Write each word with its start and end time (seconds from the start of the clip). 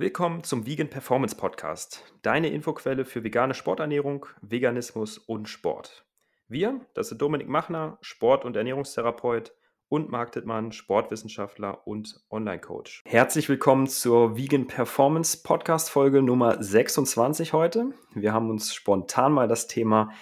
Willkommen 0.00 0.42
zum 0.44 0.64
Vegan 0.64 0.88
Performance 0.88 1.36
Podcast, 1.36 2.02
deine 2.22 2.48
Infoquelle 2.48 3.04
für 3.04 3.22
vegane 3.22 3.52
Sporternährung, 3.52 4.24
Veganismus 4.40 5.18
und 5.18 5.46
Sport. 5.46 6.06
Wir, 6.48 6.80
das 6.94 7.10
sind 7.10 7.20
Dominik 7.20 7.48
Machner, 7.48 7.98
Sport- 8.00 8.46
und 8.46 8.56
Ernährungstherapeut 8.56 9.52
und 9.90 10.10
Marc 10.10 10.32
Dittmann, 10.32 10.72
Sportwissenschaftler 10.72 11.86
und 11.86 12.18
Online-Coach. 12.30 13.02
Herzlich 13.04 13.50
willkommen 13.50 13.88
zur 13.88 14.38
Vegan 14.38 14.68
Performance 14.68 15.42
Podcast 15.42 15.90
Folge 15.90 16.22
Nummer 16.22 16.62
26 16.62 17.52
heute. 17.52 17.92
Wir 18.14 18.32
haben 18.32 18.48
uns 18.48 18.74
spontan 18.74 19.32
mal 19.32 19.48
das 19.48 19.66
Thema 19.66 20.12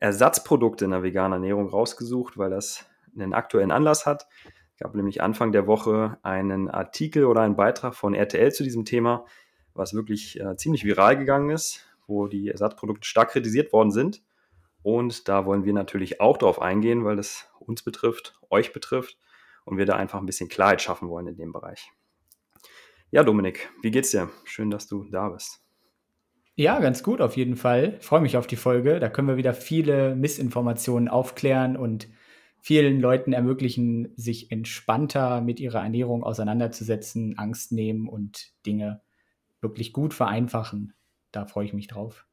Ersatzprodukte 0.00 0.86
in 0.86 0.92
der 0.92 1.02
veganen 1.02 1.42
Ernährung 1.42 1.68
rausgesucht, 1.68 2.38
weil 2.38 2.48
das 2.48 2.86
einen 3.14 3.34
aktuellen 3.34 3.70
Anlass 3.70 4.06
hat. 4.06 4.26
Gab 4.78 4.94
nämlich 4.94 5.22
Anfang 5.22 5.52
der 5.52 5.66
Woche 5.66 6.18
einen 6.22 6.68
Artikel 6.68 7.24
oder 7.24 7.40
einen 7.40 7.56
Beitrag 7.56 7.94
von 7.94 8.14
RTL 8.14 8.52
zu 8.52 8.62
diesem 8.62 8.84
Thema, 8.84 9.24
was 9.74 9.94
wirklich 9.94 10.38
äh, 10.40 10.56
ziemlich 10.56 10.84
viral 10.84 11.16
gegangen 11.16 11.50
ist, 11.50 11.86
wo 12.06 12.26
die 12.26 12.48
Ersatzprodukte 12.48 13.06
stark 13.06 13.30
kritisiert 13.30 13.72
worden 13.72 13.90
sind. 13.90 14.22
Und 14.82 15.28
da 15.28 15.46
wollen 15.46 15.64
wir 15.64 15.72
natürlich 15.72 16.20
auch 16.20 16.36
darauf 16.36 16.60
eingehen, 16.60 17.04
weil 17.04 17.18
es 17.18 17.48
uns 17.58 17.82
betrifft, 17.82 18.38
euch 18.50 18.72
betrifft 18.72 19.18
und 19.64 19.78
wir 19.78 19.86
da 19.86 19.96
einfach 19.96 20.20
ein 20.20 20.26
bisschen 20.26 20.48
Klarheit 20.48 20.82
schaffen 20.82 21.08
wollen 21.08 21.26
in 21.26 21.36
dem 21.36 21.52
Bereich. 21.52 21.90
Ja, 23.10 23.22
Dominik, 23.22 23.70
wie 23.82 23.90
geht's 23.90 24.10
dir? 24.10 24.28
Schön, 24.44 24.70
dass 24.70 24.86
du 24.86 25.04
da 25.10 25.30
bist. 25.30 25.60
Ja, 26.54 26.80
ganz 26.80 27.02
gut 27.02 27.20
auf 27.20 27.36
jeden 27.36 27.56
Fall. 27.56 27.96
Ich 27.98 28.06
freue 28.06 28.20
mich 28.20 28.36
auf 28.36 28.46
die 28.46 28.56
Folge. 28.56 28.98
Da 28.98 29.08
können 29.08 29.28
wir 29.28 29.36
wieder 29.36 29.54
viele 29.54 30.14
Missinformationen 30.14 31.08
aufklären 31.08 31.76
und 31.76 32.08
vielen 32.60 33.00
Leuten 33.00 33.32
ermöglichen, 33.32 34.12
sich 34.16 34.50
entspannter 34.50 35.40
mit 35.40 35.60
ihrer 35.60 35.82
Ernährung 35.82 36.24
auseinanderzusetzen, 36.24 37.38
Angst 37.38 37.72
nehmen 37.72 38.08
und 38.08 38.52
Dinge 38.64 39.00
wirklich 39.60 39.92
gut 39.92 40.14
vereinfachen. 40.14 40.94
Da 41.32 41.46
freue 41.46 41.66
ich 41.66 41.72
mich 41.72 41.86
drauf. 41.86 42.26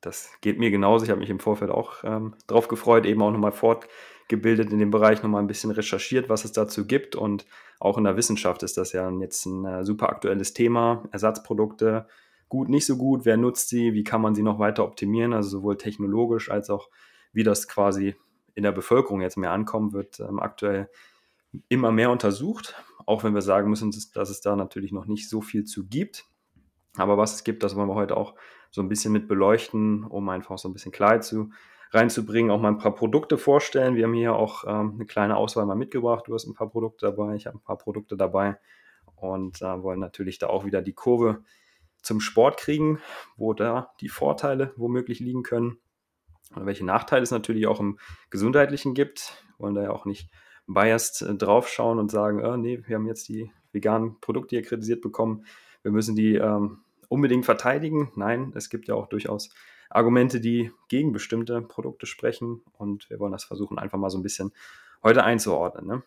Das 0.00 0.30
geht 0.40 0.58
mir 0.58 0.70
genauso. 0.70 1.04
Ich 1.04 1.10
habe 1.10 1.20
mich 1.20 1.30
im 1.30 1.40
Vorfeld 1.40 1.70
auch 1.70 2.04
ähm, 2.04 2.34
drauf 2.46 2.68
gefreut, 2.68 3.06
eben 3.06 3.22
auch 3.22 3.32
nochmal 3.32 3.52
fortgebildet 3.52 4.70
in 4.70 4.78
dem 4.78 4.90
Bereich, 4.90 5.22
nochmal 5.22 5.42
ein 5.42 5.48
bisschen 5.48 5.72
recherchiert, 5.72 6.28
was 6.28 6.44
es 6.44 6.52
dazu 6.52 6.86
gibt. 6.86 7.16
Und 7.16 7.44
auch 7.80 7.98
in 7.98 8.04
der 8.04 8.16
Wissenschaft 8.16 8.62
ist 8.62 8.76
das 8.76 8.92
ja 8.92 9.10
jetzt 9.10 9.46
ein 9.46 9.64
äh, 9.64 9.84
super 9.84 10.10
aktuelles 10.10 10.52
Thema. 10.52 11.08
Ersatzprodukte, 11.10 12.06
gut, 12.48 12.68
nicht 12.68 12.86
so 12.86 12.96
gut, 12.96 13.24
wer 13.24 13.36
nutzt 13.36 13.68
sie, 13.68 13.94
wie 13.94 14.04
kann 14.04 14.20
man 14.20 14.34
sie 14.34 14.42
noch 14.42 14.58
weiter 14.58 14.84
optimieren, 14.84 15.32
also 15.32 15.48
sowohl 15.48 15.76
technologisch 15.76 16.50
als 16.50 16.70
auch 16.70 16.88
wie 17.32 17.42
das 17.42 17.66
quasi 17.66 18.14
in 18.56 18.62
der 18.62 18.72
Bevölkerung 18.72 19.20
jetzt 19.20 19.36
mehr 19.36 19.52
ankommen, 19.52 19.92
wird 19.92 20.18
ähm, 20.18 20.40
aktuell 20.40 20.90
immer 21.68 21.92
mehr 21.92 22.10
untersucht, 22.10 22.74
auch 23.04 23.22
wenn 23.22 23.34
wir 23.34 23.42
sagen 23.42 23.70
müssen, 23.70 23.94
dass 24.14 24.30
es 24.30 24.40
da 24.40 24.56
natürlich 24.56 24.92
noch 24.92 25.06
nicht 25.06 25.28
so 25.28 25.42
viel 25.42 25.64
zu 25.64 25.86
gibt. 25.86 26.24
Aber 26.96 27.18
was 27.18 27.34
es 27.34 27.44
gibt, 27.44 27.62
das 27.62 27.76
wollen 27.76 27.88
wir 27.88 27.94
heute 27.94 28.16
auch 28.16 28.34
so 28.70 28.80
ein 28.80 28.88
bisschen 28.88 29.12
mit 29.12 29.28
beleuchten, 29.28 30.04
um 30.04 30.28
einfach 30.30 30.58
so 30.58 30.68
ein 30.68 30.72
bisschen 30.72 30.90
Klarheit 30.90 31.22
zu, 31.22 31.50
reinzubringen, 31.90 32.50
auch 32.50 32.60
mal 32.60 32.68
ein 32.68 32.78
paar 32.78 32.94
Produkte 32.94 33.36
vorstellen. 33.36 33.94
Wir 33.94 34.04
haben 34.04 34.14
hier 34.14 34.34
auch 34.34 34.64
ähm, 34.66 34.94
eine 34.94 35.06
kleine 35.06 35.36
Auswahl 35.36 35.66
mal 35.66 35.76
mitgebracht. 35.76 36.24
Du 36.26 36.34
hast 36.34 36.46
ein 36.46 36.54
paar 36.54 36.70
Produkte 36.70 37.06
dabei, 37.06 37.36
ich 37.36 37.46
habe 37.46 37.58
ein 37.58 37.62
paar 37.62 37.78
Produkte 37.78 38.16
dabei 38.16 38.58
und 39.16 39.60
äh, 39.60 39.82
wollen 39.82 40.00
natürlich 40.00 40.38
da 40.38 40.48
auch 40.48 40.64
wieder 40.64 40.80
die 40.80 40.94
Kurve 40.94 41.44
zum 42.00 42.20
Sport 42.20 42.56
kriegen, 42.56 43.00
wo 43.36 43.52
da 43.52 43.92
die 44.00 44.08
Vorteile 44.08 44.72
womöglich 44.76 45.20
liegen 45.20 45.42
können 45.42 45.78
oder 46.54 46.66
welche 46.66 46.84
Nachteile 46.84 47.22
es 47.22 47.30
natürlich 47.30 47.66
auch 47.66 47.80
im 47.80 47.98
Gesundheitlichen 48.30 48.94
gibt. 48.94 49.42
Wir 49.56 49.64
wollen 49.64 49.74
da 49.74 49.82
ja 49.82 49.90
auch 49.90 50.04
nicht 50.04 50.30
biased 50.66 51.22
äh, 51.22 51.34
draufschauen 51.34 51.98
und 51.98 52.10
sagen, 52.10 52.44
oh, 52.44 52.56
nee, 52.56 52.82
wir 52.86 52.96
haben 52.96 53.06
jetzt 53.06 53.28
die 53.28 53.50
veganen 53.72 54.20
Produkte 54.20 54.56
hier 54.56 54.64
kritisiert 54.64 55.00
bekommen, 55.00 55.44
wir 55.82 55.92
müssen 55.92 56.16
die 56.16 56.34
ähm, 56.34 56.78
unbedingt 57.08 57.44
verteidigen. 57.44 58.10
Nein, 58.16 58.52
es 58.56 58.70
gibt 58.70 58.88
ja 58.88 58.94
auch 58.94 59.08
durchaus 59.08 59.50
Argumente, 59.88 60.40
die 60.40 60.72
gegen 60.88 61.12
bestimmte 61.12 61.62
Produkte 61.62 62.06
sprechen 62.06 62.62
und 62.72 63.08
wir 63.10 63.20
wollen 63.20 63.32
das 63.32 63.44
versuchen, 63.44 63.78
einfach 63.78 63.98
mal 63.98 64.10
so 64.10 64.18
ein 64.18 64.22
bisschen 64.22 64.52
heute 65.02 65.22
einzuordnen. 65.22 65.86
Ne? 65.86 66.02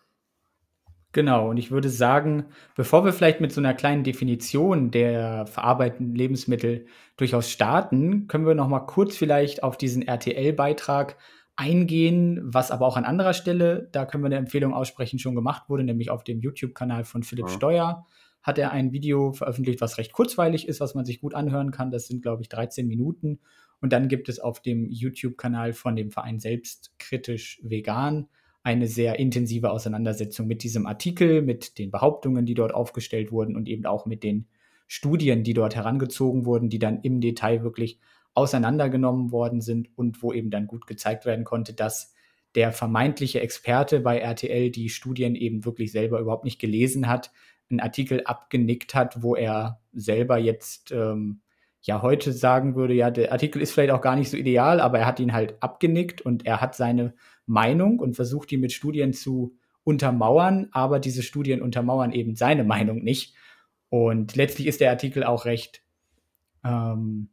Genau, 1.12 1.50
und 1.50 1.56
ich 1.56 1.72
würde 1.72 1.88
sagen, 1.88 2.44
bevor 2.76 3.04
wir 3.04 3.12
vielleicht 3.12 3.40
mit 3.40 3.52
so 3.52 3.60
einer 3.60 3.74
kleinen 3.74 4.04
Definition 4.04 4.92
der 4.92 5.46
verarbeiteten 5.46 6.14
Lebensmittel 6.14 6.86
durchaus 7.16 7.50
starten, 7.50 8.28
können 8.28 8.46
wir 8.46 8.54
noch 8.54 8.68
mal 8.68 8.80
kurz 8.80 9.16
vielleicht 9.16 9.64
auf 9.64 9.76
diesen 9.76 10.02
RTL-Beitrag 10.02 11.16
eingehen, 11.56 12.40
was 12.44 12.70
aber 12.70 12.86
auch 12.86 12.96
an 12.96 13.04
anderer 13.04 13.34
Stelle, 13.34 13.88
da 13.90 14.06
können 14.06 14.22
wir 14.22 14.26
eine 14.26 14.36
Empfehlung 14.36 14.72
aussprechen, 14.72 15.18
schon 15.18 15.34
gemacht 15.34 15.68
wurde, 15.68 15.82
nämlich 15.82 16.10
auf 16.10 16.22
dem 16.22 16.40
YouTube-Kanal 16.40 17.04
von 17.04 17.24
Philipp 17.24 17.48
ja. 17.48 17.54
Steuer 17.54 18.06
hat 18.42 18.58
er 18.58 18.70
ein 18.72 18.92
Video 18.92 19.32
veröffentlicht, 19.32 19.80
was 19.80 19.98
recht 19.98 20.12
kurzweilig 20.12 20.66
ist, 20.66 20.80
was 20.80 20.94
man 20.94 21.04
sich 21.04 21.20
gut 21.20 21.34
anhören 21.34 21.72
kann. 21.72 21.90
Das 21.90 22.06
sind, 22.06 22.22
glaube 22.22 22.42
ich, 22.42 22.48
13 22.48 22.86
Minuten. 22.86 23.40
Und 23.80 23.92
dann 23.92 24.08
gibt 24.08 24.28
es 24.28 24.40
auf 24.40 24.60
dem 24.60 24.86
YouTube-Kanal 24.88 25.72
von 25.72 25.96
dem 25.96 26.10
Verein 26.10 26.38
selbst 26.38 26.92
kritisch 26.98 27.60
vegan 27.62 28.28
eine 28.62 28.86
sehr 28.86 29.18
intensive 29.18 29.70
Auseinandersetzung 29.70 30.46
mit 30.46 30.62
diesem 30.62 30.86
Artikel, 30.86 31.42
mit 31.42 31.78
den 31.78 31.90
Behauptungen, 31.90 32.44
die 32.44 32.54
dort 32.54 32.74
aufgestellt 32.74 33.32
wurden 33.32 33.56
und 33.56 33.68
eben 33.68 33.86
auch 33.86 34.06
mit 34.06 34.22
den 34.22 34.46
Studien, 34.86 35.44
die 35.44 35.54
dort 35.54 35.76
herangezogen 35.76 36.44
wurden, 36.44 36.68
die 36.68 36.78
dann 36.78 37.00
im 37.02 37.20
Detail 37.20 37.62
wirklich 37.62 37.98
auseinandergenommen 38.34 39.32
worden 39.32 39.60
sind 39.60 39.88
und 39.96 40.22
wo 40.22 40.32
eben 40.32 40.50
dann 40.50 40.66
gut 40.66 40.86
gezeigt 40.86 41.24
werden 41.24 41.44
konnte, 41.44 41.74
dass 41.74 42.12
der 42.54 42.72
vermeintliche 42.72 43.40
Experte 43.40 44.00
bei 44.00 44.18
RTL 44.18 44.70
die 44.70 44.88
Studien 44.88 45.34
eben 45.34 45.64
wirklich 45.64 45.92
selber 45.92 46.18
überhaupt 46.18 46.44
nicht 46.44 46.60
gelesen 46.60 47.08
hat, 47.08 47.30
einen 47.70 47.80
Artikel 47.80 48.22
abgenickt 48.24 48.94
hat, 48.94 49.22
wo 49.22 49.36
er 49.36 49.80
selber 49.92 50.38
jetzt 50.38 50.90
ähm, 50.90 51.40
ja 51.82 52.02
heute 52.02 52.32
sagen 52.32 52.74
würde, 52.74 52.94
ja, 52.94 53.10
der 53.10 53.32
Artikel 53.32 53.62
ist 53.62 53.72
vielleicht 53.72 53.92
auch 53.92 54.00
gar 54.00 54.16
nicht 54.16 54.30
so 54.30 54.36
ideal, 54.36 54.80
aber 54.80 54.98
er 54.98 55.06
hat 55.06 55.20
ihn 55.20 55.32
halt 55.32 55.62
abgenickt 55.62 56.20
und 56.20 56.44
er 56.46 56.60
hat 56.60 56.74
seine 56.74 57.14
Meinung 57.50 57.98
und 57.98 58.14
versucht 58.14 58.50
die 58.50 58.56
mit 58.56 58.72
Studien 58.72 59.12
zu 59.12 59.56
untermauern, 59.84 60.68
aber 60.72 61.00
diese 61.00 61.22
Studien 61.22 61.62
untermauern 61.62 62.12
eben 62.12 62.36
seine 62.36 62.64
Meinung 62.64 63.02
nicht. 63.02 63.34
Und 63.88 64.36
letztlich 64.36 64.66
ist 64.68 64.80
der 64.80 64.90
Artikel 64.90 65.24
auch 65.24 65.44
recht 65.44 65.82
ähm, 66.64 67.30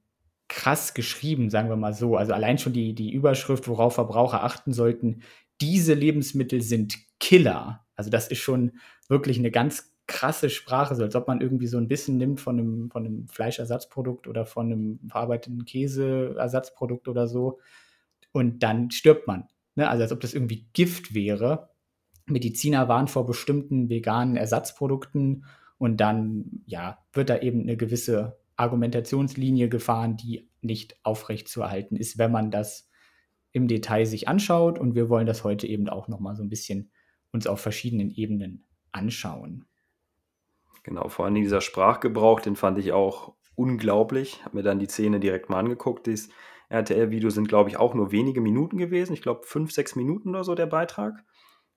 krass 0.48 0.94
geschrieben, 0.94 1.50
sagen 1.50 1.70
wir 1.70 1.76
mal 1.76 1.94
so. 1.94 2.18
Also 2.18 2.34
allein 2.34 2.58
schon 2.58 2.74
die, 2.74 2.96
die 2.96 3.12
Überschrift, 3.12 3.68
worauf 3.68 3.96
Verbraucher 3.96 4.44
achten 4.44 4.74
sollten, 4.74 5.22
diese 5.62 5.94
Lebensmittel 5.94 6.62
sind 6.62 6.98
Killer. 7.20 7.86
Also 7.96 8.10
das 8.10 8.28
ist 8.28 8.40
schon 8.40 8.74
wirklich 9.08 9.38
eine 9.38 9.52
ganz 9.52 9.94
krasse 10.08 10.50
Sprache, 10.50 10.96
so 10.96 11.04
als 11.04 11.16
ob 11.16 11.28
man 11.28 11.42
irgendwie 11.42 11.68
so 11.68 11.78
ein 11.78 11.90
bisschen 11.90 12.18
nimmt 12.18 12.40
von 12.40 12.58
einem, 12.58 12.90
von 12.90 13.06
einem 13.06 13.28
Fleischersatzprodukt 13.28 14.28
oder 14.28 14.46
von 14.46 14.72
einem 14.72 15.00
verarbeiteten 15.10 15.66
Käseersatzprodukt 15.66 17.08
oder 17.08 17.28
so 17.28 17.60
und 18.32 18.64
dann 18.64 18.90
stirbt 18.90 19.28
man. 19.28 19.48
Ne? 19.78 19.90
Also 19.90 20.04
als 20.04 20.12
ob 20.12 20.20
das 20.20 20.34
irgendwie 20.34 20.68
Gift 20.74 21.14
wäre. 21.14 21.70
Mediziner 22.26 22.90
warnen 22.90 23.08
vor 23.08 23.26
bestimmten 23.26 23.90
veganen 23.90 24.36
Ersatzprodukten 24.36 25.46
und 25.78 25.98
dann 25.98 26.64
ja, 26.66 26.98
wird 27.14 27.30
da 27.30 27.40
eben 27.40 27.62
eine 27.62 27.78
gewisse 27.78 28.40
Argumentationslinie 28.58 29.70
gefahren, 29.70 30.18
die 30.18 30.50
nicht 30.62 31.00
aufrecht 31.04 31.48
zu 31.48 31.62
erhalten 31.62 31.96
ist, 31.96 32.18
wenn 32.18 32.32
man 32.32 32.52
das 32.52 32.90
im 33.52 33.68
Detail 33.68 34.06
sich 34.06 34.28
anschaut. 34.28 34.80
Und 34.80 34.96
wir 34.96 35.10
wollen 35.10 35.28
das 35.28 35.44
heute 35.44 35.68
eben 35.68 35.88
auch 35.88 36.08
noch 36.08 36.20
mal 36.20 36.36
so 36.36 36.44
ein 36.44 36.50
bisschen 36.50 36.92
uns 37.32 37.48
auf 37.48 37.62
verschiedenen 37.62 38.10
Ebenen 38.10 38.66
anschauen. 38.92 39.66
Genau, 40.84 41.08
vor 41.10 41.26
allem 41.26 41.36
dieser 41.36 41.62
Sprachgebrauch, 41.62 42.40
den 42.40 42.56
fand 42.56 42.78
ich 42.80 42.94
auch 42.94 43.36
unglaublich. 43.56 44.44
Habe 44.44 44.58
mir 44.58 44.64
dann 44.64 44.80
die 44.80 44.88
Szene 44.88 45.20
direkt 45.20 45.50
mal 45.50 45.60
angeguckt. 45.60 46.08
Das 46.08 46.30
RTL-Video 46.70 47.30
sind, 47.30 47.48
glaube 47.48 47.70
ich, 47.70 47.78
auch 47.78 47.94
nur 47.94 48.12
wenige 48.12 48.42
Minuten 48.42 48.78
gewesen. 48.78 49.14
Ich 49.14 49.22
glaube, 49.22 49.42
fünf, 49.44 49.72
sechs 49.72 49.96
Minuten 49.96 50.30
oder 50.30 50.44
so 50.44 50.56
der 50.56 50.66
Beitrag. 50.66 51.24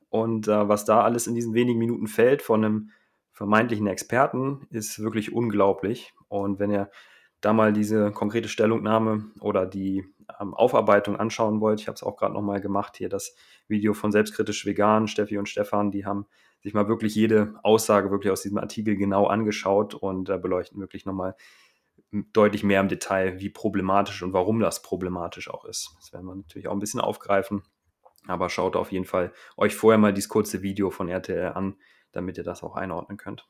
Und 0.09 0.49
äh, 0.49 0.69
was 0.69 0.85
da 0.85 1.03
alles 1.03 1.27
in 1.27 1.35
diesen 1.35 1.55
wenigen 1.55 1.79
Minuten 1.79 2.09
fällt 2.09 2.43
von 2.43 2.65
einem 2.65 2.91
vermeintlichen 3.33 3.87
Experten, 3.87 4.67
ist 4.71 4.99
wirklich 4.99 5.33
unglaublich. 5.33 6.13
Und 6.29 6.59
wenn 6.59 6.71
ihr 6.71 6.91
da 7.41 7.53
mal 7.53 7.73
diese 7.73 8.11
konkrete 8.11 8.49
Stellungnahme 8.49 9.31
oder 9.41 9.67
die 9.67 10.05
ähm, 10.41 10.53
Aufarbeitung 10.53 11.17
anschauen 11.17 11.61
wollt, 11.61 11.81
ich 11.81 11.87
habe 11.87 11.95
es 11.95 12.03
auch 12.03 12.17
gerade 12.17 12.35
nochmal 12.35 12.61
gemacht, 12.61 12.97
hier 12.97 13.09
das 13.09 13.35
Video 13.69 13.95
von 13.95 14.13
Selbstkritisch 14.13 14.67
Vegan, 14.67 15.09
Steffi 15.09 15.39
und 15.39 15.49
Stefan, 15.49 15.91
die 15.91 16.05
haben 16.05 16.27
sich 16.63 16.75
mal 16.75 16.89
wirklich 16.89 17.15
jede 17.15 17.55
Aussage 17.63 18.11
wirklich 18.11 18.31
aus 18.31 18.43
diesem 18.43 18.59
Artikel 18.59 18.97
genau 18.97 19.27
angeschaut 19.27 19.95
und 19.95 20.29
äh, 20.29 20.37
beleuchten 20.37 20.81
wirklich 20.81 21.07
nochmal 21.07 21.35
deutlich 22.13 22.65
mehr 22.65 22.81
im 22.81 22.89
Detail, 22.89 23.41
wie 23.41 23.51
problematisch 23.51 24.23
und 24.23 24.33
warum 24.33 24.61
das 24.61 24.83
problematisch 24.83 25.49
auch 25.49 25.65
ist. 25.65 25.95
Das 25.99 26.13
werden 26.13 26.27
wir 26.27 26.35
natürlich 26.35 26.69
auch 26.69 26.73
ein 26.73 26.81
bisschen 26.81 27.01
aufgreifen. 27.01 27.63
Aber 28.27 28.51
schaut 28.51 28.77
auf 28.77 28.93
jeden 28.93 29.05
Fall 29.05 29.33
euch 29.57 29.75
vorher 29.75 29.99
mal 29.99 30.13
dieses 30.13 30.29
kurze 30.29 30.63
Video 30.63 30.91
von 30.91 31.09
RTL 31.09 31.53
an, 31.53 31.77
damit 32.13 32.37
ihr 32.37 32.45
das 32.45 32.63
auch 32.63 32.77
einordnen 32.77 33.17
könnt. 33.17 33.49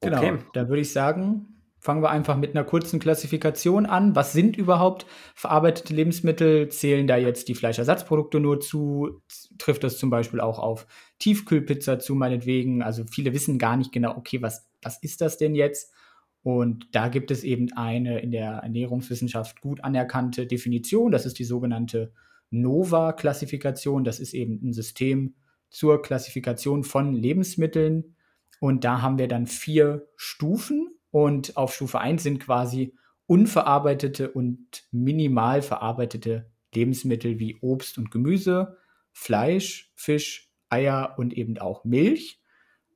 Genau, 0.00 0.18
okay. 0.18 0.38
Da 0.52 0.68
würde 0.68 0.82
ich 0.82 0.92
sagen, 0.92 1.56
fangen 1.78 2.02
wir 2.02 2.10
einfach 2.10 2.36
mit 2.36 2.50
einer 2.50 2.64
kurzen 2.64 3.00
Klassifikation 3.00 3.86
an. 3.86 4.14
Was 4.16 4.32
sind 4.32 4.56
überhaupt 4.56 5.06
verarbeitete 5.34 5.94
Lebensmittel? 5.94 6.68
Zählen 6.68 7.06
da 7.06 7.16
jetzt 7.16 7.48
die 7.48 7.54
Fleischersatzprodukte 7.54 8.40
nur 8.40 8.60
zu? 8.60 9.22
Trifft 9.58 9.84
das 9.84 9.98
zum 9.98 10.10
Beispiel 10.10 10.40
auch 10.40 10.58
auf 10.58 10.86
Tiefkühlpizza 11.18 11.98
zu, 11.98 12.14
meinetwegen? 12.14 12.82
Also 12.82 13.04
viele 13.10 13.32
wissen 13.32 13.58
gar 13.58 13.76
nicht 13.76 13.92
genau, 13.92 14.16
okay, 14.16 14.42
was, 14.42 14.68
was 14.82 14.98
ist 15.02 15.20
das 15.20 15.36
denn 15.38 15.54
jetzt? 15.54 15.92
Und 16.42 16.94
da 16.94 17.08
gibt 17.08 17.30
es 17.30 17.42
eben 17.42 17.72
eine 17.72 18.20
in 18.20 18.30
der 18.30 18.50
Ernährungswissenschaft 18.58 19.60
gut 19.60 19.82
anerkannte 19.82 20.46
Definition. 20.46 21.10
Das 21.10 21.26
ist 21.26 21.38
die 21.38 21.44
sogenannte 21.44 22.12
NOVA-Klassifikation. 22.50 24.04
Das 24.04 24.20
ist 24.20 24.32
eben 24.32 24.60
ein 24.62 24.72
System 24.72 25.34
zur 25.70 26.02
Klassifikation 26.02 26.84
von 26.84 27.12
Lebensmitteln. 27.12 28.14
Und 28.60 28.84
da 28.84 29.02
haben 29.02 29.18
wir 29.18 29.28
dann 29.28 29.46
vier 29.46 30.08
Stufen. 30.16 30.88
Und 31.10 31.56
auf 31.56 31.74
Stufe 31.74 31.98
1 31.98 32.22
sind 32.22 32.38
quasi 32.38 32.94
unverarbeitete 33.26 34.30
und 34.30 34.86
minimal 34.92 35.62
verarbeitete 35.62 36.50
Lebensmittel 36.74 37.38
wie 37.38 37.56
Obst 37.60 37.98
und 37.98 38.10
Gemüse, 38.10 38.76
Fleisch, 39.12 39.92
Fisch, 39.94 40.52
Eier 40.68 41.14
und 41.18 41.32
eben 41.32 41.58
auch 41.58 41.84
Milch. 41.84 42.40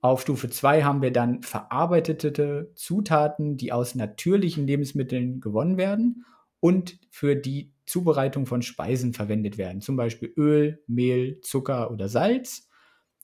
Auf 0.02 0.22
Stufe 0.22 0.48
2 0.48 0.82
haben 0.82 1.02
wir 1.02 1.12
dann 1.12 1.42
verarbeitete 1.42 2.72
Zutaten, 2.74 3.56
die 3.56 3.72
aus 3.72 3.94
natürlichen 3.94 4.66
Lebensmitteln 4.66 5.40
gewonnen 5.40 5.76
werden 5.76 6.24
und 6.58 6.98
für 7.10 7.36
die 7.36 7.74
Zubereitung 7.84 8.46
von 8.46 8.62
Speisen 8.62 9.12
verwendet 9.12 9.58
werden, 9.58 9.80
zum 9.80 9.96
Beispiel 9.96 10.32
Öl, 10.36 10.82
Mehl, 10.86 11.40
Zucker 11.40 11.90
oder 11.90 12.08
Salz. 12.08 12.68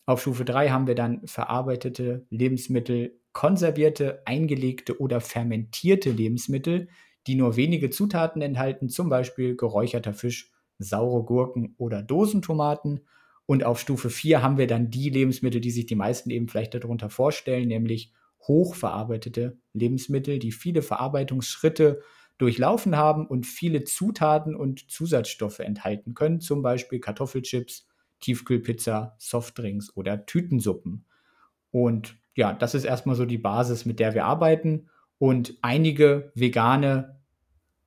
Auf 0.04 0.20
Stufe 0.20 0.44
3 0.44 0.68
haben 0.68 0.86
wir 0.86 0.94
dann 0.94 1.26
verarbeitete 1.26 2.26
Lebensmittel, 2.30 3.20
konservierte, 3.32 4.22
eingelegte 4.26 5.00
oder 5.00 5.20
fermentierte 5.20 6.10
Lebensmittel, 6.10 6.88
die 7.26 7.34
nur 7.34 7.56
wenige 7.56 7.90
Zutaten 7.90 8.42
enthalten, 8.42 8.88
zum 8.88 9.08
Beispiel 9.08 9.56
geräucherter 9.56 10.12
Fisch, 10.12 10.52
saure 10.78 11.24
Gurken 11.24 11.74
oder 11.78 12.02
Dosentomaten. 12.02 13.00
Und 13.46 13.64
auf 13.64 13.78
Stufe 13.80 14.10
4 14.10 14.42
haben 14.42 14.58
wir 14.58 14.66
dann 14.66 14.90
die 14.90 15.08
Lebensmittel, 15.08 15.60
die 15.60 15.70
sich 15.70 15.86
die 15.86 15.94
meisten 15.94 16.30
eben 16.30 16.48
vielleicht 16.48 16.74
darunter 16.74 17.10
vorstellen, 17.10 17.68
nämlich 17.68 18.12
hochverarbeitete 18.42 19.58
Lebensmittel, 19.72 20.38
die 20.38 20.52
viele 20.52 20.82
Verarbeitungsschritte 20.82 22.02
durchlaufen 22.38 22.96
haben 22.96 23.26
und 23.26 23.46
viele 23.46 23.84
Zutaten 23.84 24.54
und 24.54 24.90
Zusatzstoffe 24.90 25.60
enthalten 25.60 26.14
können, 26.14 26.40
zum 26.40 26.62
Beispiel 26.62 27.00
Kartoffelchips, 27.00 27.86
Tiefkühlpizza, 28.20 29.14
Softdrinks 29.18 29.96
oder 29.96 30.26
Tütensuppen. 30.26 31.06
Und 31.70 32.16
ja, 32.34 32.52
das 32.52 32.74
ist 32.74 32.84
erstmal 32.84 33.16
so 33.16 33.24
die 33.24 33.38
Basis, 33.38 33.86
mit 33.86 34.00
der 34.00 34.14
wir 34.14 34.26
arbeiten. 34.26 34.88
Und 35.18 35.56
einige 35.62 36.30
vegane 36.34 37.20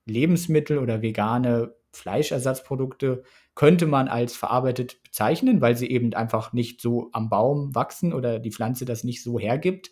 Lebensmittel 0.05 0.79
oder 0.79 1.01
vegane 1.01 1.75
Fleischersatzprodukte 1.91 3.23
könnte 3.55 3.87
man 3.87 4.07
als 4.07 4.35
verarbeitet 4.35 5.01
bezeichnen, 5.03 5.61
weil 5.61 5.75
sie 5.75 5.89
eben 5.89 6.13
einfach 6.13 6.53
nicht 6.53 6.81
so 6.81 7.09
am 7.11 7.29
Baum 7.29 7.75
wachsen 7.75 8.13
oder 8.13 8.39
die 8.39 8.51
Pflanze 8.51 8.85
das 8.85 9.03
nicht 9.03 9.23
so 9.23 9.39
hergibt. 9.39 9.91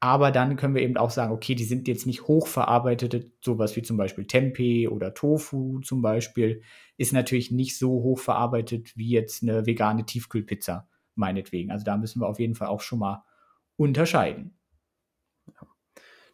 Aber 0.00 0.30
dann 0.30 0.56
können 0.56 0.74
wir 0.74 0.82
eben 0.82 0.98
auch 0.98 1.10
sagen, 1.10 1.32
okay, 1.32 1.54
die 1.54 1.64
sind 1.64 1.88
jetzt 1.88 2.06
nicht 2.06 2.28
hochverarbeitete, 2.28 3.32
sowas 3.40 3.76
wie 3.76 3.82
zum 3.82 3.96
Beispiel 3.96 4.26
Tempeh 4.26 4.88
oder 4.88 5.14
Tofu 5.14 5.80
zum 5.80 6.02
Beispiel, 6.02 6.62
ist 6.98 7.12
natürlich 7.12 7.50
nicht 7.50 7.78
so 7.78 7.90
hochverarbeitet 7.90 8.96
wie 8.96 9.10
jetzt 9.10 9.42
eine 9.42 9.64
vegane 9.64 10.04
Tiefkühlpizza, 10.04 10.88
meinetwegen. 11.14 11.70
Also 11.70 11.84
da 11.84 11.96
müssen 11.96 12.20
wir 12.20 12.28
auf 12.28 12.38
jeden 12.38 12.54
Fall 12.54 12.68
auch 12.68 12.82
schon 12.82 12.98
mal 12.98 13.24
unterscheiden. 13.76 14.55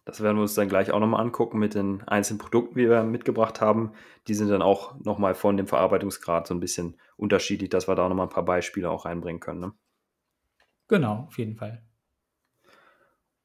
Das 0.04 0.20
werden 0.20 0.37
wir 0.37 0.43
uns 0.43 0.54
dann 0.54 0.69
gleich 0.69 0.90
auch 0.90 0.99
nochmal 0.99 1.20
angucken 1.20 1.58
mit 1.58 1.75
den 1.75 2.02
einzelnen 2.02 2.38
Produkten, 2.38 2.78
die 2.78 2.88
wir 2.88 3.04
mitgebracht 3.04 3.60
haben. 3.60 3.93
Die 4.26 4.34
sind 4.34 4.49
dann 4.50 4.62
auch 4.62 4.99
nochmal 4.99 5.34
von 5.34 5.56
dem 5.56 5.69
Verarbeitungsgrad 5.69 6.46
so 6.46 6.54
ein 6.54 6.60
bisschen 6.60 6.96
unterschiedlich, 7.16 7.70
dass 7.70 7.87
wir 7.87 7.94
da 7.94 8.08
nochmal 8.08 8.26
ein 8.26 8.32
paar 8.32 8.44
Beispiele 8.44 8.90
auch 8.90 9.04
reinbringen 9.04 9.40
können. 9.40 9.60
Ne? 9.60 9.72
Genau, 10.88 11.26
auf 11.28 11.38
jeden 11.38 11.56
Fall. 11.56 11.84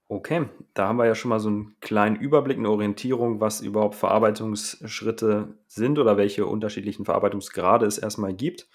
Okay, 0.10 0.48
da 0.74 0.88
haben 0.88 0.98
wir 0.98 1.06
ja 1.06 1.16
schon 1.16 1.30
mal 1.30 1.40
so 1.40 1.50
einen 1.50 1.76
kleinen 1.82 2.16
Überblick, 2.16 2.58
eine 2.58 2.70
Orientierung, 2.70 3.42
was 3.42 3.60
überhaupt 3.60 3.96
Verarbeitungsschritte 3.96 5.58
sind 5.68 6.00
oder 6.00 6.16
welche 6.16 6.46
unterschiedlichen 6.46 7.04
Verarbeitungsgrade 7.04 7.86
es 7.86 7.98
erstmal 7.98 8.34
gibt. 8.34 8.70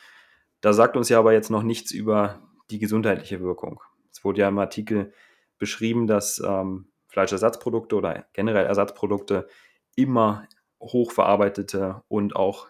Da 0.61 0.75
sagt 0.75 0.97
uns 0.97 1.09
ja 1.09 1.19
aber 1.19 1.33
jetzt 1.33 1.51
noch 1.51 1.63
nichts 1.63 1.91
über 1.91 2.41
die 2.71 2.79
gesundheitliche 2.79 3.41
Wirkung. 3.41 3.81
Es 4.11 4.23
wurde 4.25 4.43
ja 4.43 4.49
im 4.49 4.59
Artikel 4.59 5.15
beschrieben, 5.59 6.07
dass 6.07 6.39
ähm, 6.47 6.92
Fleischersatzprodukte 7.13 7.95
oder 7.97 8.27
generell 8.33 8.65
Ersatzprodukte 8.67 9.47
immer 9.95 10.49
hochverarbeitete 10.81 12.03
und 12.09 12.35
auch 12.35 12.69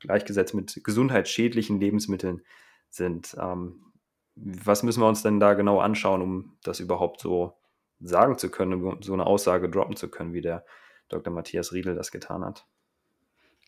gleichgesetzt 0.00 0.54
mit 0.54 0.80
gesundheitsschädlichen 0.84 1.80
Lebensmitteln 1.80 2.42
sind. 2.90 3.36
Ähm, 3.40 3.92
was 4.36 4.82
müssen 4.82 5.00
wir 5.00 5.08
uns 5.08 5.22
denn 5.22 5.40
da 5.40 5.54
genau 5.54 5.80
anschauen, 5.80 6.22
um 6.22 6.58
das 6.62 6.80
überhaupt 6.80 7.20
so 7.20 7.54
sagen 7.98 8.38
zu 8.38 8.50
können, 8.50 8.84
um 8.84 9.02
so 9.02 9.14
eine 9.14 9.26
Aussage 9.26 9.68
droppen 9.68 9.96
zu 9.96 10.08
können, 10.08 10.32
wie 10.34 10.42
der 10.42 10.64
Dr. 11.08 11.32
Matthias 11.32 11.72
Riedel 11.72 11.96
das 11.96 12.12
getan 12.12 12.44
hat? 12.44 12.66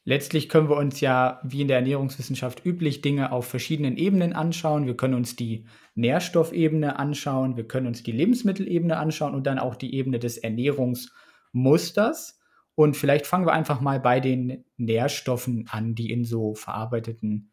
Letztlich 0.04 0.48
können 0.48 0.70
wir 0.70 0.76
uns 0.76 1.00
ja, 1.00 1.40
wie 1.44 1.60
in 1.60 1.68
der 1.68 1.76
Ernährungswissenschaft 1.76 2.64
üblich, 2.64 3.02
Dinge 3.02 3.32
auf 3.32 3.46
verschiedenen 3.46 3.96
Ebenen 3.96 4.32
anschauen. 4.32 4.86
Wir 4.86 4.96
können 4.96 5.14
uns 5.14 5.36
die 5.36 5.66
Nährstoffebene 5.94 6.98
anschauen, 6.98 7.56
wir 7.56 7.68
können 7.68 7.86
uns 7.86 8.02
die 8.02 8.12
Lebensmittelebene 8.12 8.96
anschauen 8.96 9.34
und 9.34 9.46
dann 9.46 9.58
auch 9.58 9.76
die 9.76 9.94
Ebene 9.94 10.18
des 10.18 10.38
Ernährungsmusters. 10.38 12.38
Und 12.74 12.96
vielleicht 12.96 13.26
fangen 13.26 13.46
wir 13.46 13.52
einfach 13.52 13.82
mal 13.82 14.00
bei 14.00 14.20
den 14.20 14.64
Nährstoffen 14.78 15.68
an, 15.70 15.94
die 15.94 16.10
in 16.10 16.24
so 16.24 16.54
verarbeiteten 16.54 17.52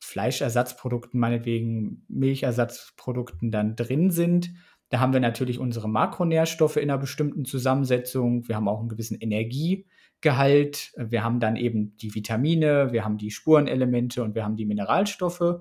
Fleischersatzprodukten, 0.00 1.18
meinetwegen 1.18 2.04
Milchersatzprodukten 2.08 3.50
dann 3.50 3.74
drin 3.74 4.10
sind. 4.10 4.52
Da 4.90 5.00
haben 5.00 5.14
wir 5.14 5.20
natürlich 5.20 5.58
unsere 5.58 5.88
Makronährstoffe 5.88 6.76
in 6.76 6.90
einer 6.90 6.98
bestimmten 6.98 7.46
Zusammensetzung. 7.46 8.46
Wir 8.46 8.56
haben 8.56 8.68
auch 8.68 8.80
einen 8.80 8.90
gewissen 8.90 9.18
Energie. 9.18 9.86
Gehalt, 10.26 10.92
wir 10.96 11.22
haben 11.22 11.38
dann 11.38 11.54
eben 11.54 11.96
die 11.98 12.12
Vitamine, 12.12 12.90
wir 12.90 13.04
haben 13.04 13.16
die 13.16 13.30
Spurenelemente 13.30 14.24
und 14.24 14.34
wir 14.34 14.42
haben 14.42 14.56
die 14.56 14.66
Mineralstoffe. 14.66 15.60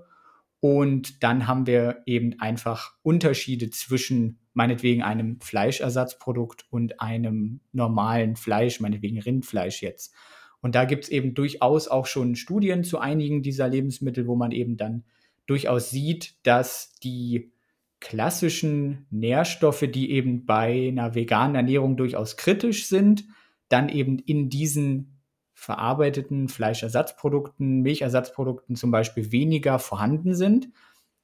Und 0.59 1.21
dann 1.21 1.45
haben 1.45 1.67
wir 1.67 2.01
eben 2.07 2.39
einfach 2.39 2.95
Unterschiede 3.03 3.69
zwischen 3.69 4.39
meinetwegen 4.55 5.03
einem 5.03 5.39
Fleischersatzprodukt 5.39 6.65
und 6.71 6.99
einem 6.99 7.59
normalen 7.73 8.35
Fleisch, 8.35 8.79
meinetwegen 8.79 9.19
Rindfleisch 9.19 9.83
jetzt. 9.83 10.15
Und 10.61 10.73
da 10.73 10.85
gibt 10.85 11.03
es 11.03 11.09
eben 11.11 11.35
durchaus 11.35 11.87
auch 11.87 12.07
schon 12.07 12.35
Studien 12.35 12.83
zu 12.83 12.97
einigen 12.97 13.43
dieser 13.43 13.67
Lebensmittel, 13.67 14.25
wo 14.25 14.35
man 14.35 14.51
eben 14.51 14.77
dann 14.77 15.03
durchaus 15.45 15.91
sieht, 15.91 16.33
dass 16.41 16.95
die 16.95 17.51
klassischen 17.99 19.05
Nährstoffe, 19.11 19.85
die 19.93 20.09
eben 20.09 20.47
bei 20.47 20.87
einer 20.87 21.13
veganen 21.13 21.53
Ernährung 21.53 21.97
durchaus 21.97 22.35
kritisch 22.35 22.87
sind, 22.87 23.25
dann 23.69 23.89
eben 23.89 24.19
in 24.19 24.49
diesen 24.49 25.15
verarbeiteten 25.53 26.49
Fleischersatzprodukten, 26.49 27.81
Milchersatzprodukten 27.81 28.75
zum 28.75 28.91
Beispiel 28.91 29.31
weniger 29.31 29.79
vorhanden 29.79 30.35
sind. 30.35 30.69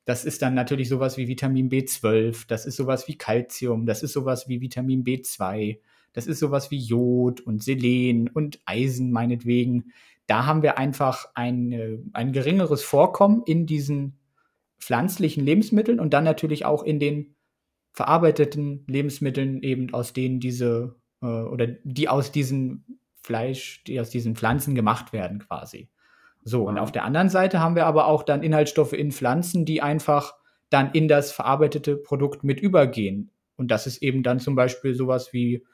Das 0.05 0.25
ist 0.25 0.41
dann 0.41 0.55
natürlich 0.55 0.89
sowas 0.89 1.17
wie 1.17 1.27
Vitamin 1.27 1.69
B12, 1.69 2.47
das 2.47 2.65
ist 2.65 2.77
sowas 2.77 3.07
wie 3.07 3.17
Calcium, 3.17 3.85
das 3.85 4.01
ist 4.01 4.13
sowas 4.13 4.47
wie 4.47 4.61
Vitamin 4.61 5.03
B2, 5.03 5.79
das 6.13 6.27
ist 6.27 6.39
sowas 6.39 6.71
wie 6.71 6.79
Jod 6.79 7.41
und 7.41 7.61
Selen 7.61 8.29
und 8.29 8.59
Eisen 8.65 9.11
meinetwegen. 9.11 9.91
Da 10.25 10.45
haben 10.45 10.63
wir 10.63 10.77
einfach 10.77 11.27
ein, 11.35 12.09
ein 12.13 12.31
geringeres 12.31 12.83
Vorkommen 12.83 13.43
in 13.45 13.65
diesen 13.65 14.17
pflanzlichen 14.79 15.45
Lebensmitteln 15.45 15.99
und 15.99 16.13
dann 16.13 16.23
natürlich 16.23 16.65
auch 16.65 16.83
in 16.83 16.99
den 16.99 17.35
verarbeiteten 17.93 18.85
Lebensmitteln, 18.87 19.61
eben 19.61 19.93
aus 19.93 20.13
denen 20.13 20.39
diese 20.39 20.95
äh, 21.21 21.25
oder 21.25 21.67
die 21.83 22.09
aus 22.09 22.31
diesem 22.31 22.83
Fleisch, 23.21 23.83
die 23.85 23.99
aus 23.99 24.09
diesen 24.09 24.35
Pflanzen 24.35 24.75
gemacht 24.75 25.13
werden 25.13 25.39
quasi. 25.39 25.89
So, 26.43 26.67
und 26.67 26.79
auf 26.79 26.91
der 26.91 27.03
anderen 27.05 27.29
Seite 27.29 27.59
haben 27.59 27.75
wir 27.75 27.85
aber 27.85 28.07
auch 28.07 28.23
dann 28.23 28.41
Inhaltsstoffe 28.41 28.93
in 28.93 29.11
Pflanzen, 29.11 29.65
die 29.65 29.81
einfach 29.81 30.33
dann 30.69 30.91
in 30.93 31.07
das 31.07 31.31
verarbeitete 31.31 31.97
Produkt 31.97 32.43
mit 32.43 32.59
übergehen. 32.59 33.31
Und 33.57 33.69
das 33.69 33.85
ist 33.85 34.01
eben 34.01 34.23
dann 34.23 34.39
zum 34.39 34.55
Beispiel 34.55 34.95
sowas 34.95 35.33
wie 35.33 35.65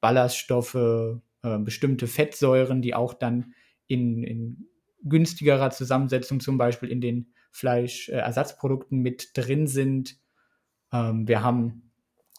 Ballaststoffe, 0.00 0.74
äh, 0.74 1.58
bestimmte 1.58 2.08
Fettsäuren, 2.08 2.82
die 2.82 2.94
auch 2.94 3.14
dann 3.14 3.54
in, 3.86 4.24
in 4.24 4.66
günstigerer 5.04 5.70
Zusammensetzung 5.70 6.40
zum 6.40 6.58
Beispiel 6.58 6.90
in 6.90 7.00
den 7.00 7.32
Fleischersatzprodukten 7.52 8.98
mit 8.98 9.30
drin 9.34 9.66
sind. 9.66 10.18
Ähm, 10.92 11.28
wir 11.28 11.42
haben 11.42 11.92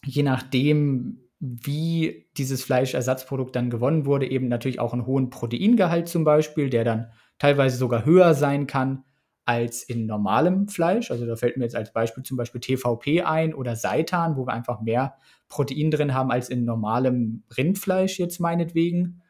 je 0.04 0.22
nachdem, 0.22 1.27
wie 1.40 2.28
dieses 2.36 2.64
Fleischersatzprodukt 2.64 3.54
dann 3.54 3.70
gewonnen 3.70 4.06
wurde, 4.06 4.28
eben 4.30 4.48
natürlich 4.48 4.80
auch 4.80 4.92
einen 4.92 5.06
hohen 5.06 5.30
Proteingehalt 5.30 6.08
zum 6.08 6.24
Beispiel, 6.24 6.68
der 6.68 6.84
dann 6.84 7.12
teilweise 7.38 7.76
sogar 7.76 8.04
höher 8.04 8.34
sein 8.34 8.66
kann 8.66 9.04
als 9.44 9.82
in 9.82 10.06
normalem 10.06 10.68
Fleisch. 10.68 11.10
Also 11.10 11.24
da 11.24 11.36
fällt 11.36 11.56
mir 11.56 11.64
jetzt 11.64 11.76
als 11.76 11.92
Beispiel 11.92 12.22
zum 12.22 12.36
Beispiel 12.36 12.60
TVP 12.60 13.22
ein 13.22 13.54
oder 13.54 13.76
Seitan, 13.76 14.36
wo 14.36 14.46
wir 14.46 14.52
einfach 14.52 14.80
mehr 14.82 15.14
Protein 15.48 15.90
drin 15.90 16.12
haben 16.12 16.30
als 16.30 16.50
in 16.50 16.64
normalem 16.64 17.44
Rindfleisch 17.56 18.18
jetzt 18.18 18.40
meinetwegen. 18.40 19.22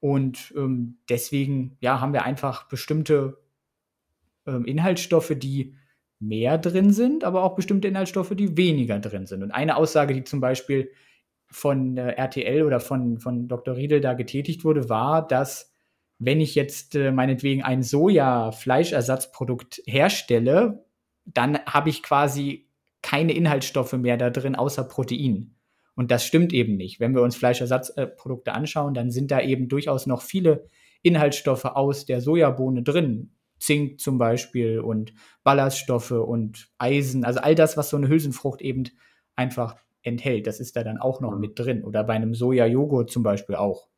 Und 0.00 0.54
ähm, 0.56 0.98
deswegen 1.08 1.76
ja, 1.80 2.00
haben 2.00 2.12
wir 2.12 2.24
einfach 2.24 2.68
bestimmte 2.68 3.42
ähm, 4.46 4.64
Inhaltsstoffe, 4.64 5.34
die 5.36 5.74
mehr 6.18 6.56
drin 6.56 6.92
sind, 6.92 7.24
aber 7.24 7.42
auch 7.42 7.54
bestimmte 7.54 7.88
Inhaltsstoffe, 7.88 8.32
die 8.34 8.56
weniger 8.56 9.00
drin 9.00 9.26
sind. 9.26 9.42
Und 9.42 9.50
eine 9.50 9.76
Aussage, 9.76 10.14
die 10.14 10.24
zum 10.24 10.40
Beispiel 10.40 10.90
von 11.52 11.96
äh, 11.96 12.14
RTL 12.16 12.64
oder 12.64 12.80
von, 12.80 13.18
von 13.18 13.48
Dr. 13.48 13.76
Riedel 13.76 14.00
da 14.00 14.14
getätigt 14.14 14.64
wurde, 14.64 14.88
war, 14.88 15.26
dass 15.26 15.72
wenn 16.18 16.40
ich 16.40 16.54
jetzt 16.54 16.94
äh, 16.94 17.12
meinetwegen 17.12 17.62
ein 17.62 17.82
Soja-Fleischersatzprodukt 17.82 19.82
herstelle, 19.86 20.84
dann 21.24 21.58
habe 21.66 21.90
ich 21.90 22.02
quasi 22.02 22.68
keine 23.02 23.32
Inhaltsstoffe 23.32 23.92
mehr 23.94 24.16
da 24.16 24.30
drin 24.30 24.54
außer 24.54 24.84
Protein. 24.84 25.56
Und 25.94 26.10
das 26.10 26.24
stimmt 26.24 26.52
eben 26.52 26.76
nicht. 26.76 27.00
Wenn 27.00 27.14
wir 27.14 27.22
uns 27.22 27.36
Fleischersatzprodukte 27.36 28.52
anschauen, 28.52 28.94
dann 28.94 29.10
sind 29.10 29.30
da 29.30 29.40
eben 29.40 29.68
durchaus 29.68 30.06
noch 30.06 30.22
viele 30.22 30.66
Inhaltsstoffe 31.02 31.64
aus 31.64 32.06
der 32.06 32.20
Sojabohne 32.20 32.82
drin. 32.82 33.32
Zink 33.58 34.00
zum 34.00 34.18
Beispiel 34.18 34.80
und 34.80 35.12
Ballaststoffe 35.44 36.10
und 36.10 36.70
Eisen, 36.78 37.24
also 37.24 37.40
all 37.40 37.54
das, 37.54 37.76
was 37.76 37.90
so 37.90 37.96
eine 37.96 38.08
Hülsenfrucht 38.08 38.60
eben 38.60 38.84
einfach 39.36 39.76
enthält, 40.02 40.46
das 40.46 40.60
ist 40.60 40.76
da 40.76 40.84
dann 40.84 40.98
auch 40.98 41.20
noch 41.20 41.38
mit 41.38 41.58
drin. 41.58 41.84
Oder 41.84 42.04
bei 42.04 42.14
einem 42.14 42.34
Sojajoghurt 42.34 43.10
zum 43.10 43.22
Beispiel 43.22 43.56
auch. 43.56 43.88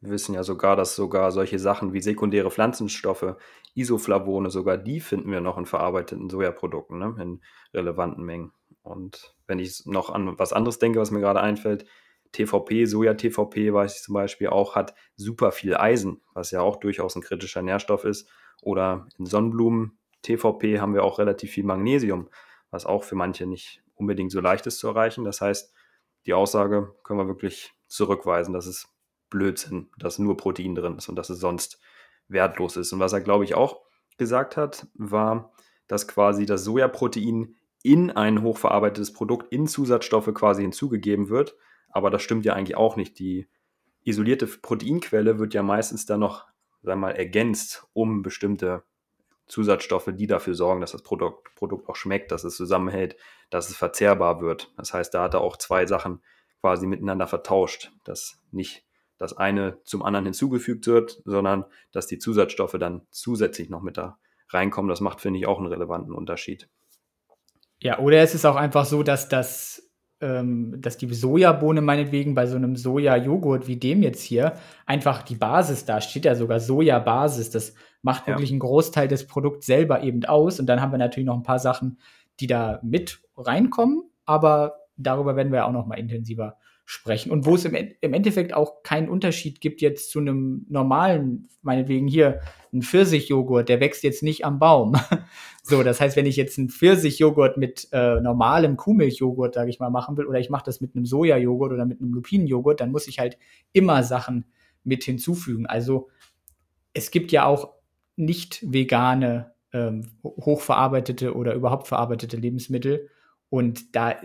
Wir 0.00 0.12
wissen 0.12 0.34
ja 0.34 0.42
sogar, 0.42 0.76
dass 0.76 0.96
sogar 0.96 1.30
solche 1.30 1.58
Sachen 1.58 1.92
wie 1.92 2.00
sekundäre 2.00 2.50
Pflanzenstoffe, 2.50 3.36
Isoflavone, 3.74 4.50
sogar 4.50 4.78
die 4.78 4.98
finden 4.98 5.30
wir 5.30 5.42
noch 5.42 5.58
in 5.58 5.66
verarbeiteten 5.66 6.30
Sojaprodukten, 6.30 6.98
ne, 6.98 7.14
in 7.20 7.40
relevanten 7.74 8.24
Mengen. 8.24 8.52
Und 8.82 9.36
wenn 9.46 9.58
ich 9.58 9.84
noch 9.84 10.08
an 10.08 10.38
was 10.38 10.54
anderes 10.54 10.78
denke, 10.78 11.00
was 11.00 11.10
mir 11.10 11.20
gerade 11.20 11.40
einfällt, 11.40 11.84
TVP, 12.32 12.86
Soja-TVP, 12.86 13.72
weiß 13.74 13.96
ich 13.96 14.02
zum 14.02 14.14
Beispiel 14.14 14.48
auch, 14.48 14.74
hat 14.74 14.94
super 15.16 15.52
viel 15.52 15.76
Eisen, 15.76 16.22
was 16.32 16.50
ja 16.50 16.62
auch 16.62 16.76
durchaus 16.76 17.16
ein 17.16 17.22
kritischer 17.22 17.60
Nährstoff 17.60 18.04
ist. 18.04 18.28
Oder 18.62 19.06
in 19.18 19.26
Sonnenblumen 19.26 19.98
TVP 20.22 20.80
haben 20.80 20.94
wir 20.94 21.04
auch 21.04 21.18
relativ 21.18 21.50
viel 21.50 21.64
Magnesium, 21.64 22.28
was 22.70 22.86
auch 22.86 23.04
für 23.04 23.16
manche 23.16 23.46
nicht 23.46 23.82
unbedingt 24.00 24.32
so 24.32 24.40
leicht 24.40 24.66
ist 24.66 24.78
zu 24.78 24.88
erreichen. 24.88 25.24
Das 25.24 25.40
heißt, 25.40 25.72
die 26.26 26.34
Aussage 26.34 26.94
können 27.04 27.20
wir 27.20 27.28
wirklich 27.28 27.72
zurückweisen, 27.86 28.52
dass 28.52 28.66
es 28.66 28.88
Blödsinn, 29.28 29.90
dass 29.98 30.18
nur 30.18 30.36
Protein 30.36 30.74
drin 30.74 30.96
ist 30.96 31.08
und 31.08 31.16
dass 31.16 31.30
es 31.30 31.38
sonst 31.38 31.80
wertlos 32.28 32.76
ist. 32.76 32.92
Und 32.92 33.00
was 33.00 33.12
er, 33.12 33.20
glaube 33.20 33.44
ich, 33.44 33.54
auch 33.54 33.80
gesagt 34.18 34.56
hat, 34.56 34.86
war, 34.94 35.52
dass 35.86 36.08
quasi 36.08 36.46
das 36.46 36.64
Sojaprotein 36.64 37.56
in 37.82 38.10
ein 38.10 38.42
hochverarbeitetes 38.42 39.12
Produkt 39.12 39.52
in 39.52 39.66
Zusatzstoffe 39.66 40.32
quasi 40.34 40.62
hinzugegeben 40.62 41.28
wird. 41.28 41.56
Aber 41.88 42.10
das 42.10 42.22
stimmt 42.22 42.44
ja 42.44 42.54
eigentlich 42.54 42.76
auch 42.76 42.96
nicht. 42.96 43.18
Die 43.18 43.48
isolierte 44.04 44.46
Proteinquelle 44.46 45.38
wird 45.38 45.54
ja 45.54 45.62
meistens 45.62 46.06
dann 46.06 46.20
noch, 46.20 46.46
sagen 46.82 47.00
wir 47.00 47.08
mal, 47.08 47.16
ergänzt 47.16 47.86
um 47.92 48.22
bestimmte 48.22 48.84
Zusatzstoffe, 49.46 50.10
die 50.12 50.26
dafür 50.26 50.54
sorgen, 50.54 50.80
dass 50.80 50.92
das 50.92 51.02
Produkt, 51.02 51.54
Produkt 51.56 51.88
auch 51.88 51.96
schmeckt, 51.96 52.30
dass 52.30 52.44
es 52.44 52.56
zusammenhält, 52.56 53.16
dass 53.50 53.68
es 53.68 53.76
verzehrbar 53.76 54.40
wird. 54.40 54.72
Das 54.76 54.94
heißt, 54.94 55.12
da 55.12 55.24
hat 55.24 55.34
er 55.34 55.40
auch 55.40 55.56
zwei 55.56 55.86
Sachen 55.86 56.22
quasi 56.60 56.86
miteinander 56.86 57.26
vertauscht, 57.26 57.92
dass 58.04 58.40
nicht 58.50 58.84
das 59.18 59.36
eine 59.36 59.78
zum 59.84 60.02
anderen 60.02 60.24
hinzugefügt 60.24 60.86
wird, 60.86 61.20
sondern 61.24 61.66
dass 61.92 62.06
die 62.06 62.18
Zusatzstoffe 62.18 62.76
dann 62.78 63.02
zusätzlich 63.10 63.68
noch 63.68 63.82
mit 63.82 63.98
da 63.98 64.18
reinkommen. 64.48 64.88
Das 64.88 65.00
macht, 65.00 65.20
finde 65.20 65.38
ich, 65.38 65.46
auch 65.46 65.58
einen 65.58 65.66
relevanten 65.66 66.14
Unterschied. 66.14 66.68
Ja, 67.80 67.98
oder 67.98 68.18
es 68.18 68.34
ist 68.34 68.44
auch 68.44 68.56
einfach 68.56 68.84
so, 68.84 69.02
dass 69.02 69.28
das 69.28 69.90
ähm, 70.22 70.80
dass 70.80 70.98
die 70.98 71.12
Sojabohne 71.12 71.80
meinetwegen 71.80 72.34
bei 72.34 72.46
so 72.46 72.56
einem 72.56 72.76
Soja-Joghurt 72.76 73.66
wie 73.66 73.76
dem 73.76 74.02
jetzt 74.02 74.22
hier 74.22 74.54
einfach 74.84 75.22
die 75.22 75.36
Basis 75.36 75.86
da 75.86 76.02
steht 76.02 76.26
ja 76.26 76.34
sogar 76.34 76.60
Soja-Basis. 76.60 77.50
Das 77.50 77.74
macht 78.02 78.26
wirklich 78.26 78.50
ja. 78.50 78.54
einen 78.54 78.60
Großteil 78.60 79.08
des 79.08 79.26
Produkts 79.26 79.66
selber 79.66 80.02
eben 80.02 80.24
aus. 80.24 80.60
Und 80.60 80.66
dann 80.66 80.80
haben 80.80 80.92
wir 80.92 80.98
natürlich 80.98 81.26
noch 81.26 81.36
ein 81.36 81.42
paar 81.42 81.58
Sachen, 81.58 81.98
die 82.40 82.46
da 82.46 82.80
mit 82.82 83.20
reinkommen, 83.36 84.02
aber 84.24 84.74
darüber 84.96 85.36
werden 85.36 85.52
wir 85.52 85.66
auch 85.66 85.72
noch 85.72 85.86
mal 85.86 85.98
intensiver 85.98 86.56
sprechen. 86.90 87.30
Und 87.30 87.46
wo 87.46 87.54
es 87.54 87.64
im, 87.64 87.76
im 88.00 88.12
Endeffekt 88.12 88.52
auch 88.52 88.82
keinen 88.82 89.08
Unterschied 89.08 89.60
gibt 89.60 89.80
jetzt 89.80 90.10
zu 90.10 90.18
einem 90.18 90.66
normalen, 90.68 91.48
meinetwegen 91.62 92.08
hier, 92.08 92.40
ein 92.72 92.82
Pfirsichjoghurt, 92.82 93.68
der 93.68 93.78
wächst 93.78 94.02
jetzt 94.02 94.24
nicht 94.24 94.44
am 94.44 94.58
Baum. 94.58 94.96
so, 95.62 95.84
das 95.84 96.00
heißt, 96.00 96.16
wenn 96.16 96.26
ich 96.26 96.34
jetzt 96.34 96.58
einen 96.58 96.68
Pfirsichjoghurt 96.68 97.58
mit 97.58 97.88
äh, 97.92 98.20
normalem 98.20 98.76
Kuhmilchjoghurt, 98.76 99.54
sage 99.54 99.70
ich 99.70 99.78
mal, 99.78 99.90
machen 99.90 100.16
will, 100.16 100.26
oder 100.26 100.40
ich 100.40 100.50
mache 100.50 100.64
das 100.64 100.80
mit 100.80 100.96
einem 100.96 101.06
Sojajoghurt 101.06 101.72
oder 101.72 101.86
mit 101.86 102.00
einem 102.00 102.12
Lupinenjoghurt, 102.12 102.80
dann 102.80 102.90
muss 102.90 103.06
ich 103.06 103.20
halt 103.20 103.38
immer 103.72 104.02
Sachen 104.02 104.46
mit 104.82 105.04
hinzufügen. 105.04 105.66
Also 105.66 106.08
es 106.92 107.12
gibt 107.12 107.30
ja 107.30 107.46
auch 107.46 107.72
nicht 108.16 108.64
vegane, 108.66 109.52
ähm, 109.72 110.10
hochverarbeitete 110.24 111.34
oder 111.34 111.54
überhaupt 111.54 111.88
verarbeitete 111.88 112.36
Lebensmittel. 112.36 113.08
Und 113.48 113.94
da 113.94 114.16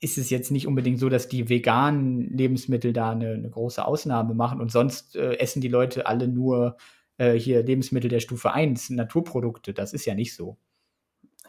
ist 0.00 0.18
es 0.18 0.30
jetzt 0.30 0.50
nicht 0.50 0.66
unbedingt 0.66 0.98
so, 0.98 1.08
dass 1.08 1.28
die 1.28 1.48
veganen 1.48 2.30
Lebensmittel 2.36 2.92
da 2.92 3.10
eine, 3.10 3.32
eine 3.32 3.50
große 3.50 3.84
Ausnahme 3.84 4.34
machen 4.34 4.60
und 4.60 4.70
sonst 4.70 5.16
äh, 5.16 5.34
essen 5.38 5.60
die 5.60 5.68
Leute 5.68 6.06
alle 6.06 6.28
nur 6.28 6.76
äh, 7.18 7.32
hier 7.32 7.62
Lebensmittel 7.62 8.10
der 8.10 8.20
Stufe 8.20 8.52
1, 8.52 8.90
Naturprodukte. 8.90 9.72
Das 9.72 9.92
ist 9.92 10.04
ja 10.04 10.14
nicht 10.14 10.34
so. 10.34 10.58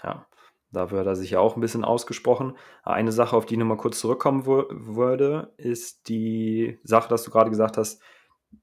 Ja, 0.03 0.25
dafür 0.71 0.99
hat 0.99 1.07
er 1.07 1.15
sich 1.15 1.31
ja 1.31 1.39
auch 1.39 1.55
ein 1.55 1.61
bisschen 1.61 1.83
ausgesprochen. 1.83 2.53
Eine 2.83 3.11
Sache, 3.11 3.35
auf 3.35 3.45
die 3.45 3.55
ich 3.55 3.59
nochmal 3.59 3.77
kurz 3.77 3.99
zurückkommen 3.99 4.45
würde, 4.45 5.53
ist 5.57 6.07
die 6.07 6.79
Sache, 6.83 7.09
dass 7.09 7.23
du 7.23 7.31
gerade 7.31 7.49
gesagt 7.49 7.77
hast, 7.77 8.01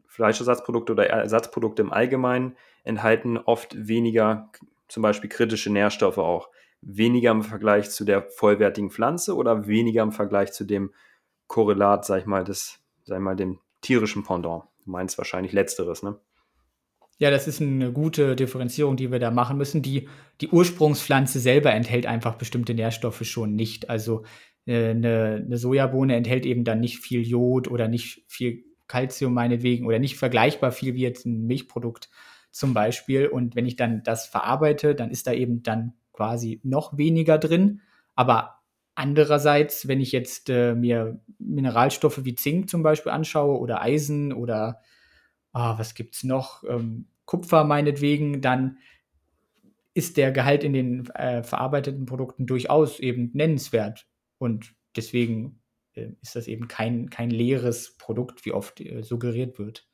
Fleischersatzprodukte 0.06 0.92
oder 0.92 1.10
Ersatzprodukte 1.10 1.82
im 1.82 1.92
Allgemeinen 1.92 2.56
enthalten 2.84 3.36
oft 3.36 3.88
weniger 3.88 4.50
zum 4.88 5.02
Beispiel 5.02 5.30
kritische 5.30 5.72
Nährstoffe 5.72 6.18
auch 6.18 6.48
weniger 6.80 7.30
im 7.30 7.42
Vergleich 7.42 7.90
zu 7.90 8.04
der 8.04 8.22
vollwertigen 8.22 8.90
Pflanze 8.90 9.34
oder 9.34 9.66
weniger 9.66 10.02
im 10.02 10.12
Vergleich 10.12 10.52
zu 10.52 10.64
dem 10.64 10.92
Korrelat, 11.46 12.04
sag 12.04 12.20
ich 12.20 12.26
mal, 12.26 12.44
des, 12.44 12.80
sag 13.04 13.18
ich 13.18 13.22
mal, 13.22 13.36
dem 13.36 13.60
tierischen 13.80 14.24
Pendant? 14.24 14.64
Du 14.84 14.90
meinst 14.90 15.16
wahrscheinlich 15.18 15.52
letzteres, 15.52 16.02
ne? 16.02 16.18
Ja, 17.18 17.30
das 17.30 17.46
ist 17.46 17.62
eine 17.62 17.92
gute 17.92 18.34
Differenzierung, 18.34 18.96
die 18.96 19.12
wir 19.12 19.20
da 19.20 19.30
machen 19.30 19.56
müssen. 19.56 19.82
Die, 19.82 20.08
die 20.40 20.48
Ursprungspflanze 20.48 21.38
selber 21.38 21.72
enthält 21.72 22.06
einfach 22.06 22.34
bestimmte 22.34 22.74
Nährstoffe 22.74 23.24
schon 23.24 23.54
nicht. 23.54 23.88
Also 23.88 24.24
äh, 24.66 24.90
eine, 24.90 25.44
eine 25.46 25.56
Sojabohne 25.56 26.16
enthält 26.16 26.44
eben 26.44 26.64
dann 26.64 26.80
nicht 26.80 26.98
viel 26.98 27.22
Jod 27.22 27.68
oder 27.68 27.86
nicht 27.86 28.24
viel 28.26 28.64
Kalzium 28.88 29.32
meinetwegen 29.32 29.86
oder 29.86 30.00
nicht 30.00 30.16
vergleichbar 30.16 30.72
viel 30.72 30.94
wie 30.94 31.02
jetzt 31.02 31.24
ein 31.24 31.46
Milchprodukt 31.46 32.10
zum 32.54 32.72
Beispiel. 32.72 33.26
Und 33.26 33.56
wenn 33.56 33.66
ich 33.66 33.76
dann 33.76 34.02
das 34.04 34.26
verarbeite, 34.26 34.94
dann 34.94 35.10
ist 35.10 35.26
da 35.26 35.32
eben 35.32 35.62
dann 35.62 35.94
quasi 36.12 36.60
noch 36.62 36.96
weniger 36.96 37.36
drin. 37.36 37.80
Aber 38.14 38.60
andererseits, 38.94 39.88
wenn 39.88 40.00
ich 40.00 40.12
jetzt 40.12 40.48
äh, 40.50 40.74
mir 40.74 41.20
Mineralstoffe 41.38 42.24
wie 42.24 42.36
Zink 42.36 42.70
zum 42.70 42.82
Beispiel 42.82 43.10
anschaue 43.10 43.58
oder 43.58 43.82
Eisen 43.82 44.32
oder 44.32 44.80
ah, 45.52 45.78
was 45.78 45.94
es 45.98 46.24
noch, 46.24 46.62
ähm, 46.64 47.08
Kupfer 47.24 47.64
meinetwegen, 47.64 48.40
dann 48.40 48.78
ist 49.94 50.16
der 50.16 50.30
Gehalt 50.30 50.62
in 50.62 50.74
den 50.74 51.06
äh, 51.10 51.42
verarbeiteten 51.42 52.06
Produkten 52.06 52.46
durchaus 52.46 53.00
eben 53.00 53.30
nennenswert. 53.32 54.06
Und 54.38 54.74
deswegen 54.94 55.60
äh, 55.94 56.10
ist 56.22 56.36
das 56.36 56.46
eben 56.46 56.68
kein, 56.68 57.10
kein 57.10 57.30
leeres 57.30 57.96
Produkt, 57.96 58.44
wie 58.44 58.52
oft 58.52 58.80
äh, 58.80 59.02
suggeriert 59.02 59.58
wird. 59.58 59.88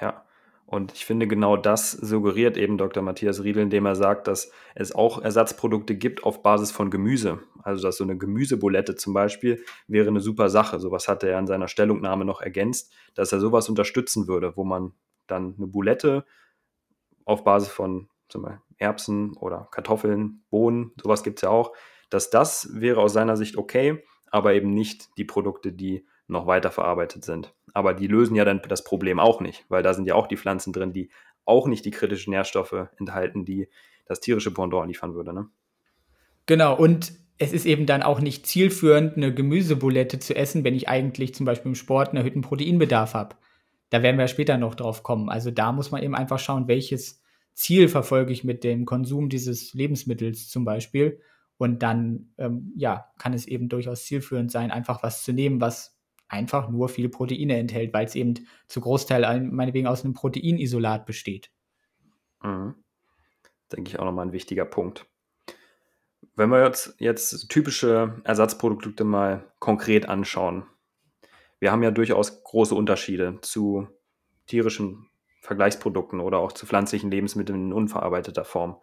Ja, 0.00 0.24
und 0.66 0.92
ich 0.92 1.04
finde, 1.04 1.26
genau 1.26 1.56
das 1.56 1.92
suggeriert 1.92 2.56
eben 2.56 2.78
Dr. 2.78 3.02
Matthias 3.02 3.42
Riedel, 3.44 3.64
indem 3.64 3.86
er 3.86 3.96
sagt, 3.96 4.26
dass 4.26 4.50
es 4.74 4.94
auch 4.94 5.20
Ersatzprodukte 5.20 5.94
gibt 5.94 6.24
auf 6.24 6.42
Basis 6.42 6.70
von 6.70 6.90
Gemüse. 6.90 7.40
Also, 7.62 7.86
dass 7.86 7.98
so 7.98 8.04
eine 8.04 8.16
Gemüsebulette 8.16 8.94
zum 8.94 9.12
Beispiel 9.12 9.62
wäre 9.88 10.08
eine 10.08 10.20
super 10.20 10.48
Sache. 10.48 10.80
Sowas 10.80 11.06
hatte 11.06 11.28
er 11.28 11.38
in 11.38 11.46
seiner 11.46 11.68
Stellungnahme 11.68 12.24
noch 12.24 12.40
ergänzt, 12.40 12.92
dass 13.14 13.32
er 13.32 13.40
sowas 13.40 13.68
unterstützen 13.68 14.26
würde, 14.26 14.56
wo 14.56 14.64
man 14.64 14.92
dann 15.26 15.54
eine 15.56 15.66
Bulette 15.66 16.24
auf 17.24 17.44
Basis 17.44 17.68
von 17.68 18.08
zum 18.28 18.42
Beispiel 18.42 18.60
Erbsen 18.78 19.36
oder 19.36 19.68
Kartoffeln, 19.70 20.44
Bohnen, 20.50 20.92
sowas 21.02 21.22
gibt 21.22 21.38
es 21.38 21.42
ja 21.42 21.50
auch, 21.50 21.72
dass 22.10 22.30
das 22.30 22.68
wäre 22.72 23.00
aus 23.00 23.12
seiner 23.12 23.36
Sicht 23.36 23.56
okay, 23.56 24.02
aber 24.30 24.54
eben 24.54 24.70
nicht 24.70 25.16
die 25.16 25.24
Produkte, 25.24 25.72
die 25.72 26.06
noch 26.26 26.46
weiter 26.46 26.70
verarbeitet 26.70 27.24
sind. 27.24 27.54
Aber 27.74 27.92
die 27.92 28.06
lösen 28.06 28.36
ja 28.36 28.44
dann 28.44 28.62
das 28.68 28.84
Problem 28.84 29.20
auch 29.20 29.40
nicht, 29.40 29.66
weil 29.68 29.82
da 29.82 29.92
sind 29.92 30.06
ja 30.06 30.14
auch 30.14 30.28
die 30.28 30.36
Pflanzen 30.36 30.72
drin, 30.72 30.92
die 30.92 31.10
auch 31.44 31.66
nicht 31.66 31.84
die 31.84 31.90
kritischen 31.90 32.30
Nährstoffe 32.30 32.88
enthalten, 32.98 33.44
die 33.44 33.68
das 34.06 34.20
tierische 34.20 34.54
Pendant 34.54 34.88
liefern 34.88 35.14
würde. 35.14 35.34
Ne? 35.34 35.48
Genau, 36.46 36.76
und 36.76 37.12
es 37.36 37.52
ist 37.52 37.66
eben 37.66 37.84
dann 37.84 38.02
auch 38.02 38.20
nicht 38.20 38.46
zielführend, 38.46 39.16
eine 39.16 39.34
Gemüsebulette 39.34 40.20
zu 40.20 40.36
essen, 40.36 40.62
wenn 40.64 40.74
ich 40.74 40.88
eigentlich 40.88 41.34
zum 41.34 41.46
Beispiel 41.46 41.70
im 41.70 41.74
Sport 41.74 42.10
einen 42.10 42.18
erhöhten 42.18 42.42
Proteinbedarf 42.42 43.14
habe. 43.14 43.36
Da 43.90 44.02
werden 44.02 44.18
wir 44.18 44.28
später 44.28 44.56
noch 44.56 44.74
drauf 44.74 45.02
kommen. 45.02 45.28
Also 45.28 45.50
da 45.50 45.72
muss 45.72 45.90
man 45.90 46.02
eben 46.02 46.14
einfach 46.14 46.38
schauen, 46.38 46.68
welches 46.68 47.22
Ziel 47.54 47.88
verfolge 47.88 48.32
ich 48.32 48.44
mit 48.44 48.62
dem 48.64 48.84
Konsum 48.84 49.28
dieses 49.28 49.74
Lebensmittels 49.74 50.48
zum 50.48 50.64
Beispiel. 50.64 51.20
Und 51.56 51.82
dann, 51.82 52.32
ähm, 52.38 52.72
ja, 52.76 53.06
kann 53.18 53.32
es 53.32 53.46
eben 53.46 53.68
durchaus 53.68 54.04
zielführend 54.04 54.50
sein, 54.50 54.70
einfach 54.70 55.02
was 55.02 55.22
zu 55.22 55.32
nehmen, 55.32 55.60
was 55.60 55.93
einfach 56.28 56.68
nur 56.68 56.88
viele 56.88 57.08
Proteine 57.08 57.56
enthält, 57.58 57.92
weil 57.92 58.06
es 58.06 58.14
eben 58.14 58.34
zu 58.66 58.80
Großteil 58.80 59.40
meinetwegen 59.42 59.86
aus 59.86 60.04
einem 60.04 60.14
Proteinisolat 60.14 61.06
besteht. 61.06 61.50
Mhm. 62.42 62.74
Denke 63.72 63.90
ich 63.90 63.98
auch 63.98 64.04
nochmal 64.04 64.26
ein 64.26 64.32
wichtiger 64.32 64.64
Punkt. 64.64 65.06
Wenn 66.36 66.50
wir 66.50 66.64
jetzt, 66.64 66.96
jetzt 66.98 67.48
typische 67.48 68.20
Ersatzprodukte 68.24 69.04
mal 69.04 69.52
konkret 69.58 70.08
anschauen. 70.08 70.66
Wir 71.60 71.70
haben 71.70 71.82
ja 71.82 71.90
durchaus 71.90 72.42
große 72.42 72.74
Unterschiede 72.74 73.38
zu 73.40 73.88
tierischen 74.46 75.06
Vergleichsprodukten 75.40 76.20
oder 76.20 76.38
auch 76.38 76.52
zu 76.52 76.66
pflanzlichen 76.66 77.10
Lebensmitteln 77.10 77.66
in 77.66 77.72
unverarbeiteter 77.72 78.44
Form. 78.44 78.76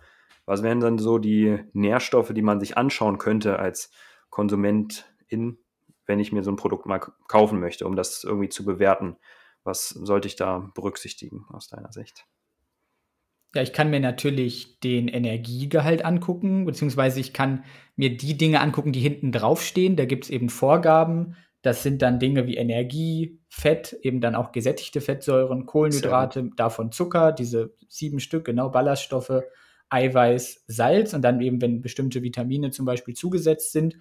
Was 0.45 0.63
wären 0.63 0.79
dann 0.79 0.97
so 0.97 1.17
die 1.17 1.59
Nährstoffe, 1.73 2.33
die 2.33 2.41
man 2.41 2.59
sich 2.59 2.77
anschauen 2.77 3.17
könnte 3.17 3.59
als 3.59 3.91
Konsumentin, 4.29 5.57
wenn 6.05 6.19
ich 6.19 6.31
mir 6.31 6.43
so 6.43 6.51
ein 6.51 6.57
Produkt 6.57 6.85
mal 6.85 6.99
kaufen 6.99 7.59
möchte, 7.59 7.85
um 7.85 7.95
das 7.95 8.23
irgendwie 8.23 8.49
zu 8.49 8.65
bewerten? 8.65 9.17
Was 9.63 9.89
sollte 9.89 10.27
ich 10.27 10.35
da 10.35 10.71
berücksichtigen 10.73 11.45
aus 11.49 11.67
deiner 11.67 11.91
Sicht? 11.91 12.25
Ja, 13.53 13.61
ich 13.61 13.73
kann 13.73 13.89
mir 13.89 13.99
natürlich 13.99 14.79
den 14.79 15.09
Energiegehalt 15.09 16.05
angucken, 16.05 16.65
beziehungsweise 16.65 17.19
ich 17.19 17.33
kann 17.33 17.65
mir 17.97 18.15
die 18.15 18.37
Dinge 18.37 18.61
angucken, 18.61 18.93
die 18.93 19.01
hinten 19.01 19.31
draufstehen. 19.31 19.97
Da 19.97 20.05
gibt 20.05 20.23
es 20.23 20.29
eben 20.29 20.49
Vorgaben. 20.49 21.35
Das 21.61 21.83
sind 21.83 22.01
dann 22.01 22.19
Dinge 22.19 22.47
wie 22.47 22.55
Energie, 22.55 23.39
Fett, 23.49 23.93
eben 24.01 24.21
dann 24.21 24.35
auch 24.35 24.51
gesättigte 24.51 25.01
Fettsäuren, 25.01 25.65
Kohlenhydrate, 25.65 26.49
davon 26.55 26.91
Zucker, 26.91 27.33
diese 27.33 27.75
sieben 27.87 28.19
Stück, 28.19 28.45
genau 28.45 28.69
Ballaststoffe, 28.69 29.43
Eiweiß, 29.89 30.63
Salz 30.67 31.13
und 31.13 31.21
dann 31.21 31.41
eben, 31.41 31.61
wenn 31.61 31.81
bestimmte 31.81 32.23
Vitamine 32.23 32.71
zum 32.71 32.85
Beispiel 32.85 33.13
zugesetzt 33.13 33.73
sind. 33.73 33.97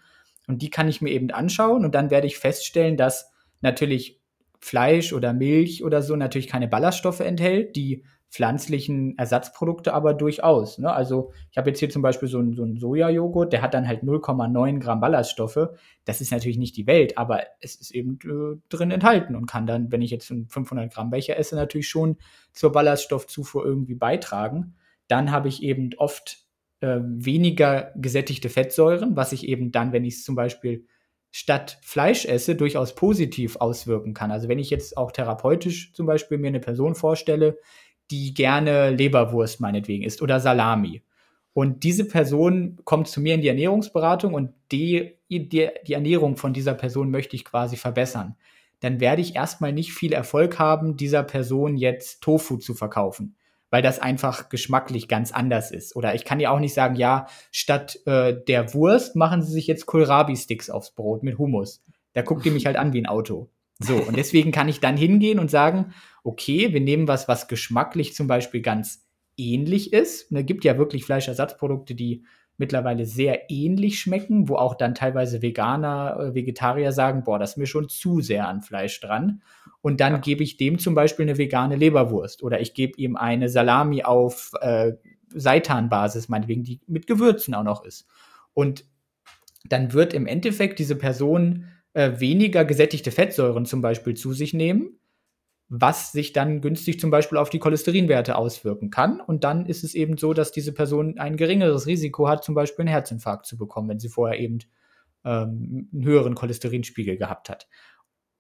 Und 0.50 0.62
die 0.62 0.70
kann 0.70 0.88
ich 0.88 1.00
mir 1.00 1.10
eben 1.10 1.30
anschauen 1.30 1.84
und 1.84 1.94
dann 1.94 2.10
werde 2.10 2.26
ich 2.26 2.36
feststellen, 2.36 2.96
dass 2.96 3.30
natürlich 3.60 4.20
Fleisch 4.58 5.12
oder 5.12 5.32
Milch 5.32 5.84
oder 5.84 6.02
so 6.02 6.16
natürlich 6.16 6.48
keine 6.48 6.66
Ballaststoffe 6.66 7.20
enthält, 7.20 7.76
die 7.76 8.04
pflanzlichen 8.30 9.16
Ersatzprodukte 9.16 9.94
aber 9.94 10.12
durchaus. 10.12 10.78
Ne? 10.78 10.92
Also 10.92 11.32
ich 11.52 11.56
habe 11.56 11.70
jetzt 11.70 11.78
hier 11.78 11.88
zum 11.88 12.02
Beispiel 12.02 12.28
so 12.28 12.38
einen, 12.38 12.54
so 12.54 12.64
einen 12.64 12.78
Sojajoghurt, 12.78 13.52
der 13.52 13.62
hat 13.62 13.74
dann 13.74 13.86
halt 13.86 14.02
0,9 14.02 14.80
Gramm 14.80 15.00
Ballaststoffe. 15.00 15.68
Das 16.04 16.20
ist 16.20 16.32
natürlich 16.32 16.58
nicht 16.58 16.76
die 16.76 16.88
Welt, 16.88 17.16
aber 17.16 17.44
es 17.60 17.76
ist 17.76 17.92
eben 17.92 18.18
äh, 18.24 18.60
drin 18.68 18.90
enthalten 18.90 19.36
und 19.36 19.46
kann 19.46 19.68
dann, 19.68 19.92
wenn 19.92 20.02
ich 20.02 20.10
jetzt 20.10 20.32
einen 20.32 20.48
500 20.48 20.92
Gramm 20.92 21.10
Becher 21.10 21.38
esse, 21.38 21.54
natürlich 21.54 21.88
schon 21.88 22.16
zur 22.52 22.72
Ballaststoffzufuhr 22.72 23.64
irgendwie 23.64 23.94
beitragen. 23.94 24.74
Dann 25.06 25.30
habe 25.30 25.46
ich 25.46 25.62
eben 25.62 25.90
oft 25.96 26.49
äh, 26.80 26.98
weniger 27.02 27.92
gesättigte 27.96 28.48
Fettsäuren, 28.48 29.16
was 29.16 29.32
ich 29.32 29.46
eben 29.46 29.72
dann, 29.72 29.92
wenn 29.92 30.04
ich 30.04 30.14
es 30.14 30.24
zum 30.24 30.34
Beispiel 30.34 30.86
statt 31.30 31.78
Fleisch 31.82 32.24
esse, 32.24 32.56
durchaus 32.56 32.94
positiv 32.94 33.56
auswirken 33.56 34.14
kann. 34.14 34.30
Also 34.30 34.48
wenn 34.48 34.58
ich 34.58 34.70
jetzt 34.70 34.96
auch 34.96 35.12
therapeutisch 35.12 35.92
zum 35.92 36.06
Beispiel 36.06 36.38
mir 36.38 36.48
eine 36.48 36.60
Person 36.60 36.94
vorstelle, 36.94 37.58
die 38.10 38.34
gerne 38.34 38.90
Leberwurst 38.90 39.60
meinetwegen 39.60 40.02
isst 40.02 40.22
oder 40.22 40.40
Salami. 40.40 41.02
Und 41.52 41.84
diese 41.84 42.04
Person 42.04 42.78
kommt 42.84 43.08
zu 43.08 43.20
mir 43.20 43.34
in 43.34 43.40
die 43.40 43.48
Ernährungsberatung 43.48 44.34
und 44.34 44.52
die, 44.72 45.16
die, 45.28 45.68
die 45.86 45.92
Ernährung 45.92 46.36
von 46.36 46.52
dieser 46.52 46.74
Person 46.74 47.10
möchte 47.10 47.36
ich 47.36 47.44
quasi 47.44 47.76
verbessern. 47.76 48.36
Dann 48.80 49.00
werde 49.00 49.20
ich 49.20 49.36
erstmal 49.36 49.72
nicht 49.72 49.92
viel 49.92 50.12
Erfolg 50.12 50.58
haben, 50.58 50.96
dieser 50.96 51.22
Person 51.22 51.76
jetzt 51.76 52.22
Tofu 52.22 52.56
zu 52.56 52.74
verkaufen, 52.74 53.36
weil 53.70 53.82
das 53.82 54.00
einfach 54.00 54.48
geschmacklich 54.48 55.08
ganz 55.08 55.32
anders 55.32 55.70
ist. 55.70 55.96
Oder 55.96 56.14
ich 56.14 56.24
kann 56.24 56.40
ja 56.40 56.50
auch 56.50 56.60
nicht 56.60 56.74
sagen, 56.74 56.96
ja, 56.96 57.26
statt 57.52 58.00
äh, 58.06 58.34
der 58.46 58.74
Wurst 58.74 59.16
machen 59.16 59.42
Sie 59.42 59.52
sich 59.52 59.66
jetzt 59.66 59.86
Kohlrabi-Sticks 59.86 60.70
aufs 60.70 60.90
Brot 60.90 61.22
mit 61.22 61.38
Hummus. 61.38 61.82
Da 62.12 62.22
guckt 62.22 62.44
ihr 62.44 62.52
mich 62.52 62.66
halt 62.66 62.76
an 62.76 62.92
wie 62.92 63.00
ein 63.00 63.06
Auto. 63.06 63.48
So, 63.78 63.94
und 63.94 64.16
deswegen 64.16 64.52
kann 64.52 64.68
ich 64.68 64.80
dann 64.80 64.96
hingehen 64.96 65.38
und 65.38 65.50
sagen, 65.50 65.94
okay, 66.22 66.72
wir 66.72 66.80
nehmen 66.80 67.08
was, 67.08 67.28
was 67.28 67.48
geschmacklich 67.48 68.14
zum 68.14 68.26
Beispiel 68.26 68.60
ganz 68.60 69.06
ähnlich 69.38 69.92
ist. 69.92 70.30
Es 70.30 70.46
gibt 70.46 70.64
ja 70.64 70.76
wirklich 70.76 71.04
Fleischersatzprodukte, 71.04 71.94
die 71.94 72.24
mittlerweile 72.58 73.06
sehr 73.06 73.50
ähnlich 73.50 73.98
schmecken, 73.98 74.50
wo 74.50 74.56
auch 74.56 74.74
dann 74.74 74.94
teilweise 74.94 75.40
Veganer, 75.40 76.18
äh, 76.20 76.34
Vegetarier 76.34 76.92
sagen, 76.92 77.24
boah, 77.24 77.38
das 77.38 77.52
ist 77.52 77.56
mir 77.56 77.66
schon 77.66 77.88
zu 77.88 78.20
sehr 78.20 78.46
an 78.46 78.60
Fleisch 78.60 79.00
dran. 79.00 79.40
Und 79.82 80.00
dann 80.00 80.14
ja. 80.14 80.18
gebe 80.18 80.42
ich 80.42 80.56
dem 80.56 80.78
zum 80.78 80.94
Beispiel 80.94 81.24
eine 81.24 81.38
vegane 81.38 81.76
Leberwurst 81.76 82.42
oder 82.42 82.60
ich 82.60 82.74
gebe 82.74 82.98
ihm 82.98 83.16
eine 83.16 83.48
Salami 83.48 84.02
auf 84.02 84.52
äh, 84.60 84.92
Seitanbasis, 85.34 86.28
meinetwegen, 86.28 86.64
die 86.64 86.80
mit 86.86 87.06
Gewürzen 87.06 87.54
auch 87.54 87.62
noch 87.62 87.84
ist. 87.84 88.06
Und 88.52 88.84
dann 89.64 89.92
wird 89.92 90.12
im 90.12 90.26
Endeffekt 90.26 90.78
diese 90.78 90.96
Person 90.96 91.66
äh, 91.92 92.20
weniger 92.20 92.64
gesättigte 92.64 93.10
Fettsäuren 93.10 93.66
zum 93.66 93.80
Beispiel 93.80 94.14
zu 94.14 94.32
sich 94.32 94.54
nehmen, 94.54 94.98
was 95.68 96.12
sich 96.12 96.32
dann 96.32 96.60
günstig 96.60 96.98
zum 96.98 97.10
Beispiel 97.10 97.38
auf 97.38 97.50
die 97.50 97.58
Cholesterinwerte 97.58 98.36
auswirken 98.36 98.90
kann. 98.90 99.20
Und 99.20 99.44
dann 99.44 99.66
ist 99.66 99.84
es 99.84 99.94
eben 99.94 100.16
so, 100.16 100.32
dass 100.32 100.52
diese 100.52 100.72
Person 100.72 101.18
ein 101.18 101.36
geringeres 101.36 101.86
Risiko 101.86 102.28
hat, 102.28 102.44
zum 102.44 102.54
Beispiel 102.54 102.82
einen 102.82 102.92
Herzinfarkt 102.92 103.46
zu 103.46 103.56
bekommen, 103.56 103.88
wenn 103.88 104.00
sie 104.00 104.08
vorher 104.08 104.40
eben 104.40 104.58
ähm, 105.24 105.88
einen 105.92 106.04
höheren 106.04 106.34
Cholesterinspiegel 106.34 107.16
gehabt 107.16 107.48
hat. 107.48 107.68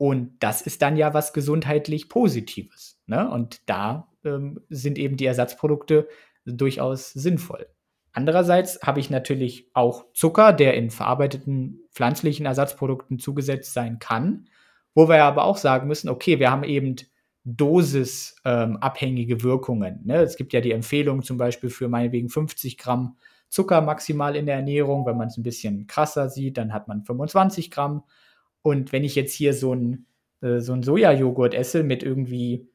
Und 0.00 0.42
das 0.42 0.62
ist 0.62 0.80
dann 0.80 0.96
ja 0.96 1.12
was 1.12 1.34
gesundheitlich 1.34 2.08
Positives. 2.08 2.98
Ne? 3.04 3.30
Und 3.30 3.60
da 3.68 4.08
ähm, 4.24 4.58
sind 4.70 4.96
eben 4.96 5.18
die 5.18 5.26
Ersatzprodukte 5.26 6.08
durchaus 6.46 7.12
sinnvoll. 7.12 7.66
Andererseits 8.14 8.80
habe 8.80 8.98
ich 8.98 9.10
natürlich 9.10 9.68
auch 9.74 10.06
Zucker, 10.14 10.54
der 10.54 10.72
in 10.72 10.88
verarbeiteten 10.88 11.82
pflanzlichen 11.92 12.46
Ersatzprodukten 12.46 13.18
zugesetzt 13.18 13.74
sein 13.74 13.98
kann, 13.98 14.48
wo 14.94 15.06
wir 15.06 15.22
aber 15.22 15.44
auch 15.44 15.58
sagen 15.58 15.86
müssen, 15.86 16.08
okay, 16.08 16.38
wir 16.38 16.50
haben 16.50 16.64
eben 16.64 16.96
dosisabhängige 17.44 19.34
ähm, 19.34 19.42
Wirkungen. 19.42 20.00
Ne? 20.06 20.22
Es 20.22 20.36
gibt 20.36 20.54
ja 20.54 20.62
die 20.62 20.72
Empfehlung 20.72 21.22
zum 21.22 21.36
Beispiel 21.36 21.68
für 21.68 21.88
meinetwegen 21.88 22.30
50 22.30 22.78
Gramm 22.78 23.18
Zucker 23.50 23.82
maximal 23.82 24.34
in 24.34 24.46
der 24.46 24.54
Ernährung. 24.54 25.04
Wenn 25.04 25.18
man 25.18 25.28
es 25.28 25.36
ein 25.36 25.42
bisschen 25.42 25.86
krasser 25.86 26.30
sieht, 26.30 26.56
dann 26.56 26.72
hat 26.72 26.88
man 26.88 27.04
25 27.04 27.70
Gramm. 27.70 28.02
Und 28.62 28.92
wenn 28.92 29.04
ich 29.04 29.14
jetzt 29.14 29.32
hier 29.32 29.54
so 29.54 29.74
ein, 29.74 30.06
äh, 30.40 30.60
so 30.60 30.72
ein 30.72 30.82
Sojajoghurt 30.82 31.54
esse 31.54 31.82
mit 31.82 32.02
irgendwie, 32.02 32.68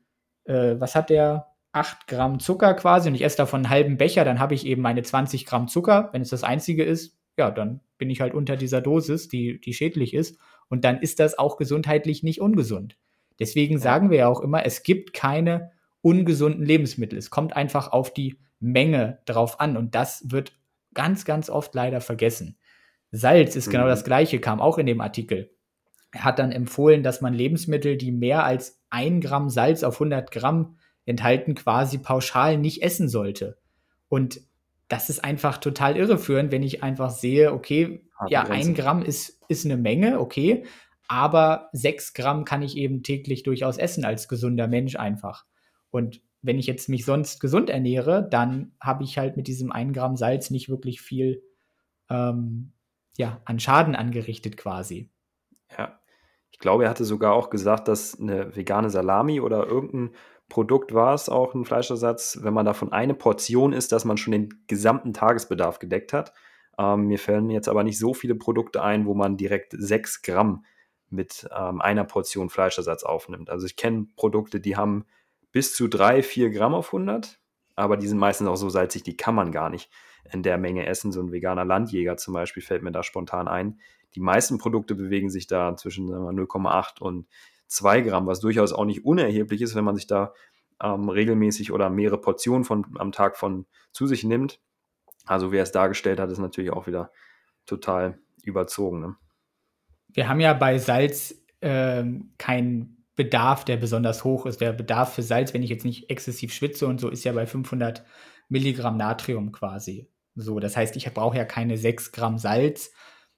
äh, 0.46 0.76
was 0.80 0.96
hat 0.96 1.10
der? 1.10 1.52
8 1.76 2.08
Gramm 2.08 2.40
Zucker 2.40 2.74
quasi 2.74 3.10
und 3.10 3.16
ich 3.16 3.22
esse 3.22 3.36
davon 3.36 3.66
einen 3.66 3.70
halben 3.70 3.98
Becher, 3.98 4.24
dann 4.24 4.40
habe 4.40 4.54
ich 4.54 4.66
eben 4.66 4.82
meine 4.82 5.04
20 5.04 5.46
Gramm 5.46 5.68
Zucker. 5.68 6.08
Wenn 6.14 6.22
es 6.22 6.30
das 6.30 6.46
einzige 6.46 6.86
ist, 6.86 7.18
ja, 7.38 7.52
dann 7.52 7.82
bin 7.98 8.10
ich 8.10 8.22
halt 8.22 8.34
unter 8.34 8.56
dieser 8.56 8.80
Dosis, 8.80 9.28
die, 9.28 9.60
die 9.60 9.74
schädlich 9.74 10.14
ist. 10.14 10.40
Und 10.70 10.86
dann 10.86 11.00
ist 11.00 11.20
das 11.20 11.38
auch 11.38 11.58
gesundheitlich 11.58 12.24
nicht 12.24 12.40
ungesund. 12.40 12.98
Deswegen 13.40 13.78
sagen 13.78 14.10
wir 14.10 14.20
ja 14.20 14.28
auch 14.30 14.40
immer, 14.40 14.66
es 14.66 14.84
gibt 14.84 15.14
keine 15.14 15.72
ungesunden 16.02 16.64
Lebensmittel. 16.64 17.20
Es 17.20 17.30
kommt 17.30 17.56
einfach 17.56 17.92
auf 17.92 18.14
die 18.14 18.40
Menge 18.60 19.20
drauf 19.26 19.60
an. 19.60 19.76
Und 19.76 19.96
das 19.96 20.24
wird 20.32 20.54
ganz, 20.94 21.26
ganz 21.26 21.50
oft 21.50 21.76
leider 21.76 22.00
vergessen. 22.00 22.58
Salz 23.12 23.56
ist 23.56 23.66
genau 23.66 23.80
mhm. 23.80 23.84
genau 23.84 23.88
das 23.90 24.04
gleiche, 24.06 24.40
kam 24.40 24.62
auch 24.62 24.78
in 24.78 24.86
dem 24.86 25.02
Artikel. 25.02 25.55
Er 26.16 26.24
hat 26.24 26.40
dann 26.40 26.54
empfohlen, 26.54 27.04
dass 27.04 27.20
man 27.20 27.34
Lebensmittel, 27.34 27.98
die 27.98 28.14
mehr 28.14 28.46
als 28.46 28.82
ein 28.90 29.20
Gramm 29.20 29.50
Salz 29.50 29.84
auf 29.84 29.96
100 29.96 30.32
Gramm 30.32 30.78
enthalten, 31.04 31.56
quasi 31.56 31.98
pauschal 31.98 32.58
nicht 32.58 32.82
essen 32.82 33.10
sollte. 33.10 33.58
Und 34.08 34.40
das 34.88 35.10
ist 35.10 35.26
einfach 35.26 35.58
total 35.58 35.98
irreführend, 35.98 36.54
wenn 36.54 36.64
ich 36.64 36.82
einfach 36.82 37.10
sehe, 37.10 37.52
okay, 37.52 38.08
Harte 38.18 38.32
ja, 38.32 38.44
Grenze. 38.46 38.70
ein 38.70 38.76
Gramm 38.76 39.02
ist, 39.02 39.42
ist 39.50 39.66
eine 39.66 39.76
Menge, 39.76 40.22
okay, 40.22 40.64
aber 41.10 41.68
sechs 41.74 42.14
Gramm 42.14 42.46
kann 42.46 42.62
ich 42.62 42.78
eben 42.78 43.04
täglich 43.04 43.44
durchaus 43.44 43.78
essen 43.78 44.06
als 44.06 44.30
gesunder 44.30 44.70
Mensch 44.70 44.96
einfach. 44.96 45.44
Und 45.92 46.22
wenn 46.42 46.58
ich 46.58 46.66
jetzt 46.66 46.88
mich 46.88 47.04
sonst 47.04 47.42
gesund 47.42 47.70
ernähre, 47.70 48.26
dann 48.32 48.72
habe 48.80 49.04
ich 49.04 49.18
halt 49.18 49.36
mit 49.36 49.48
diesem 49.48 49.74
ein 49.74 49.92
Gramm 49.92 50.16
Salz 50.16 50.50
nicht 50.50 50.70
wirklich 50.70 51.02
viel 51.02 51.44
ähm, 52.10 52.72
ja, 53.18 53.42
an 53.44 53.60
Schaden 53.60 53.96
angerichtet 53.96 54.56
quasi. 54.56 55.10
Ja, 55.78 56.00
ich 56.56 56.60
glaube, 56.60 56.86
er 56.86 56.90
hatte 56.90 57.04
sogar 57.04 57.34
auch 57.34 57.50
gesagt, 57.50 57.90
dass 57.90 58.18
eine 58.18 58.56
vegane 58.56 58.90
Salami 58.90 59.42
oder 59.42 59.68
irgendein 59.68 60.16
Produkt 60.48 60.94
war 60.94 61.14
es 61.14 61.28
auch 61.28 61.54
ein 61.54 61.66
Fleischersatz, 61.66 62.40
wenn 62.44 62.54
man 62.54 62.66
davon 62.66 62.94
eine 62.94 63.14
Portion 63.14 63.74
isst, 63.74 63.92
dass 63.92 64.06
man 64.06 64.16
schon 64.16 64.32
den 64.32 64.64
gesamten 64.68 65.12
Tagesbedarf 65.12 65.80
gedeckt 65.80 66.14
hat. 66.14 66.32
Ähm, 66.80 67.08
mir 67.08 67.20
fallen 67.20 67.50
jetzt 67.50 67.68
aber 67.68 67.84
nicht 67.84 68.00
so 68.00 68.14
viele 68.14 68.36
Produkte 68.36 68.82
ein, 68.82 69.06
wo 69.06 69.14
man 69.14 69.36
direkt 69.36 69.76
6 69.78 70.22
Gramm 70.22 70.64
mit 71.10 71.46
ähm, 71.54 71.82
einer 71.82 72.06
Portion 72.06 72.50
Fleischersatz 72.50 73.04
aufnimmt. 73.04 73.50
Also 73.50 73.66
ich 73.66 73.76
kenne 73.76 74.08
Produkte, 74.16 74.62
die 74.62 74.78
haben 74.78 75.04
bis 75.52 75.76
zu 75.76 75.90
3, 75.90 76.24
4 76.24 76.52
Gramm 76.52 76.74
auf 76.74 76.94
100, 76.94 77.38
aber 77.76 77.98
die 77.98 78.08
sind 78.08 78.18
meistens 78.18 78.48
auch 78.48 78.56
so 78.56 78.70
salzig, 78.70 79.04
die 79.04 79.18
kann 79.18 79.36
man 79.36 79.52
gar 79.52 79.70
nicht 79.70 79.92
in 80.32 80.42
der 80.42 80.58
Menge 80.58 80.86
essen. 80.86 81.12
So 81.12 81.20
ein 81.20 81.34
veganer 81.34 81.66
Landjäger 81.66 82.16
zum 82.16 82.34
Beispiel 82.34 82.64
fällt 82.64 82.82
mir 82.82 82.94
da 82.94 83.04
spontan 83.04 83.50
ein. 83.50 83.78
Die 84.16 84.22
meisten 84.22 84.58
Produkte 84.58 84.96
bewegen 84.96 85.30
sich 85.30 85.48
da 85.48 85.76
zwischen 85.76 86.10
0,8 86.10 87.00
und 87.00 87.28
2 87.68 88.02
Gramm, 88.02 88.28
was 88.28 88.40
durchaus 88.40 88.74
auch 88.74 88.86
nicht 88.86 89.06
unerheblich 89.06 89.62
ist, 89.62 89.76
wenn 89.76 89.84
man 89.84 89.96
sich 89.96 90.08
da 90.08 90.34
ähm, 90.82 91.10
regelmäßig 91.10 91.72
oder 91.72 91.90
mehrere 91.90 92.20
Portionen 92.20 92.64
von, 92.64 92.86
am 92.98 93.12
Tag 93.12 93.38
von 93.38 93.66
zu 93.92 94.08
sich 94.08 94.24
nimmt. 94.24 94.60
Also 95.26 95.52
wer 95.52 95.64
es 95.64 95.72
dargestellt 95.72 96.20
hat, 96.20 96.32
ist 96.32 96.40
natürlich 96.40 96.72
auch 96.72 96.88
wieder 96.88 97.12
total 97.66 98.20
überzogen. 98.44 99.02
Ne? 99.02 99.16
Wir 100.08 100.30
haben 100.30 100.40
ja 100.40 100.54
bei 100.54 100.78
Salz 100.78 101.36
äh, 101.62 102.04
keinen 102.38 103.06
Bedarf, 103.16 103.66
der 103.66 103.78
besonders 103.78 104.24
hoch 104.24 104.46
ist. 104.46 104.62
Der 104.62 104.74
Bedarf 104.74 105.14
für 105.14 105.24
Salz, 105.24 105.54
wenn 105.54 105.64
ich 105.64 105.70
jetzt 105.70 105.86
nicht 105.86 106.10
exzessiv 106.10 106.54
schwitze 106.54 106.88
und 106.88 107.00
so, 107.00 107.10
ist 107.10 107.24
ja 107.24 107.32
bei 107.32 107.46
500 107.48 108.06
Milligramm 108.50 108.98
Natrium 108.98 109.52
quasi. 109.52 110.10
So, 110.36 110.60
das 110.60 110.76
heißt, 110.76 110.96
ich 110.98 111.12
brauche 111.14 111.38
ja 111.38 111.46
keine 111.46 111.78
6 111.78 112.12
Gramm 112.12 112.38
Salz, 112.38 112.92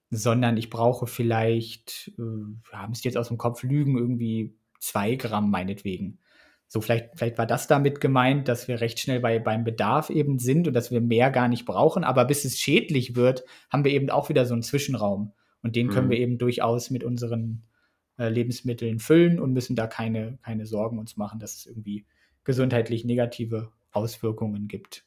sondern 0.10 0.58
ich 0.58 0.70
brauche 0.70 1.08
vielleicht, 1.08 2.12
äh, 2.17 2.72
ja, 2.74 2.88
müsst 2.88 3.06
jetzt 3.06 3.17
aus 3.17 3.28
dem 3.28 3.38
Kopf 3.38 3.63
lügen, 3.63 3.98
irgendwie 3.98 4.58
2 4.80 5.15
Gramm 5.15 5.50
meinetwegen. 5.50 6.20
So, 6.70 6.82
vielleicht, 6.82 7.12
vielleicht 7.15 7.38
war 7.38 7.46
das 7.46 7.67
damit 7.67 8.02
gemeint, 8.02 8.48
dass 8.48 8.67
wir 8.67 8.82
recht 8.82 9.00
schnell 9.00 9.22
bei, 9.22 9.39
beim 9.39 9.63
Bedarf 9.63 10.10
eben 10.10 10.38
sind 10.38 10.67
und 10.67 10.74
dass 10.74 10.91
wir 10.91 11.00
mehr 11.00 11.32
gar 11.32 11.48
nicht 11.48 11.65
brauchen. 11.65 12.04
Aber 12.04 12.26
bis 12.26 12.43
es 12.43 12.60
schädlich 12.60 13.15
wird, 13.15 13.43
haben 13.70 13.86
wir 13.86 13.91
eben 13.91 14.10
auch 14.10 14.28
wieder 14.28 14.46
so 14.46 14.54
einen 14.54 14.63
Zwischenraum. 14.63 15.34
Und 15.62 15.76
den 15.76 15.89
können 15.89 16.08
mhm. 16.08 16.12
wir 16.12 16.20
eben 16.20 16.38
durchaus 16.38 16.89
mit 16.89 17.04
unseren 17.04 17.63
äh, 18.17 18.30
Lebensmitteln 18.30 19.00
füllen 19.00 19.39
und 19.39 19.54
müssen 19.54 19.76
da 19.76 19.88
keine, 19.88 20.39
keine 20.43 20.65
Sorgen 20.65 21.00
uns 21.00 21.15
machen, 21.15 21.39
dass 21.39 21.56
es 21.56 21.65
irgendwie 21.65 22.06
gesundheitlich 22.43 23.06
negative 23.06 23.72
Auswirkungen 23.91 24.67
gibt. 24.67 25.06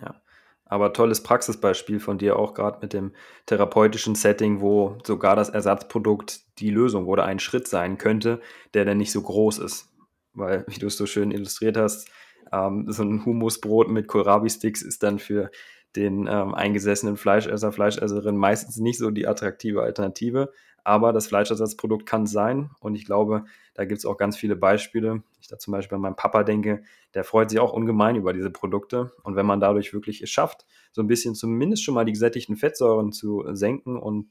Ja. 0.00 0.22
Aber 0.66 0.92
tolles 0.92 1.22
Praxisbeispiel 1.22 2.00
von 2.00 2.18
dir 2.18 2.38
auch 2.38 2.54
gerade 2.54 2.78
mit 2.82 2.92
dem 2.92 3.12
therapeutischen 3.46 4.16
Setting, 4.16 4.60
wo 4.60 4.98
sogar 5.04 5.36
das 5.36 5.48
Ersatzprodukt 5.48 6.40
die 6.58 6.70
Lösung 6.70 7.06
oder 7.06 7.24
ein 7.24 7.38
Schritt 7.38 7.68
sein 7.68 7.98
könnte, 7.98 8.40
der 8.74 8.84
dann 8.84 8.98
nicht 8.98 9.12
so 9.12 9.22
groß 9.22 9.58
ist 9.58 9.92
weil, 10.36 10.64
wie 10.68 10.78
du 10.78 10.86
es 10.86 10.96
so 10.96 11.06
schön 11.06 11.30
illustriert 11.30 11.76
hast, 11.76 12.08
ähm, 12.52 12.86
so 12.88 13.02
ein 13.02 13.24
Humusbrot 13.24 13.90
mit 13.90 14.06
Kohlrabi-Sticks 14.06 14.82
ist 14.82 15.02
dann 15.02 15.18
für 15.18 15.50
den 15.96 16.28
ähm, 16.30 16.54
eingesessenen 16.54 17.16
Fleischesser, 17.16 17.72
Fleischesserin 17.72 18.36
meistens 18.36 18.76
nicht 18.76 18.98
so 18.98 19.10
die 19.10 19.26
attraktive 19.26 19.82
Alternative. 19.82 20.52
Aber 20.86 21.12
das 21.12 21.26
Fleischersatzprodukt 21.26 22.06
kann 22.06 22.28
sein. 22.28 22.70
Und 22.78 22.94
ich 22.94 23.06
glaube, 23.06 23.44
da 23.74 23.84
gibt 23.84 23.98
es 23.98 24.06
auch 24.06 24.16
ganz 24.16 24.36
viele 24.36 24.54
Beispiele. 24.54 25.24
Ich 25.40 25.48
da 25.48 25.58
zum 25.58 25.72
Beispiel 25.72 25.96
an 25.96 26.02
meinen 26.02 26.14
Papa 26.14 26.44
denke, 26.44 26.84
der 27.12 27.24
freut 27.24 27.50
sich 27.50 27.58
auch 27.58 27.72
ungemein 27.72 28.14
über 28.14 28.32
diese 28.32 28.52
Produkte. 28.52 29.10
Und 29.24 29.34
wenn 29.34 29.46
man 29.46 29.58
dadurch 29.58 29.92
wirklich 29.92 30.22
es 30.22 30.30
schafft, 30.30 30.64
so 30.92 31.02
ein 31.02 31.08
bisschen 31.08 31.34
zumindest 31.34 31.82
schon 31.82 31.94
mal 31.94 32.04
die 32.04 32.12
gesättigten 32.12 32.56
Fettsäuren 32.56 33.10
zu 33.10 33.44
senken 33.54 33.98
und 33.98 34.30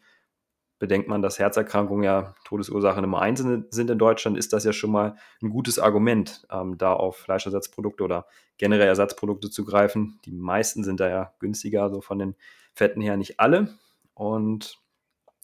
bedenkt 0.79 1.09
man, 1.09 1.21
dass 1.21 1.39
Herzerkrankungen 1.39 2.05
ja 2.05 2.35
Todesursache 2.45 3.01
Nummer 3.01 3.19
eins 3.19 3.39
sind 3.41 3.89
in 3.89 3.97
Deutschland, 3.97 4.37
ist 4.37 4.53
das 4.53 4.63
ja 4.63 4.71
schon 4.71 4.91
mal 4.91 5.17
ein 5.41 5.49
gutes 5.49 5.77
Argument, 5.77 6.47
ähm, 6.49 6.77
da 6.77 6.93
auf 6.93 7.17
Fleischersatzprodukte 7.17 8.01
oder 8.01 8.27
generell 8.57 8.87
Ersatzprodukte 8.87 9.49
zu 9.49 9.65
greifen. 9.65 10.21
Die 10.23 10.31
meisten 10.31 10.85
sind 10.85 11.01
da 11.01 11.09
ja 11.09 11.33
günstiger, 11.39 11.83
also 11.83 11.99
von 11.99 12.17
den 12.17 12.35
Fetten 12.73 13.01
her 13.01 13.17
nicht 13.17 13.41
alle. 13.41 13.75
Und 14.13 14.84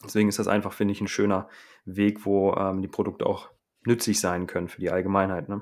deswegen 0.04 0.30
ist 0.30 0.40
das 0.40 0.48
einfach, 0.48 0.74
finde 0.74 0.94
ich, 0.94 1.02
ein 1.02 1.08
schöner 1.08 1.48
Weg, 1.86 2.26
wo 2.26 2.54
ähm, 2.54 2.82
die 2.82 2.88
Produkte 2.88 3.26
auch 3.26 3.50
nützlich 3.86 4.20
sein 4.20 4.48
können 4.48 4.68
für 4.68 4.82
die 4.82 4.92
Allgemeinheit. 4.92 5.50
Ne? 5.50 5.62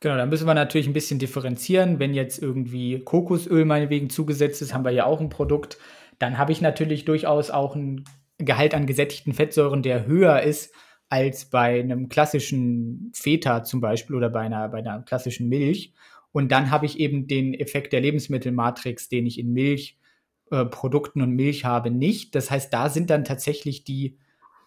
Genau, 0.00 0.16
da 0.16 0.26
müssen 0.26 0.46
wir 0.46 0.54
natürlich 0.54 0.86
ein 0.86 0.92
bisschen 0.92 1.18
differenzieren. 1.18 1.98
Wenn 1.98 2.12
jetzt 2.12 2.42
irgendwie 2.42 3.00
Kokosöl 3.02 3.64
meinetwegen 3.64 4.10
zugesetzt 4.10 4.60
ist, 4.60 4.74
haben 4.74 4.84
wir 4.84 4.90
ja 4.90 5.06
auch 5.06 5.20
ein 5.20 5.30
Produkt. 5.30 5.78
Dann 6.18 6.38
habe 6.38 6.52
ich 6.52 6.60
natürlich 6.60 7.04
durchaus 7.04 7.50
auch 7.50 7.74
ein 7.74 8.04
Gehalt 8.38 8.74
an 8.74 8.86
gesättigten 8.86 9.32
Fettsäuren, 9.32 9.82
der 9.82 10.06
höher 10.06 10.42
ist 10.42 10.74
als 11.08 11.46
bei 11.46 11.80
einem 11.80 12.08
klassischen 12.08 13.10
Feta 13.14 13.64
zum 13.64 13.80
Beispiel 13.80 14.16
oder 14.16 14.28
bei 14.28 14.40
einer, 14.40 14.68
bei 14.68 14.78
einer 14.78 15.02
klassischen 15.02 15.48
Milch. 15.48 15.94
Und 16.32 16.52
dann 16.52 16.70
habe 16.70 16.84
ich 16.84 16.98
eben 17.00 17.26
den 17.26 17.54
Effekt 17.54 17.92
der 17.92 18.00
Lebensmittelmatrix, 18.00 19.08
den 19.08 19.26
ich 19.26 19.38
in 19.38 19.52
Milchprodukten 19.52 20.05
äh, 20.50 20.64
und 20.64 21.30
Milch 21.32 21.64
habe, 21.64 21.90
nicht. 21.90 22.34
Das 22.34 22.50
heißt, 22.50 22.72
da 22.72 22.88
sind 22.88 23.10
dann 23.10 23.24
tatsächlich 23.24 23.84
die 23.84 24.16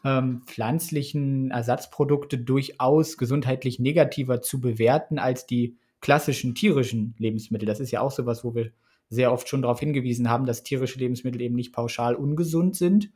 ähm, 0.04 0.42
pflanzlichen 0.46 1.52
Ersatzprodukte 1.52 2.38
durchaus 2.38 3.18
gesundheitlich 3.18 3.80
negativer 3.80 4.42
zu 4.42 4.62
bewerten 4.62 5.20
als 5.20 5.46
die 5.46 5.78
klassischen 6.02 6.56
tierischen 6.56 7.15
Lebensmittel. 7.18 7.65
Das 7.65 7.80
ist 7.80 7.92
ja 7.92 8.02
auch 8.02 8.12
sowas, 8.12 8.44
wo 8.44 8.56
wir 8.56 8.72
sehr 9.10 9.34
oft 9.34 9.50
schon 9.50 9.63
darauf 9.63 9.80
hingewiesen 9.80 10.30
haben, 10.30 10.46
dass 10.46 10.63
tierische 10.63 11.00
Lebensmittel 11.00 11.42
eben 11.42 11.56
nicht 11.56 11.74
pauschal 11.74 12.15
ungesund 12.15 12.76
sind 12.76 13.12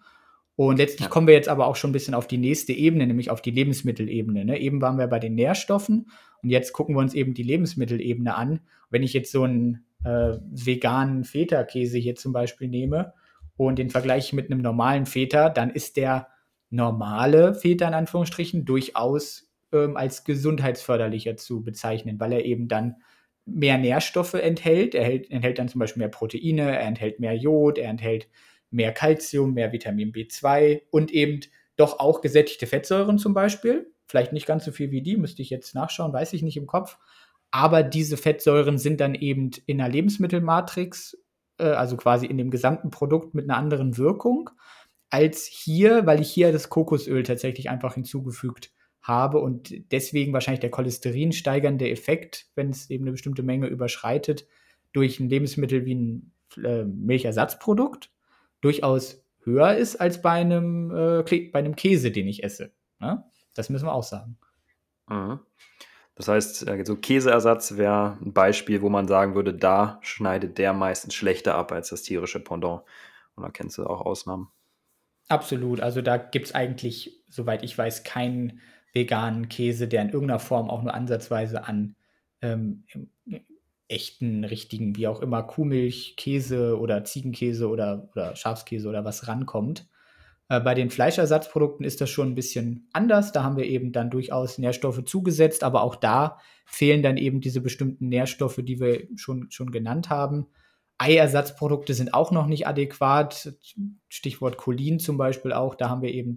und 0.56 0.78
letztlich 0.78 1.06
ja. 1.06 1.10
kommen 1.10 1.28
wir 1.28 1.34
jetzt 1.34 1.50
aber 1.50 1.66
auch 1.66 1.76
schon 1.76 1.90
ein 1.90 1.94
bisschen 1.94 2.14
auf 2.14 2.28
die 2.28 2.38
nächste 2.38 2.74
Ebene, 2.74 3.08
nämlich 3.08 3.32
auf 3.32 3.42
die 3.42 3.52
Lebensmittelebene. 3.52 4.46
Ne? 4.46 4.60
Eben 4.60 4.82
waren 4.82 5.00
wir 5.00 5.08
bei 5.08 5.20
den 5.20 5.34
Nährstoffen 5.34 6.12
und 6.44 6.50
jetzt 6.50 6.74
gucken 6.74 6.96
wir 6.96 7.00
uns 7.00 7.16
eben 7.16 7.34
die 7.34 7.44
Lebensmittelebene 7.44 8.36
an. 8.36 8.60
Wenn 8.90 9.02
ich 9.04 9.14
jetzt 9.14 9.32
so 9.32 9.44
einen 9.44 9.86
äh, 10.04 10.38
veganen 10.52 11.24
Feta-Käse 11.24 11.98
hier 11.98 12.16
zum 12.16 12.34
Beispiel 12.34 12.68
nehme 12.68 13.14
und 13.58 13.80
den 13.80 13.90
vergleiche 13.90 14.36
mit 14.36 14.52
einem 14.52 14.62
normalen 14.62 15.06
Feta, 15.06 15.50
dann 15.50 15.70
ist 15.70 15.98
der 15.98 16.28
normale 16.70 17.54
Feta 17.54 17.88
in 17.88 17.94
Anführungsstrichen 17.94 18.66
durchaus 18.66 19.52
ähm, 19.72 19.96
als 19.96 20.24
gesundheitsförderlicher 20.24 21.38
zu 21.38 21.64
bezeichnen, 21.64 22.20
weil 22.20 22.34
er 22.34 22.46
eben 22.46 22.68
dann 22.68 22.96
mehr 23.46 23.78
Nährstoffe 23.78 24.34
enthält. 24.34 24.96
Er 24.96 25.06
enthält, 25.06 25.32
enthält 25.32 25.60
dann 25.60 25.68
zum 25.70 25.80
Beispiel 25.80 26.02
mehr 26.02 26.10
Proteine, 26.10 26.72
er 26.72 26.88
enthält 26.88 27.20
mehr 27.20 27.36
Jod, 27.36 27.78
er 27.78 27.90
enthält 27.90 28.28
mehr 28.72 28.92
Kalzium, 28.92 29.54
mehr 29.54 29.72
Vitamin 29.72 30.12
B2 30.12 30.82
und 30.90 31.12
eben 31.12 31.42
doch 31.76 32.00
auch 32.00 32.22
gesättigte 32.22 32.68
Fettsäuren 32.68 33.20
zum 33.20 33.34
Beispiel. 33.34 33.92
Vielleicht 34.08 34.34
nicht 34.34 34.46
ganz 34.46 34.66
so 34.66 34.72
viel 34.72 34.92
wie 34.92 35.02
die, 35.02 35.18
müsste 35.18 35.42
ich 35.42 35.50
jetzt 35.50 35.76
nachschauen, 35.76 36.14
weiß 36.14 36.34
ich 36.34 36.42
nicht 36.42 36.58
im 36.58 36.68
Kopf. 36.68 36.98
Aber 37.54 37.84
diese 37.84 38.18
Fettsäuren 38.18 38.80
sind 38.80 39.00
dann 39.00 39.14
eben 39.14 39.52
in 39.68 39.78
der 39.78 39.88
Lebensmittelmatrix, 39.88 41.16
äh, 41.60 41.66
also 41.66 41.98
quasi 41.98 42.26
in 42.26 42.40
dem 42.40 42.50
gesamten 42.50 42.90
Produkt 42.90 43.36
mit 43.36 43.44
einer 43.44 43.58
anderen 43.58 44.00
Wirkung 44.00 44.50
als 45.12 45.46
hier, 45.46 46.08
weil 46.08 46.20
ich 46.20 46.32
hier 46.32 46.52
das 46.52 46.70
Kokosöl 46.70 47.22
tatsächlich 47.22 47.70
einfach 47.70 47.94
hinzugefügt 47.94 48.72
habe 49.04 49.40
und 49.40 49.72
deswegen 49.92 50.34
wahrscheinlich 50.34 50.62
der 50.62 50.72
Cholesterin 50.72 51.32
steigernde 51.32 51.92
Effekt, 51.92 52.48
wenn 52.56 52.72
es 52.72 52.90
eben 52.90 53.04
eine 53.04 53.12
bestimmte 53.12 53.44
Menge 53.44 53.68
überschreitet, 53.68 54.48
durch 54.92 55.20
ein 55.20 55.30
Lebensmittel 55.30 55.86
wie 55.86 55.94
ein 55.94 56.32
äh, 56.58 56.86
Milchersatzprodukt 56.86 58.10
durchaus 58.62 59.24
höher 59.44 59.76
ist 59.76 59.98
als 59.98 60.24
bei 60.24 60.32
einem, 60.32 60.90
äh, 60.90 61.50
bei 61.52 61.60
einem 61.60 61.76
Käse, 61.76 62.10
den 62.10 62.28
ich 62.28 62.44
esse. 62.44 62.74
Ne? 63.00 63.24
Das 63.54 63.70
müssen 63.70 63.86
wir 63.86 63.94
auch 63.94 64.02
sagen. 64.02 64.40
Mhm. 65.08 65.40
Das 66.16 66.28
heißt, 66.28 66.68
äh, 66.68 66.84
so 66.86 66.96
Käseersatz 66.96 67.78
wäre 67.78 68.18
ein 68.22 68.34
Beispiel, 68.34 68.82
wo 68.82 68.90
man 68.90 69.08
sagen 69.08 69.36
würde, 69.36 69.54
da 69.54 70.00
schneidet 70.02 70.58
der 70.58 70.74
meistens 70.74 71.14
schlechter 71.16 71.56
ab 71.56 71.72
als 71.72 71.90
das 71.90 72.04
tierische 72.04 72.40
Pendant. 72.40 72.84
Und 73.36 73.44
da 73.44 73.50
kennst 73.50 73.78
du 73.78 73.86
auch 73.86 74.02
Ausnahmen. 74.02 74.50
Absolut. 75.28 75.80
Also 75.80 76.02
da 76.02 76.18
gibt 76.18 76.48
es 76.48 76.56
eigentlich, 76.56 77.24
soweit 77.30 77.64
ich 77.64 77.78
weiß, 77.78 78.04
keinen 78.04 78.62
veganen 78.94 79.50
Käse, 79.50 79.88
der 79.88 80.04
in 80.04 80.10
irgendeiner 80.10 80.40
Form 80.40 80.70
auch 80.70 80.84
nur 80.84 80.94
ansatzweise 80.94 81.66
an 81.66 81.96
ähm, 82.42 82.84
echten, 83.88 84.44
richtigen, 84.44 84.96
wie 84.96 85.08
auch 85.08 85.22
immer, 85.22 85.44
Kuhmilch, 85.44 86.16
Käse 86.18 86.80
oder 86.80 87.04
Ziegenkäse 87.04 87.70
oder, 87.70 88.10
oder 88.12 88.36
Schafskäse 88.36 88.88
oder 88.88 89.04
was 89.04 89.28
rankommt. 89.28 89.88
Äh, 90.50 90.60
bei 90.60 90.74
den 90.74 90.90
Fleischersatzprodukten 90.90 91.86
ist 91.86 92.02
das 92.02 92.10
schon 92.10 92.32
ein 92.32 92.36
bisschen 92.36 92.90
anders. 92.94 93.32
Da 93.32 93.44
haben 93.44 93.58
wir 93.58 93.66
eben 93.66 93.92
dann 93.92 94.10
durchaus 94.10 94.58
Nährstoffe 94.58 95.04
zugesetzt, 95.06 95.64
aber 95.64 95.84
auch 95.84 95.96
da 95.96 96.40
fehlen 96.66 97.04
dann 97.04 97.18
eben 97.18 97.42
diese 97.42 97.62
bestimmten 97.62 98.10
Nährstoffe, 98.10 98.60
die 98.64 98.80
wir 98.80 99.08
schon, 99.16 99.50
schon 99.52 99.72
genannt 99.72 100.10
haben. 100.10 100.48
Eiersatzprodukte 100.98 101.94
sind 101.94 102.14
auch 102.14 102.32
noch 102.32 102.48
nicht 102.48 102.68
adäquat. 102.68 103.54
Stichwort 104.10 104.58
Cholin 104.58 105.00
zum 105.00 105.18
Beispiel 105.18 105.54
auch. 105.54 105.76
Da 105.76 105.90
haben 105.90 106.02
wir 106.02 106.14
eben 106.14 106.36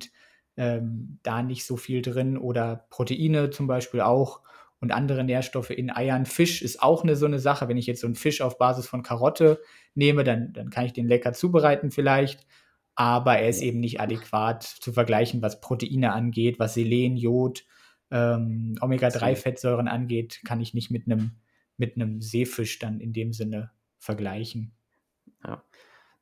ähm, 0.57 1.19
da 1.23 1.43
nicht 1.43 1.65
so 1.67 1.77
viel 1.77 2.03
drin. 2.03 2.39
Oder 2.39 2.87
Proteine 2.91 3.51
zum 3.51 3.67
Beispiel 3.67 4.01
auch 4.01 4.41
und 4.81 4.93
andere 4.93 5.25
Nährstoffe 5.25 5.71
in 5.71 5.91
Eiern. 5.91 6.27
Fisch 6.27 6.63
ist 6.63 6.83
auch 6.83 7.03
eine 7.03 7.17
so 7.17 7.27
eine 7.27 7.39
Sache. 7.39 7.69
Wenn 7.69 7.77
ich 7.77 7.87
jetzt 7.87 8.01
so 8.01 8.07
einen 8.07 8.17
Fisch 8.17 8.41
auf 8.41 8.59
Basis 8.59 8.87
von 8.87 9.03
Karotte 9.03 9.61
nehme, 9.95 10.25
dann, 10.25 10.53
dann 10.53 10.71
kann 10.71 10.87
ich 10.87 10.93
den 10.93 11.07
lecker 11.07 11.33
zubereiten 11.33 11.91
vielleicht. 11.91 12.47
Aber 12.97 13.39
er 13.39 13.49
ist 13.49 13.61
eben 13.61 13.81
nicht 13.81 14.01
adäquat 14.01 14.63
zu 14.63 14.93
vergleichen, 14.93 15.43
was 15.43 15.61
Proteine 15.61 16.13
angeht, 16.13 16.59
was 16.59 16.75
Selen, 16.75 17.17
Jod, 17.17 17.65
ähm, 18.11 18.77
Omega-3-Fettsäuren 18.81 19.89
angeht, 19.89 20.41
kann 20.45 20.61
ich 20.61 20.75
nicht 20.75 20.91
mit 20.91 21.07
einem 21.07 21.33
mit 21.79 21.95
Seefisch 22.23 22.79
dann 22.79 23.01
in 23.01 23.13
dem 23.13 23.35
Sinne 23.35 23.71
vergleichen. 23.99 24.73
Ja, 25.45 25.63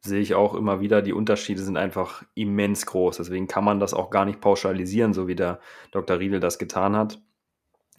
sehe 0.00 0.20
ich 0.20 0.34
auch 0.34 0.54
immer 0.54 0.80
wieder. 0.80 1.00
Die 1.00 1.12
Unterschiede 1.12 1.62
sind 1.62 1.76
einfach 1.76 2.24
immens 2.34 2.86
groß. 2.86 3.18
Deswegen 3.18 3.46
kann 3.46 3.62
man 3.62 3.78
das 3.78 3.94
auch 3.94 4.10
gar 4.10 4.24
nicht 4.24 4.40
pauschalisieren, 4.40 5.12
so 5.12 5.28
wie 5.28 5.36
der 5.36 5.60
Dr. 5.92 6.18
Riedel 6.18 6.40
das 6.40 6.58
getan 6.58 6.96
hat 6.96 7.20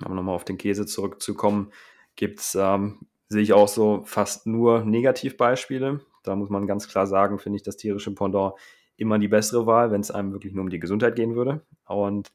aber 0.04 0.16
nochmal 0.16 0.36
auf 0.36 0.46
den 0.46 0.58
Käse 0.58 0.86
zurückzukommen, 0.86 1.72
gibt 2.16 2.40
es, 2.40 2.56
ähm, 2.56 3.08
sehe 3.30 3.42
ich 3.42 3.54
auch 3.54 3.68
so 3.68 4.04
fast 4.06 4.48
nur 4.48 4.84
Negativbeispiele. 4.84 6.02
Da 6.28 6.36
muss 6.36 6.50
man 6.50 6.68
ganz 6.68 6.88
klar 6.88 7.08
sagen, 7.08 7.40
finde 7.40 7.58
ich 7.58 7.64
das 7.64 7.78
tierische 7.78 8.14
Pendant 8.14 8.54
immer 8.98 9.20
die 9.20 9.28
bessere 9.28 9.66
Wahl, 9.66 9.92
wenn 9.92 10.02
es 10.02 10.12
einem 10.12 10.32
wirklich 10.32 10.54
nur 10.54 10.64
um 10.64 10.70
die 10.70 10.80
Gesundheit 10.80 11.16
gehen 11.16 11.36
würde. 11.36 11.62
Und 11.86 12.32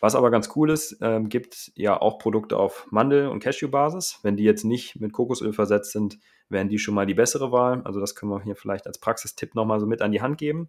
Was 0.00 0.14
aber 0.14 0.30
ganz 0.30 0.50
cool 0.54 0.70
ist, 0.70 0.98
ähm, 1.00 1.28
gibt 1.28 1.72
ja 1.74 2.00
auch 2.00 2.18
Produkte 2.18 2.56
auf 2.56 2.86
Mandel- 2.90 3.28
und 3.28 3.42
Cashew-Basis. 3.42 4.20
Wenn 4.22 4.36
die 4.36 4.44
jetzt 4.44 4.64
nicht 4.64 5.00
mit 5.00 5.12
Kokosöl 5.12 5.52
versetzt 5.52 5.92
sind, 5.92 6.18
wären 6.48 6.68
die 6.68 6.78
schon 6.78 6.94
mal 6.94 7.06
die 7.06 7.14
bessere 7.14 7.52
Wahl. 7.52 7.82
Also 7.84 8.00
das 8.00 8.14
können 8.14 8.30
wir 8.30 8.42
hier 8.42 8.54
vielleicht 8.56 8.86
als 8.86 8.98
Praxistipp 8.98 9.54
nochmal 9.54 9.80
so 9.80 9.86
mit 9.86 10.02
an 10.02 10.12
die 10.12 10.20
Hand 10.22 10.38
geben. 10.38 10.68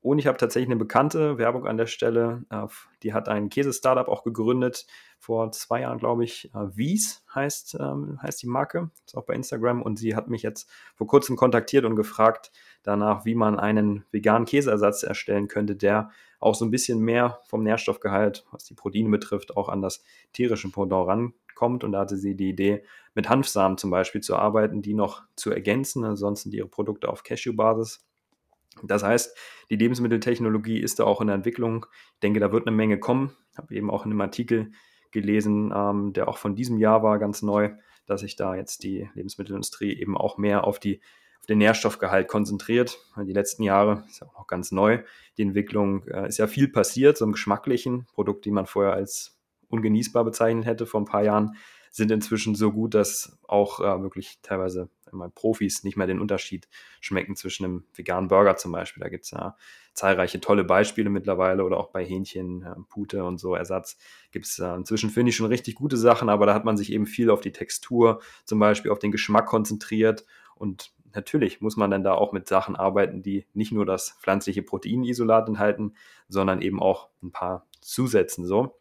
Und 0.00 0.18
ich 0.18 0.26
habe 0.26 0.38
tatsächlich 0.38 0.68
eine 0.68 0.78
bekannte 0.78 1.38
Werbung 1.38 1.66
an 1.66 1.76
der 1.76 1.86
Stelle. 1.86 2.44
Äh, 2.50 2.66
die 3.02 3.12
hat 3.12 3.28
ein 3.28 3.48
Käse-Startup 3.48 4.08
auch 4.08 4.22
gegründet, 4.22 4.86
vor 5.18 5.50
zwei 5.50 5.80
Jahren, 5.80 5.98
glaube 5.98 6.24
ich. 6.24 6.52
Äh, 6.54 6.76
Wies 6.76 7.24
heißt, 7.34 7.76
ähm, 7.80 8.18
heißt 8.22 8.42
die 8.42 8.46
Marke, 8.46 8.90
ist 9.04 9.16
auch 9.16 9.24
bei 9.24 9.34
Instagram. 9.34 9.82
Und 9.82 9.98
sie 9.98 10.14
hat 10.14 10.28
mich 10.28 10.42
jetzt 10.42 10.70
vor 10.94 11.06
kurzem 11.06 11.36
kontaktiert 11.36 11.84
und 11.84 11.96
gefragt 11.96 12.52
danach, 12.84 13.24
wie 13.24 13.34
man 13.34 13.58
einen 13.58 14.04
veganen 14.12 14.46
Käseersatz 14.46 15.02
erstellen 15.02 15.48
könnte, 15.48 15.74
der 15.74 16.10
auch 16.38 16.54
so 16.54 16.64
ein 16.64 16.70
bisschen 16.70 17.00
mehr 17.00 17.40
vom 17.46 17.64
Nährstoffgehalt, 17.64 18.46
was 18.52 18.64
die 18.64 18.74
Proteine 18.74 19.08
betrifft, 19.08 19.56
auch 19.56 19.68
an 19.68 19.82
das 19.82 20.04
tierische 20.32 20.70
Pendant 20.70 21.08
rankommt. 21.08 21.82
Und 21.82 21.92
da 21.92 22.00
hatte 22.00 22.16
sie 22.16 22.36
die 22.36 22.50
Idee, 22.50 22.84
mit 23.14 23.28
Hanfsamen 23.28 23.78
zum 23.78 23.90
Beispiel 23.90 24.20
zu 24.20 24.36
arbeiten, 24.36 24.80
die 24.80 24.94
noch 24.94 25.22
zu 25.34 25.50
ergänzen. 25.50 26.04
Ansonsten 26.04 26.52
ihre 26.52 26.68
Produkte 26.68 27.08
auf 27.08 27.24
Cashew-Basis. 27.24 28.07
Das 28.82 29.02
heißt, 29.02 29.36
die 29.70 29.76
Lebensmitteltechnologie 29.76 30.78
ist 30.78 30.98
da 30.98 31.04
auch 31.04 31.20
in 31.20 31.26
der 31.26 31.36
Entwicklung. 31.36 31.86
Ich 32.14 32.20
denke, 32.20 32.40
da 32.40 32.52
wird 32.52 32.66
eine 32.66 32.76
Menge 32.76 32.98
kommen. 32.98 33.36
Ich 33.52 33.58
habe 33.58 33.74
eben 33.74 33.90
auch 33.90 34.04
in 34.04 34.12
einem 34.12 34.20
Artikel 34.20 34.70
gelesen, 35.10 35.72
ähm, 35.74 36.12
der 36.12 36.28
auch 36.28 36.38
von 36.38 36.54
diesem 36.54 36.78
Jahr 36.78 37.02
war, 37.02 37.18
ganz 37.18 37.42
neu, 37.42 37.70
dass 38.06 38.20
sich 38.20 38.36
da 38.36 38.54
jetzt 38.54 38.82
die 38.82 39.08
Lebensmittelindustrie 39.14 39.98
eben 39.98 40.16
auch 40.16 40.38
mehr 40.38 40.64
auf, 40.64 40.78
die, 40.78 41.00
auf 41.40 41.46
den 41.46 41.58
Nährstoffgehalt 41.58 42.28
konzentriert. 42.28 42.98
Die 43.16 43.32
letzten 43.32 43.62
Jahre 43.62 44.04
ist 44.08 44.20
ja 44.20 44.28
auch 44.28 44.38
noch 44.38 44.46
ganz 44.46 44.70
neu. 44.70 45.02
Die 45.36 45.42
Entwicklung 45.42 46.06
äh, 46.08 46.28
ist 46.28 46.38
ja 46.38 46.46
viel 46.46 46.68
passiert, 46.68 47.16
so 47.16 47.24
im 47.24 47.32
geschmacklichen 47.32 48.06
Produkt, 48.14 48.44
die 48.44 48.50
man 48.50 48.66
vorher 48.66 48.92
als 48.92 49.38
ungenießbar 49.68 50.24
bezeichnet 50.24 50.66
hätte 50.66 50.86
vor 50.86 51.00
ein 51.00 51.06
paar 51.06 51.22
Jahren, 51.22 51.56
sind 51.90 52.10
inzwischen 52.10 52.54
so 52.54 52.72
gut, 52.72 52.94
dass 52.94 53.38
auch 53.46 53.80
äh, 53.80 54.02
wirklich 54.02 54.38
teilweise 54.42 54.88
meine, 55.12 55.30
Profis 55.30 55.84
nicht 55.84 55.96
mehr 55.96 56.06
den 56.06 56.20
Unterschied 56.20 56.68
schmecken 57.00 57.36
zwischen 57.36 57.64
einem 57.64 57.84
veganen 57.94 58.28
Burger 58.28 58.56
zum 58.56 58.72
Beispiel. 58.72 59.02
Da 59.02 59.08
gibt 59.08 59.24
es 59.24 59.30
ja 59.30 59.56
zahlreiche 59.94 60.40
tolle 60.40 60.64
Beispiele 60.64 61.10
mittlerweile 61.10 61.64
oder 61.64 61.78
auch 61.78 61.90
bei 61.90 62.04
Hähnchen, 62.04 62.62
äh, 62.62 62.74
Pute 62.88 63.24
und 63.24 63.38
so 63.38 63.54
Ersatz 63.54 63.98
gibt 64.30 64.46
es 64.46 64.58
inzwischen, 64.58 65.10
finde 65.10 65.30
ich, 65.30 65.36
schon 65.36 65.46
richtig 65.46 65.74
gute 65.74 65.96
Sachen, 65.96 66.28
aber 66.28 66.46
da 66.46 66.54
hat 66.54 66.64
man 66.64 66.76
sich 66.76 66.92
eben 66.92 67.06
viel 67.06 67.30
auf 67.30 67.40
die 67.40 67.52
Textur, 67.52 68.20
zum 68.44 68.58
Beispiel 68.58 68.90
auf 68.90 68.98
den 68.98 69.10
Geschmack 69.10 69.46
konzentriert 69.46 70.24
und 70.54 70.92
natürlich 71.14 71.60
muss 71.60 71.76
man 71.76 71.90
dann 71.90 72.04
da 72.04 72.14
auch 72.14 72.32
mit 72.32 72.48
Sachen 72.48 72.76
arbeiten, 72.76 73.22
die 73.22 73.46
nicht 73.54 73.72
nur 73.72 73.86
das 73.86 74.16
pflanzliche 74.20 74.62
Proteinisolat 74.62 75.48
enthalten, 75.48 75.94
sondern 76.28 76.62
eben 76.62 76.80
auch 76.80 77.08
ein 77.22 77.32
paar 77.32 77.66
Zusätzen 77.80 78.44
so. 78.44 78.78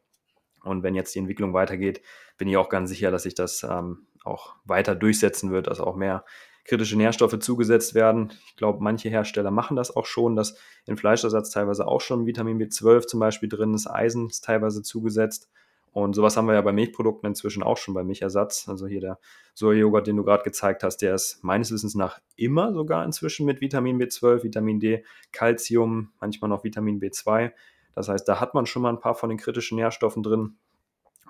Und 0.64 0.84
wenn 0.84 0.96
jetzt 0.96 1.16
die 1.16 1.20
Entwicklung 1.20 1.54
weitergeht, 1.54 2.02
bin 2.38 2.48
ich 2.48 2.58
auch 2.58 2.70
ganz 2.70 2.90
sicher, 2.90 3.12
dass 3.12 3.24
sich 3.24 3.36
das 3.36 3.64
ähm, 3.64 4.08
auch 4.28 4.56
weiter 4.66 4.96
durchsetzen 4.96 5.52
wird, 5.52 5.68
dass 5.68 5.80
auch 5.80 5.96
mehr 5.96 6.26
kritische 6.68 6.98
Nährstoffe 6.98 7.40
zugesetzt 7.40 7.96
werden. 7.96 8.34
Ich 8.48 8.58
glaube, 8.58 8.84
manche 8.84 9.10
Hersteller 9.10 9.52
machen 9.52 9.78
das 9.78 9.96
auch 9.96 10.06
schon, 10.06 10.36
dass 10.36 10.58
in 10.86 10.98
Fleischersatz 10.98 11.50
teilweise 11.50 11.88
auch 11.88 12.02
schon 12.02 12.26
Vitamin 12.26 12.60
B12 12.60 13.08
zum 13.08 13.20
Beispiel 13.20 13.50
drin 13.50 13.74
ist, 13.74 13.88
Eisen 13.88 14.28
ist 14.28 14.44
teilweise 14.44 14.84
zugesetzt. 14.84 15.50
Und 15.94 16.14
sowas 16.14 16.38
haben 16.38 16.48
wir 16.48 16.54
ja 16.54 16.62
bei 16.62 16.74
Milchprodukten 16.74 17.28
inzwischen 17.28 17.64
auch 17.64 17.78
schon 17.78 17.96
bei 17.96 18.04
Milchersatz. 18.04 18.70
Also 18.70 18.86
hier 18.86 19.02
der 19.02 19.20
Sojajoghurt, 19.56 20.06
den 20.06 20.18
du 20.18 20.24
gerade 20.24 20.44
gezeigt 20.44 20.84
hast, 20.84 20.98
der 20.98 21.16
ist 21.16 21.44
meines 21.44 21.72
Wissens 21.72 21.96
nach 21.96 22.20
immer 22.36 22.72
sogar 22.72 23.04
inzwischen 23.04 23.48
mit 23.48 23.62
Vitamin 23.62 24.00
B12, 24.00 24.44
Vitamin 24.44 24.80
D, 24.80 25.04
Calcium, 25.32 26.12
manchmal 26.20 26.50
noch 26.50 26.64
Vitamin 26.64 27.00
B2. 27.00 27.52
Das 27.96 28.10
heißt, 28.10 28.28
da 28.28 28.40
hat 28.40 28.54
man 28.54 28.68
schon 28.68 28.84
mal 28.84 28.90
ein 28.90 29.00
paar 29.00 29.16
von 29.16 29.30
den 29.30 29.40
kritischen 29.40 29.78
Nährstoffen 29.78 30.22
drin. 30.22 30.58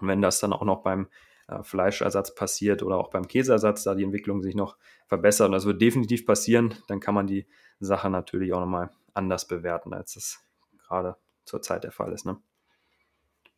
Und 0.01 0.07
wenn 0.10 0.21
das 0.21 0.41
dann 0.41 0.51
auch 0.51 0.65
noch 0.65 0.83
beim 0.83 1.07
äh, 1.47 1.63
Fleischersatz 1.63 2.36
passiert 2.36 2.83
oder 2.83 2.97
auch 2.97 3.10
beim 3.10 3.27
Käseersatz, 3.27 3.83
da 3.83 3.95
die 3.95 4.03
Entwicklung 4.03 4.41
sich 4.41 4.55
noch 4.55 4.77
verbessert, 5.07 5.47
und 5.47 5.53
das 5.53 5.65
wird 5.65 5.81
definitiv 5.81 6.25
passieren, 6.25 6.75
dann 6.88 6.99
kann 6.99 7.15
man 7.15 7.27
die 7.27 7.47
Sache 7.79 8.10
natürlich 8.10 8.53
auch 8.53 8.60
nochmal 8.60 8.89
anders 9.13 9.47
bewerten, 9.47 9.93
als 9.93 10.13
das 10.13 10.39
gerade 10.88 11.15
zurzeit 11.45 11.83
der 11.83 11.91
Fall 11.91 12.12
ist. 12.12 12.25
Ne? 12.25 12.38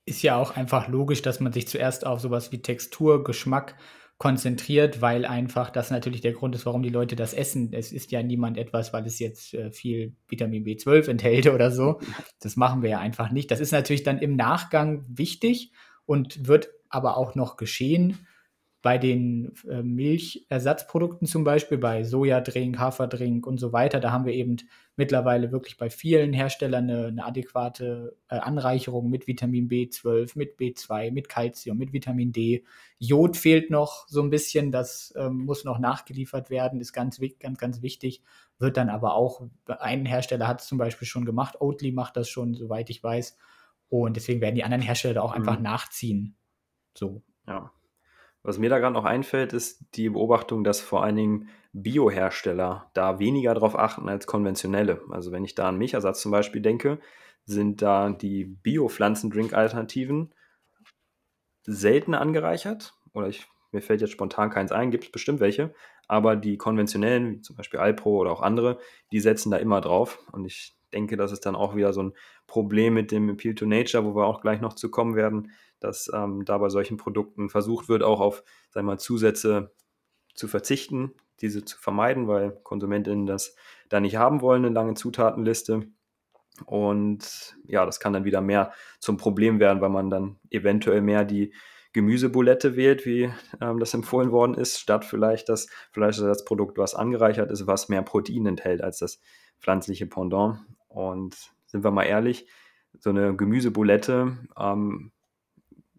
Ist 0.06 0.22
ja 0.22 0.38
auch 0.38 0.56
einfach 0.56 0.88
logisch, 0.88 1.22
dass 1.22 1.40
man 1.40 1.54
sich 1.54 1.68
zuerst 1.68 2.06
auf 2.06 2.20
sowas 2.20 2.52
wie 2.52 2.62
Textur, 2.62 3.24
Geschmack 3.24 3.76
konzentriert, 4.20 5.02
weil 5.02 5.26
einfach 5.26 5.70
das 5.70 5.92
natürlich 5.92 6.20
der 6.20 6.34
Grund 6.34 6.54
ist, 6.54 6.66
warum 6.66 6.84
die 6.84 6.90
Leute 6.90 7.16
das 7.16 7.34
essen. 7.34 7.72
Es 7.72 7.94
ist 7.94 8.12
ja 8.12 8.22
niemand 8.22 8.58
etwas, 8.58 8.92
weil 8.92 9.06
es 9.06 9.18
jetzt 9.18 9.54
äh, 9.54 9.72
viel 9.72 10.14
Vitamin 10.28 10.66
B12 10.66 11.10
enthält 11.10 11.48
oder 11.48 11.72
so. 11.72 12.02
Das 12.42 12.58
machen 12.58 12.82
wir 12.82 12.90
ja 12.90 13.00
einfach 13.00 13.32
nicht. 13.32 13.50
Das 13.50 13.62
ist 13.62 13.72
natürlich 13.72 14.04
dann 14.04 14.20
im 14.20 14.36
Nachgang 14.36 15.06
wichtig 15.08 15.72
und 16.06 16.48
wird 16.48 16.70
aber 16.90 17.18
auch 17.18 17.36
noch 17.36 17.58
geschehen 17.58 18.18
bei 18.82 18.98
den 18.98 19.54
äh, 19.70 19.82
Milchersatzprodukten 19.84 21.28
zum 21.28 21.44
Beispiel, 21.44 21.78
bei 21.78 22.04
Sojadrink, 22.04 22.80
Haferdrink 22.80 23.46
und 23.46 23.60
so 23.60 23.74
weiter, 23.74 24.00
da 24.00 24.12
haben 24.12 24.26
wir 24.26 24.34
eben 24.34 24.56
mittlerweile 24.96 25.52
wirklich 25.52 25.76
bei 25.76 25.90
vielen 25.90 26.32
Herstellern 26.32 26.90
eine, 26.90 27.08
eine 27.08 27.26
adäquate 27.26 28.16
äh, 28.30 28.38
Anreicherung 28.38 29.10
mit 29.10 29.28
Vitamin 29.28 29.68
B12, 29.68 30.38
mit 30.38 30.58
B2, 30.58 31.12
mit 31.12 31.28
Calcium, 31.28 31.78
mit 31.78 31.92
Vitamin 31.92 32.32
D. 32.32 32.64
Jod 33.00 33.36
fehlt 33.36 33.70
noch 33.70 34.08
so 34.08 34.22
ein 34.22 34.30
bisschen, 34.30 34.72
das 34.72 35.14
ähm, 35.18 35.40
muss 35.40 35.66
noch 35.66 35.80
nachgeliefert 35.80 36.50
werden, 36.50 36.80
ist 36.80 36.94
ganz, 36.94 37.20
ganz, 37.40 37.58
ganz 37.58 37.82
wichtig, 37.82 38.24
wird 38.60 38.78
dann 38.78 38.90
aber 38.90 39.16
auch, 39.16 39.42
ein 39.68 40.06
Hersteller 40.06 40.48
hat 40.48 40.62
es 40.62 40.68
zum 40.68 40.78
Beispiel 40.78 41.08
schon 41.08 41.26
gemacht, 41.26 41.60
Oatly 41.60 41.92
macht 41.92 42.16
das 42.16 42.30
schon, 42.30 42.54
soweit 42.54 42.90
ich 42.90 43.04
weiß. 43.04 43.38
Und 43.90 44.16
deswegen 44.16 44.40
werden 44.40 44.56
die 44.56 44.64
anderen 44.64 44.84
Hersteller 44.84 45.16
da 45.16 45.22
auch 45.22 45.32
einfach 45.34 45.58
mhm. 45.58 45.64
nachziehen. 45.64 46.36
So. 47.00 47.24
Ja. 47.48 47.72
Was 48.44 48.58
mir 48.58 48.70
da 48.70 48.80
gerade 48.80 48.94
noch 48.94 49.06
einfällt, 49.06 49.54
ist 49.54 49.86
die 49.96 50.10
Beobachtung, 50.10 50.64
dass 50.64 50.82
vor 50.82 51.04
allen 51.04 51.16
Dingen 51.16 51.50
Biohersteller 51.72 52.90
da 52.94 53.20
weniger 53.20 53.54
darauf 53.54 53.78
achten 53.78 54.10
als 54.10 54.28
konventionelle. 54.28 55.02
Also 55.10 55.32
wenn 55.32 55.46
ich 55.46 55.56
da 55.56 55.70
an 55.70 55.78
Milchersatz 55.78 56.22
zum 56.22 56.32
Beispiel 56.32 56.62
denke, 56.62 57.00
sind 57.46 57.82
da 57.82 58.10
die 58.10 58.46
Bio-Pflanzendrink-Alternativen 58.46 60.34
selten 61.64 62.14
angereichert. 62.14 62.94
Oder 63.14 63.30
ich, 63.30 63.48
mir 63.72 63.82
fällt 63.82 64.02
jetzt 64.02 64.12
spontan 64.12 64.50
keins 64.50 64.72
ein, 64.72 64.92
gibt 64.92 65.06
es 65.06 65.12
bestimmt 65.12 65.40
welche. 65.40 65.74
Aber 66.08 66.36
die 66.36 66.58
konventionellen, 66.58 67.32
wie 67.32 67.42
zum 67.42 67.56
Beispiel 67.56 67.80
Alpro 67.80 68.18
oder 68.18 68.32
auch 68.32 68.42
andere, 68.42 68.80
die 69.12 69.20
setzen 69.20 69.52
da 69.52 69.58
immer 69.58 69.80
drauf. 69.80 70.20
Und 70.32 70.46
ich 70.46 70.76
denke, 70.90 71.18
das 71.18 71.32
ist 71.32 71.46
dann 71.46 71.56
auch 71.56 71.76
wieder 71.76 71.94
so 71.94 72.04
ein 72.04 72.14
Problem 72.48 72.94
mit 72.94 73.12
dem 73.12 73.30
Appeal 73.30 73.56
to 73.56 73.66
Nature, 73.66 74.06
wo 74.06 74.16
wir 74.16 74.26
auch 74.26 74.42
gleich 74.42 74.62
noch 74.62 74.74
zu 74.74 74.90
kommen 74.90 75.16
werden, 75.16 75.52
dass 75.80 76.12
ähm, 76.14 76.46
da 76.46 76.58
bei 76.58 76.70
solchen 76.70 76.98
Produkten 76.98 77.50
versucht 77.50 77.90
wird, 77.90 78.04
auch 78.04 78.20
auf 78.20 78.44
sagen 78.70 78.88
mal, 78.88 79.00
Zusätze 79.00 79.72
zu 80.34 80.48
verzichten, 80.48 81.14
diese 81.42 81.64
zu 81.64 81.78
vermeiden, 81.78 82.28
weil 82.28 82.52
KonsumentInnen 82.64 83.26
das 83.26 83.56
da 83.90 84.00
nicht 84.00 84.18
haben 84.18 84.42
wollen, 84.42 84.66
eine 84.66 84.74
lange 84.74 84.94
Zutatenliste. 84.94 85.88
Und 86.66 87.58
ja, 87.66 87.86
das 87.86 88.00
kann 88.00 88.14
dann 88.14 88.26
wieder 88.26 88.42
mehr 88.42 88.74
zum 89.00 89.18
Problem 89.18 89.60
werden, 89.60 89.82
weil 89.82 89.90
man 89.90 90.10
dann 90.10 90.40
eventuell 90.50 91.02
mehr 91.02 91.24
die 91.24 91.54
Gemüsebulette 91.94 92.76
wählt, 92.76 93.06
wie 93.06 93.32
ähm, 93.62 93.80
das 93.80 93.94
empfohlen 93.94 94.32
worden 94.32 94.54
ist, 94.54 94.80
statt 94.80 95.06
vielleicht 95.06 95.50
das 95.50 95.68
Fleischersatzprodukt, 95.92 96.78
was 96.78 96.94
angereichert 96.94 97.50
ist, 97.50 97.66
was 97.66 97.90
mehr 97.90 98.04
Protein 98.04 98.46
enthält 98.46 98.82
als 98.82 99.00
das 99.00 99.20
pflanzliche 99.60 100.06
Pendant. 100.06 100.60
Und 100.90 101.38
sind 101.66 101.84
wir 101.84 101.92
mal 101.92 102.04
ehrlich, 102.04 102.48
so 103.00 103.12
eine 103.12 103.36
Gemüsebulette 103.36 104.38
ähm, 104.58 105.12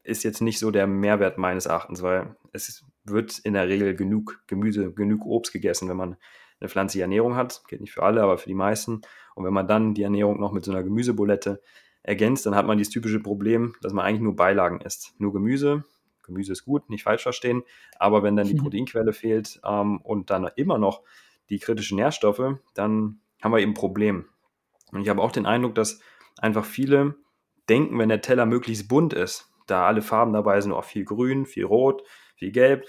ist 0.03 0.25
jetzt 0.25 0.41
nicht 0.41 0.59
so 0.59 0.71
der 0.71 0.87
Mehrwert 0.87 1.39
meines 1.39 1.67
Erachtens, 1.67 2.03
weil 2.03 2.37
es 2.53 2.85
wird 3.05 3.39
in 3.39 3.55
der 3.55 3.69
Regel 3.69 3.95
genug 3.95 4.43
Gemüse, 4.47 4.93
genug 4.93 5.25
Obst 5.25 5.53
gegessen, 5.53 5.89
wenn 5.89 5.97
man 5.97 6.17
eine 6.61 6.69
pflanzliche 6.69 7.03
Ernährung 7.03 7.37
hat. 7.37 7.63
Geht 7.69 7.81
nicht 7.81 7.93
für 7.93 8.03
alle, 8.03 8.23
aber 8.23 8.39
für 8.39 8.49
die 8.49 8.55
meisten. 8.55 9.01
Und 9.35 9.45
wenn 9.45 9.55
man 9.55 9.67
dann 9.67 9.95
die 9.95 10.03
Ernährung 10.03 10.39
noch 10.39 10.53
mit 10.53 10.65
so 10.65 10.73
einer 10.73 10.83
Gemüsebulette 10.83 11.63
ergänzt, 12.03 12.47
dann 12.47 12.55
hat 12.55 12.67
man 12.67 12.79
dieses 12.79 12.93
typische 12.93 13.21
Problem, 13.21 13.75
dass 13.83 13.93
man 13.93 14.05
eigentlich 14.05 14.21
nur 14.21 14.37
Beilagen 14.37 14.81
isst. 14.81 15.15
Nur 15.19 15.33
Gemüse. 15.33 15.85
Gemüse 16.23 16.53
ist 16.53 16.65
gut, 16.65 16.91
nicht 16.91 17.05
falsch 17.05 17.23
verstehen. 17.23 17.63
Aber 17.99 18.23
wenn 18.23 18.37
dann 18.37 18.47
die. 18.47 18.55
Proteinquelle 18.61 19.13
fehlt 19.13 19.61
ähm, 19.65 20.01
und 20.03 20.31
dann 20.31 20.51
immer 20.57 20.79
noch 20.79 21.03
die 21.49 21.59
kritischen 21.59 21.97
Nährstoffe, 21.97 22.59
dann 22.75 23.21
haben 23.43 23.53
wir 23.53 23.59
eben 23.59 23.73
ein 23.73 23.75
Problem. 23.75 24.27
Und 24.93 25.03
ich 25.03 25.09
habe 25.09 25.23
auch 25.23 25.33
den 25.33 25.47
Eindruck, 25.47 25.75
dass 25.75 26.01
einfach 26.39 26.65
viele 26.65 27.17
denken, 27.69 27.99
wenn 27.99 28.09
der 28.09 28.21
Teller 28.21 28.47
möglichst 28.47 28.89
bunt 28.89 29.13
ist, 29.13 29.51
da 29.67 29.87
alle 29.87 30.03
Farben 30.03 30.33
dabei 30.33 30.61
sind, 30.61 30.73
auch 30.73 30.85
viel 30.85 31.05
Grün, 31.05 31.47
viel 31.47 31.65
Rot, 31.65 32.03
viel 32.37 32.51
Gelb, 32.51 32.87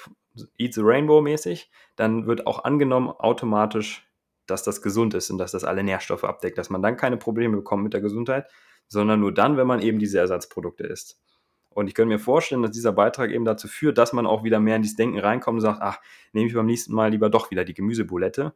Eat 0.58 0.74
the 0.74 0.82
Rainbow 0.82 1.22
mäßig, 1.22 1.70
dann 1.96 2.26
wird 2.26 2.48
auch 2.48 2.64
angenommen 2.64 3.10
automatisch, 3.10 4.08
dass 4.48 4.64
das 4.64 4.82
gesund 4.82 5.14
ist 5.14 5.30
und 5.30 5.38
dass 5.38 5.52
das 5.52 5.64
alle 5.64 5.84
Nährstoffe 5.84 6.24
abdeckt, 6.24 6.58
dass 6.58 6.70
man 6.70 6.82
dann 6.82 6.98
keine 6.98 7.18
Probleme 7.18 7.58
bekommt 7.58 7.84
mit 7.84 7.94
der 7.94 8.02
Gesundheit, 8.02 8.50
sondern 8.88 9.20
nur 9.20 9.34
dann, 9.34 9.58
wenn 9.58 9.68
man 9.68 9.82
eben 9.82 10.00
diese 10.00 10.20
Ersatzprodukte 10.20 10.84
isst. 10.84 11.22
Und 11.70 11.88
ich 11.88 11.94
könnte 11.94 12.14
mir 12.14 12.20
vorstellen, 12.20 12.62
dass 12.62 12.72
dieser 12.72 12.92
Beitrag 12.92 13.32
eben 13.32 13.46
dazu 13.46 13.68
führt, 13.68 13.98
dass 13.98 14.12
man 14.12 14.26
auch 14.26 14.44
wieder 14.44 14.60
mehr 14.60 14.76
in 14.76 14.82
dieses 14.82 14.98
Denken 14.98 15.20
reinkommt 15.20 15.56
und 15.56 15.62
sagt, 15.62 15.82
ach, 15.82 16.00
nehme 16.34 16.48
ich 16.48 16.54
beim 16.54 16.66
nächsten 16.66 16.94
Mal 16.94 17.12
lieber 17.12 17.30
doch 17.30 17.50
wieder 17.50 17.64
die 17.64 17.74
Gemüsebulette 17.74 18.54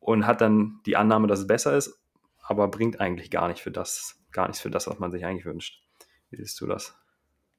und 0.00 0.26
hat 0.26 0.42
dann 0.42 0.80
die 0.84 0.96
Annahme, 0.96 1.28
dass 1.28 1.40
es 1.40 1.46
besser 1.46 1.76
ist, 1.76 1.98
aber 2.48 2.68
bringt 2.68 3.00
eigentlich 3.00 3.30
gar 3.30 3.48
nicht 3.48 3.60
für 3.60 3.70
das, 3.70 4.22
gar 4.32 4.46
nichts 4.46 4.60
für 4.60 4.70
das, 4.70 4.86
was 4.86 4.98
man 4.98 5.10
sich 5.10 5.24
eigentlich 5.24 5.46
wünscht. 5.46 5.82
Wie 6.30 6.36
siehst 6.36 6.60
du 6.60 6.66
das? 6.66 6.96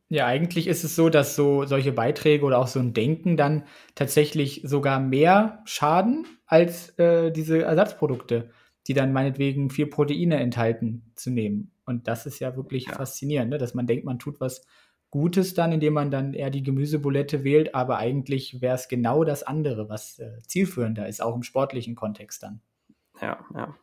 Ja, 0.09 0.25
eigentlich 0.25 0.67
ist 0.67 0.85
es 0.85 0.95
so, 0.95 1.09
dass 1.09 1.35
so 1.35 1.65
solche 1.65 1.91
Beiträge 1.91 2.45
oder 2.45 2.59
auch 2.59 2.67
so 2.67 2.79
ein 2.79 2.93
Denken 2.93 3.35
dann 3.35 3.63
tatsächlich 3.93 4.61
sogar 4.63 4.99
mehr 5.01 5.61
schaden 5.65 6.25
als 6.45 6.97
äh, 6.97 7.31
diese 7.31 7.63
Ersatzprodukte, 7.63 8.51
die 8.87 8.93
dann 8.93 9.11
meinetwegen 9.11 9.69
viel 9.69 9.87
Proteine 9.87 10.37
enthalten, 10.37 11.11
zu 11.15 11.29
nehmen. 11.29 11.71
Und 11.85 12.07
das 12.07 12.25
ist 12.25 12.39
ja 12.39 12.55
wirklich 12.55 12.85
ja. 12.85 12.93
faszinierend, 12.93 13.49
ne? 13.49 13.57
dass 13.57 13.73
man 13.73 13.85
denkt, 13.85 14.05
man 14.05 14.19
tut 14.19 14.39
was 14.39 14.65
Gutes 15.09 15.53
dann, 15.53 15.71
indem 15.71 15.93
man 15.93 16.11
dann 16.11 16.33
eher 16.33 16.49
die 16.49 16.63
Gemüsebulette 16.63 17.43
wählt, 17.43 17.75
aber 17.75 17.97
eigentlich 17.97 18.61
wäre 18.61 18.75
es 18.75 18.87
genau 18.87 19.23
das 19.23 19.43
andere, 19.43 19.89
was 19.89 20.19
äh, 20.19 20.39
zielführender 20.45 21.07
ist, 21.07 21.21
auch 21.21 21.35
im 21.35 21.43
sportlichen 21.43 21.95
Kontext 21.95 22.43
dann. 22.43 22.61
Ja, 23.21 23.39
ja. 23.53 23.75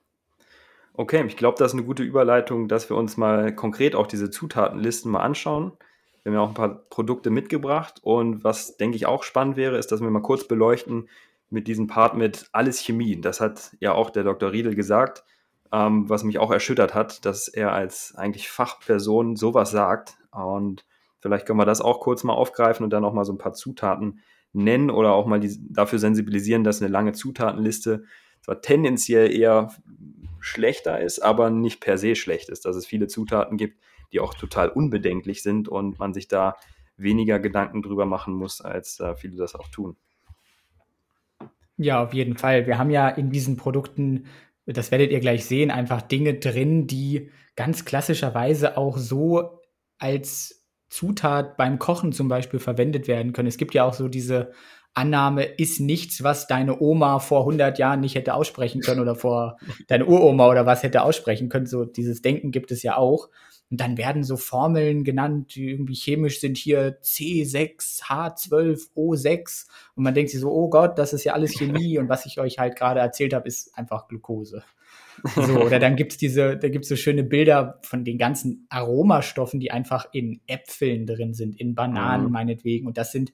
Okay, 0.96 1.24
ich 1.26 1.36
glaube, 1.36 1.58
das 1.58 1.72
ist 1.72 1.78
eine 1.78 1.86
gute 1.86 2.04
Überleitung, 2.04 2.68
dass 2.68 2.88
wir 2.88 2.96
uns 2.96 3.16
mal 3.16 3.52
konkret 3.52 3.96
auch 3.96 4.06
diese 4.06 4.30
Zutatenlisten 4.30 5.10
mal 5.10 5.22
anschauen. 5.22 5.72
Wir 6.22 6.30
haben 6.30 6.38
ja 6.38 6.40
auch 6.40 6.48
ein 6.48 6.54
paar 6.54 6.88
Produkte 6.88 7.30
mitgebracht 7.30 7.98
und 8.02 8.44
was, 8.44 8.76
denke 8.76 8.96
ich, 8.96 9.06
auch 9.06 9.24
spannend 9.24 9.56
wäre, 9.56 9.76
ist, 9.76 9.90
dass 9.90 10.00
wir 10.00 10.10
mal 10.10 10.22
kurz 10.22 10.46
beleuchten 10.46 11.08
mit 11.50 11.66
diesem 11.66 11.88
Part 11.88 12.16
mit 12.16 12.48
alles 12.52 12.78
Chemie. 12.78 13.20
Das 13.20 13.40
hat 13.40 13.72
ja 13.80 13.92
auch 13.92 14.10
der 14.10 14.22
Dr. 14.22 14.52
Riedel 14.52 14.76
gesagt, 14.76 15.24
ähm, 15.72 16.08
was 16.08 16.22
mich 16.22 16.38
auch 16.38 16.52
erschüttert 16.52 16.94
hat, 16.94 17.24
dass 17.26 17.48
er 17.48 17.72
als 17.72 18.14
eigentlich 18.16 18.48
Fachperson 18.48 19.34
sowas 19.34 19.72
sagt. 19.72 20.16
Und 20.30 20.86
vielleicht 21.18 21.44
können 21.44 21.58
wir 21.58 21.66
das 21.66 21.80
auch 21.80 21.98
kurz 21.98 22.22
mal 22.22 22.34
aufgreifen 22.34 22.84
und 22.84 22.90
dann 22.90 23.04
auch 23.04 23.12
mal 23.12 23.24
so 23.24 23.32
ein 23.32 23.38
paar 23.38 23.54
Zutaten 23.54 24.20
nennen 24.52 24.90
oder 24.90 25.12
auch 25.12 25.26
mal 25.26 25.40
die, 25.40 25.58
dafür 25.72 25.98
sensibilisieren, 25.98 26.62
dass 26.62 26.80
eine 26.80 26.90
lange 26.90 27.12
Zutatenliste 27.12 28.04
zwar 28.42 28.60
tendenziell 28.60 29.32
eher 29.34 29.74
schlechter 30.44 31.00
ist, 31.00 31.20
aber 31.20 31.48
nicht 31.48 31.80
per 31.80 31.96
se 31.96 32.14
schlecht 32.14 32.50
ist, 32.50 32.66
dass 32.66 32.76
es 32.76 32.86
viele 32.86 33.08
Zutaten 33.08 33.56
gibt, 33.56 33.80
die 34.12 34.20
auch 34.20 34.34
total 34.34 34.68
unbedenklich 34.68 35.42
sind 35.42 35.68
und 35.68 35.98
man 35.98 36.12
sich 36.12 36.28
da 36.28 36.56
weniger 36.96 37.40
Gedanken 37.40 37.82
drüber 37.82 38.04
machen 38.04 38.34
muss, 38.34 38.60
als 38.60 39.00
äh, 39.00 39.16
viele 39.16 39.36
das 39.36 39.54
auch 39.54 39.68
tun. 39.68 39.96
Ja, 41.76 42.04
auf 42.04 42.12
jeden 42.12 42.36
Fall. 42.36 42.66
Wir 42.66 42.78
haben 42.78 42.90
ja 42.90 43.08
in 43.08 43.30
diesen 43.30 43.56
Produkten, 43.56 44.26
das 44.66 44.90
werdet 44.90 45.10
ihr 45.10 45.20
gleich 45.20 45.46
sehen, 45.46 45.70
einfach 45.70 46.02
Dinge 46.02 46.34
drin, 46.34 46.86
die 46.86 47.30
ganz 47.56 47.84
klassischerweise 47.84 48.76
auch 48.76 48.98
so 48.98 49.60
als 49.98 50.66
Zutat 50.88 51.56
beim 51.56 51.78
Kochen 51.78 52.12
zum 52.12 52.28
Beispiel 52.28 52.60
verwendet 52.60 53.08
werden 53.08 53.32
können. 53.32 53.48
Es 53.48 53.56
gibt 53.56 53.74
ja 53.74 53.84
auch 53.84 53.94
so 53.94 54.08
diese 54.08 54.52
Annahme 54.94 55.44
ist 55.44 55.80
nichts, 55.80 56.22
was 56.22 56.46
deine 56.46 56.80
Oma 56.80 57.18
vor 57.18 57.40
100 57.40 57.78
Jahren 57.78 58.00
nicht 58.00 58.14
hätte 58.14 58.34
aussprechen 58.34 58.80
können 58.80 59.00
oder 59.00 59.16
vor 59.16 59.58
deine 59.88 60.06
Uroma 60.06 60.48
oder 60.48 60.66
was 60.66 60.82
hätte 60.82 61.02
aussprechen 61.02 61.48
können. 61.48 61.66
So 61.66 61.84
dieses 61.84 62.22
Denken 62.22 62.52
gibt 62.52 62.70
es 62.70 62.82
ja 62.82 62.96
auch. 62.96 63.28
Und 63.70 63.80
dann 63.80 63.96
werden 63.96 64.22
so 64.22 64.36
Formeln 64.36 65.02
genannt, 65.02 65.56
die 65.56 65.70
irgendwie 65.70 65.94
chemisch 65.94 66.38
sind 66.38 66.56
hier 66.56 67.00
C6, 67.00 68.04
H12, 68.04 68.94
O6. 68.94 69.66
Und 69.96 70.04
man 70.04 70.14
denkt 70.14 70.30
sich 70.30 70.40
so, 70.40 70.52
oh 70.52 70.68
Gott, 70.68 70.98
das 70.98 71.12
ist 71.12 71.24
ja 71.24 71.32
alles 71.32 71.58
Chemie. 71.58 71.98
Und 71.98 72.08
was 72.08 72.26
ich 72.26 72.38
euch 72.38 72.58
halt 72.58 72.76
gerade 72.76 73.00
erzählt 73.00 73.34
habe, 73.34 73.48
ist 73.48 73.76
einfach 73.76 74.06
Glucose. 74.06 74.62
So, 75.34 75.42
oder 75.64 75.78
dann 75.78 75.96
gibt's 75.96 76.18
diese, 76.18 76.56
da 76.56 76.68
gibt's 76.68 76.88
so 76.88 76.96
schöne 76.96 77.24
Bilder 77.24 77.80
von 77.82 78.04
den 78.04 78.18
ganzen 78.18 78.66
Aromastoffen, 78.68 79.58
die 79.58 79.70
einfach 79.70 80.06
in 80.12 80.40
Äpfeln 80.46 81.06
drin 81.06 81.34
sind, 81.34 81.58
in 81.58 81.74
Bananen 81.74 82.26
mhm. 82.26 82.32
meinetwegen. 82.32 82.86
Und 82.86 82.98
das 82.98 83.12
sind 83.12 83.32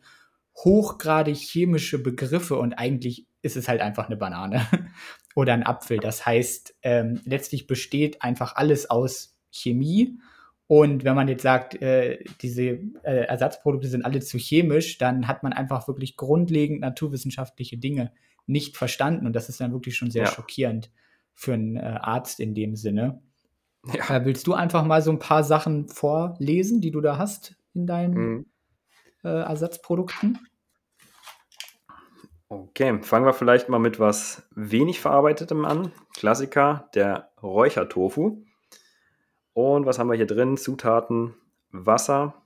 hochgradig 0.65 1.37
chemische 1.37 2.03
Begriffe 2.03 2.57
und 2.57 2.75
eigentlich 2.75 3.27
ist 3.43 3.57
es 3.57 3.69
halt 3.69 3.81
einfach 3.81 4.07
eine 4.07 4.17
Banane 4.17 4.67
oder 5.35 5.55
ein 5.55 5.65
Apfel. 5.65 5.99
Das 5.99 6.27
heißt, 6.27 6.75
ähm, 6.83 7.21
letztlich 7.25 7.67
besteht 7.67 8.23
einfach 8.23 8.57
alles 8.57 8.91
aus 8.91 9.39
Chemie. 9.51 10.19
Und 10.67 11.03
wenn 11.05 11.17
man 11.17 11.27
jetzt 11.27 11.43
sagt, 11.43 11.81
äh, 11.83 12.23
diese 12.43 12.63
äh, 13.03 13.25
Ersatzprodukte 13.27 13.89
sind 13.89 14.05
alle 14.05 14.21
zu 14.21 14.39
chemisch, 14.39 14.99
dann 14.99 15.27
hat 15.27 15.43
man 15.43 15.53
einfach 15.53 15.89
wirklich 15.89 16.17
grundlegend 16.17 16.81
naturwissenschaftliche 16.81 17.77
Dinge 17.79 18.13
nicht 18.47 18.77
verstanden. 18.77 19.27
Und 19.27 19.35
das 19.35 19.49
ist 19.49 19.61
dann 19.61 19.73
wirklich 19.73 19.97
schon 19.97 20.11
sehr 20.11 20.25
ja. 20.25 20.31
schockierend 20.31 20.91
für 21.35 21.55
einen 21.55 21.77
äh, 21.77 21.99
Arzt 22.01 22.39
in 22.39 22.55
dem 22.55 22.77
Sinne. 22.77 23.23
Ja. 23.95 24.17
Äh, 24.17 24.25
willst 24.25 24.47
du 24.47 24.55
einfach 24.55 24.85
mal 24.85 25.03
so 25.03 25.11
ein 25.11 25.19
paar 25.19 25.43
Sachen 25.43 25.89
vorlesen, 25.89 26.81
die 26.81 26.91
du 26.91 27.01
da 27.01 27.19
hast 27.19 27.57
in 27.75 27.87
deinen 27.87 28.15
mhm. 28.15 28.47
Äh, 29.23 29.29
Ersatzprodukten? 29.29 30.39
Okay, 32.53 33.01
fangen 33.05 33.27
wir 33.27 33.33
vielleicht 33.33 33.69
mal 33.69 33.79
mit 33.79 34.01
was 34.01 34.43
wenig 34.57 35.01
verarbeitetem 35.01 35.65
an. 35.65 35.93
Klassiker, 36.17 36.91
der 36.97 37.31
Räuchertofu. 37.41 38.43
Und 39.53 39.87
was 39.87 40.01
haben 40.01 40.11
wir 40.11 40.17
hier 40.17 40.27
drin? 40.27 40.57
Zutaten: 40.57 41.37
Wasser, 41.71 42.43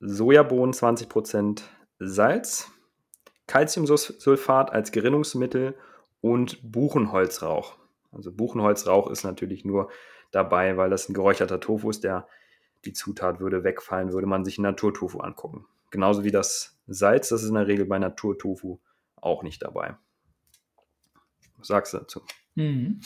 Sojabohnen 0.00 0.74
20%, 0.74 1.62
Salz, 2.00 2.72
Calciumsulfat 3.46 4.72
als 4.72 4.90
Gerinnungsmittel 4.90 5.76
und 6.20 6.72
Buchenholzrauch. 6.72 7.76
Also 8.10 8.32
Buchenholzrauch 8.32 9.08
ist 9.08 9.22
natürlich 9.22 9.64
nur 9.64 9.92
dabei, 10.32 10.76
weil 10.76 10.90
das 10.90 11.08
ein 11.08 11.14
geräucherter 11.14 11.60
Tofu 11.60 11.88
ist, 11.88 12.02
der 12.02 12.26
die 12.84 12.92
Zutat 12.92 13.38
würde 13.38 13.62
wegfallen, 13.62 14.12
würde 14.12 14.26
man 14.26 14.44
sich 14.44 14.58
Naturtofu 14.58 15.20
angucken. 15.20 15.66
Genauso 15.92 16.24
wie 16.24 16.32
das 16.32 16.80
Salz, 16.88 17.28
das 17.28 17.44
ist 17.44 17.50
in 17.50 17.54
der 17.54 17.68
Regel 17.68 17.86
bei 17.86 18.00
Naturtofu 18.00 18.80
auch 19.24 19.42
nicht 19.42 19.62
dabei. 19.62 19.96
Was 21.58 21.68
sagst 21.68 21.94
du 21.94 21.98
dazu? 21.98 22.20
Mhm. 22.54 23.00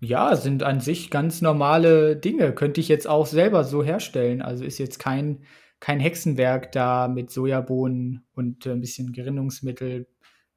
Ja, 0.00 0.34
sind 0.34 0.64
an 0.64 0.80
sich 0.80 1.10
ganz 1.10 1.42
normale 1.42 2.16
Dinge. 2.16 2.52
Könnte 2.54 2.80
ich 2.80 2.88
jetzt 2.88 3.06
auch 3.06 3.26
selber 3.26 3.62
so 3.62 3.84
herstellen. 3.84 4.42
Also 4.42 4.64
ist 4.64 4.78
jetzt 4.78 4.98
kein, 4.98 5.44
kein 5.78 6.00
Hexenwerk 6.00 6.72
da 6.72 7.06
mit 7.06 7.30
Sojabohnen 7.30 8.24
und 8.34 8.66
ein 8.66 8.80
bisschen 8.80 9.12
Gerinnungsmittel, 9.12 10.08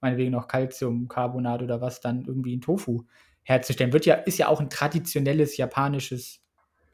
meinetwegen 0.02 0.32
noch 0.32 0.48
Calciumcarbonat 0.48 1.62
oder 1.62 1.80
was, 1.80 2.02
dann 2.02 2.26
irgendwie 2.26 2.56
ein 2.56 2.62
Tofu 2.62 3.04
herzustellen. 3.44 3.94
Wird 3.94 4.08
ja, 4.08 4.16
ist 4.16 4.40
ja 4.40 4.48
auch 4.48 4.60
ein 4.60 4.72
traditionelles 4.72 5.58
japanisches 5.58 6.42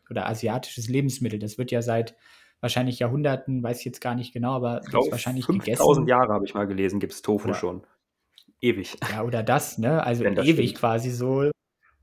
oder 0.10 0.28
asiatisches 0.28 0.90
Lebensmittel. 0.90 1.40
Das 1.40 1.58
wird 1.58 1.72
ja 1.72 1.82
seit 1.82 2.16
wahrscheinlich 2.62 3.00
Jahrhunderten, 3.00 3.62
weiß 3.62 3.80
ich 3.80 3.86
jetzt 3.86 4.00
gar 4.00 4.16
nicht 4.16 4.34
genau, 4.34 4.54
aber 4.54 4.82
ich 4.84 4.90
glaube, 4.90 5.12
wahrscheinlich 5.12 5.46
5000 5.46 6.08
Jahre 6.08 6.34
habe 6.34 6.46
ich 6.46 6.54
mal 6.54 6.66
gelesen, 6.68 7.00
gibt 7.00 7.14
es 7.14 7.22
Tofu 7.22 7.50
oder, 7.50 7.58
schon. 7.58 7.84
Ewig. 8.62 8.96
Ja, 9.12 9.24
oder 9.24 9.44
das, 9.44 9.78
ne? 9.78 10.04
Also 10.04 10.24
ewig 10.24 10.70
stimmt. 10.70 10.76
quasi 10.76 11.12
so 11.12 11.52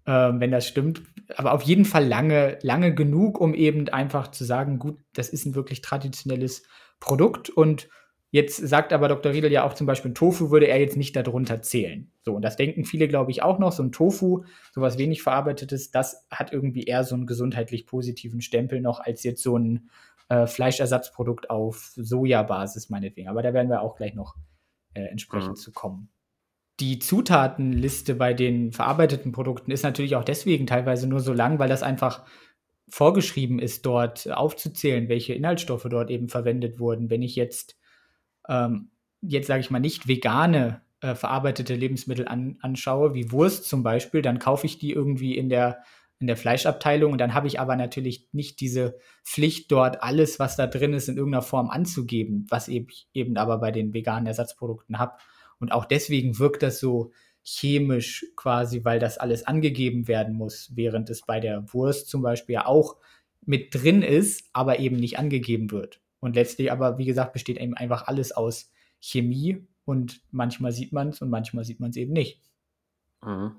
ähm, 0.09 0.41
wenn 0.41 0.51
das 0.51 0.67
stimmt. 0.67 1.03
Aber 1.37 1.53
auf 1.53 1.63
jeden 1.63 1.85
Fall 1.85 2.07
lange, 2.07 2.59
lange 2.63 2.95
genug, 2.95 3.39
um 3.39 3.55
eben 3.55 3.91
einfach 3.91 4.29
zu 4.31 4.45
sagen, 4.45 4.79
gut, 4.79 4.97
das 5.13 5.29
ist 5.29 5.45
ein 5.45 5.55
wirklich 5.55 5.83
traditionelles 5.83 6.63
Produkt. 6.99 7.51
Und 7.51 7.91
jetzt 8.31 8.57
sagt 8.57 8.95
aber 8.95 9.09
Dr. 9.09 9.33
Riedel 9.33 9.53
ja 9.53 9.65
auch 9.65 9.75
zum 9.75 9.87
Beispiel, 9.87 10.15
Tofu 10.15 10.51
würde 10.51 10.67
er 10.67 10.81
jetzt 10.81 10.97
nicht 10.97 11.15
darunter 11.15 11.61
zählen. 11.61 12.11
So, 12.23 12.33
und 12.35 12.41
das 12.41 12.57
denken 12.57 12.87
viele, 12.87 13.07
glaube 13.07 13.31
ich, 13.31 13.43
auch 13.43 13.59
noch. 13.59 13.73
So 13.73 13.83
ein 13.83 13.93
Tofu, 13.93 14.45
sowas 14.73 14.97
wenig 14.97 15.21
verarbeitetes, 15.21 15.91
das 15.91 16.27
hat 16.31 16.55
irgendwie 16.55 16.85
eher 16.85 17.05
so 17.05 17.15
einen 17.15 17.27
gesundheitlich 17.27 17.85
positiven 17.85 18.41
Stempel 18.41 18.81
noch 18.81 19.01
als 19.01 19.23
jetzt 19.25 19.43
so 19.43 19.59
ein 19.59 19.91
äh, 20.29 20.47
Fleischersatzprodukt 20.47 21.51
auf 21.51 21.93
Sojabasis, 21.97 22.91
meinetwegen. 22.91 23.29
Aber 23.29 23.43
da 23.43 23.53
werden 23.53 23.71
wir 23.71 23.83
auch 23.83 23.97
gleich 23.97 24.15
noch 24.15 24.37
äh, 24.95 25.03
entsprechend 25.03 25.51
mhm. 25.51 25.57
zu 25.57 25.73
kommen 25.73 26.11
die 26.81 26.99
Zutatenliste 26.99 28.15
bei 28.15 28.35
den 28.35 28.73
verarbeiteten 28.73 29.33
Produkten 29.33 29.71
ist 29.71 29.83
natürlich 29.83 30.17
auch 30.17 30.25
deswegen 30.25 30.67
teilweise 30.67 31.09
nur 31.09 31.21
so 31.21 31.33
lang, 31.33 31.59
weil 31.59 31.69
das 31.69 31.83
einfach 31.83 32.25
vorgeschrieben 32.89 33.59
ist, 33.59 33.85
dort 33.85 34.31
aufzuzählen, 34.31 35.09
welche 35.09 35.35
Inhaltsstoffe 35.35 35.87
dort 35.91 36.11
eben 36.11 36.29
verwendet 36.29 36.79
wurden. 36.79 37.11
Wenn 37.11 37.23
ich 37.23 37.37
jetzt, 37.37 37.77
ähm, 38.49 38.91
jetzt 39.21 39.49
sage 39.49 39.61
ich 39.61 39.71
mal, 39.71 39.81
nicht 39.81 40.09
vegane 40.09 40.83
äh, 41.01 41.15
verarbeitete 41.15 41.75
Lebensmittel 41.75 42.29
an, 42.29 42.59
anschaue, 42.61 43.13
wie 43.15 43.31
Wurst 43.33 43.69
zum 43.69 43.83
Beispiel, 43.83 44.23
dann 44.23 44.39
kaufe 44.39 44.67
ich 44.67 44.79
die 44.79 44.93
irgendwie 44.93 45.37
in 45.37 45.49
der, 45.49 45.83
in 46.21 46.27
der 46.27 46.37
Fleischabteilung 46.37 47.13
und 47.13 47.19
dann 47.19 47.35
habe 47.35 47.47
ich 47.47 47.61
aber 47.61 47.77
natürlich 47.77 48.29
nicht 48.33 48.61
diese 48.61 48.99
Pflicht, 49.25 49.71
dort 49.71 50.03
alles, 50.03 50.39
was 50.39 50.57
da 50.57 50.67
drin 50.67 50.93
ist, 50.93 51.09
in 51.09 51.17
irgendeiner 51.17 51.43
Form 51.43 51.71
anzugeben, 51.71 52.47
was 52.49 52.69
ich 52.69 53.09
eben 53.15 53.37
aber 53.37 53.59
bei 53.59 53.71
den 53.71 53.95
veganen 53.95 54.27
Ersatzprodukten 54.27 54.99
habe. 54.99 55.19
Und 55.61 55.71
auch 55.73 55.85
deswegen 55.85 56.39
wirkt 56.39 56.63
das 56.63 56.81
so 56.81 57.13
chemisch 57.45 58.27
quasi, 58.37 58.85
weil 58.85 58.99
das 58.99 59.19
alles 59.19 59.47
angegeben 59.47 60.09
werden 60.09 60.35
muss, 60.35 60.73
während 60.75 61.09
es 61.09 61.23
bei 61.23 61.41
der 61.41 61.73
Wurst 61.73 62.09
zum 62.09 62.23
Beispiel 62.23 62.59
auch 62.59 62.97
mit 63.47 63.75
drin 63.75 64.03
ist, 64.03 64.45
aber 64.53 64.81
eben 64.81 64.97
nicht 64.97 65.19
angegeben 65.19 65.71
wird. 65.71 66.01
Und 66.21 66.35
letztlich 66.35 66.73
aber, 66.73 66.99
wie 66.99 67.05
gesagt, 67.05 67.33
besteht 67.33 67.59
eben 67.59 67.75
einfach 67.75 68.07
alles 68.07 68.33
aus 68.33 68.73
Chemie 69.01 69.67
und 69.85 70.21
manchmal 70.31 70.73
sieht 70.73 70.93
man 70.93 71.11
es 71.11 71.23
und 71.23 71.31
manchmal 71.31 71.65
sieht 71.65 71.81
man 71.81 71.91
es 71.91 71.97
eben 71.97 72.13
nicht. 72.13 72.43
Mhm. 73.25 73.53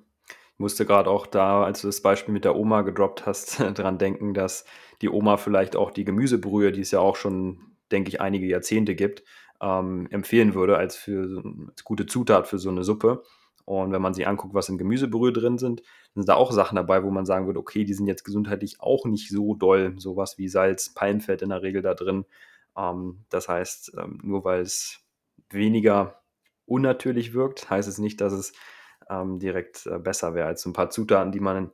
Musste 0.59 0.85
gerade 0.85 1.09
auch 1.09 1.25
da, 1.25 1.63
als 1.63 1.81
du 1.81 1.87
das 1.87 2.01
Beispiel 2.01 2.33
mit 2.33 2.43
der 2.45 2.55
Oma 2.55 2.81
gedroppt 2.81 3.25
hast, 3.25 3.59
dran 3.75 3.97
denken, 3.97 4.33
dass 4.33 4.65
die 5.01 5.09
Oma 5.09 5.37
vielleicht 5.37 5.75
auch 5.75 5.89
die 5.89 6.03
Gemüsebrühe, 6.03 6.71
die 6.71 6.81
es 6.81 6.91
ja 6.91 6.99
auch 6.99 7.15
schon, 7.15 7.59
denke 7.91 8.09
ich, 8.09 8.21
einige 8.21 8.45
Jahrzehnte 8.45 8.93
gibt, 8.93 9.23
ähm, 9.61 10.07
empfehlen 10.11 10.53
würde 10.53 10.77
als, 10.77 10.95
für, 10.95 11.43
als 11.69 11.83
gute 11.83 12.05
Zutat 12.05 12.47
für 12.47 12.59
so 12.59 12.69
eine 12.69 12.83
Suppe. 12.83 13.23
Und 13.63 13.91
wenn 13.91 14.01
man 14.01 14.13
sich 14.13 14.27
anguckt, 14.27 14.53
was 14.53 14.67
in 14.67 14.77
Gemüsebrühe 14.77 15.31
drin 15.31 15.57
sind, 15.57 15.81
sind 16.15 16.27
da 16.27 16.33
auch 16.33 16.51
Sachen 16.51 16.75
dabei, 16.75 17.03
wo 17.03 17.11
man 17.11 17.25
sagen 17.25 17.45
würde, 17.45 17.59
okay, 17.59 17.85
die 17.85 17.93
sind 17.93 18.07
jetzt 18.07 18.23
gesundheitlich 18.23 18.81
auch 18.81 19.05
nicht 19.05 19.29
so 19.29 19.53
doll. 19.53 19.93
Sowas 19.97 20.37
wie 20.37 20.49
Salz, 20.49 20.93
Palmfett 20.93 21.41
in 21.41 21.49
der 21.49 21.61
Regel 21.61 21.81
da 21.81 21.93
drin. 21.93 22.25
Ähm, 22.75 23.19
das 23.29 23.47
heißt, 23.47 23.93
ähm, 23.97 24.19
nur 24.23 24.43
weil 24.43 24.61
es 24.61 24.99
weniger 25.49 26.21
unnatürlich 26.65 27.33
wirkt, 27.33 27.69
heißt 27.69 27.87
es 27.87 27.97
nicht, 27.97 28.21
dass 28.21 28.33
es 28.33 28.53
ähm, 29.09 29.39
direkt 29.39 29.85
äh, 29.87 29.99
besser 29.99 30.33
wäre 30.33 30.47
als 30.47 30.61
so 30.61 30.69
ein 30.69 30.73
paar 30.73 30.89
Zutaten, 30.89 31.31
die 31.31 31.39
man 31.39 31.57
in 31.57 31.71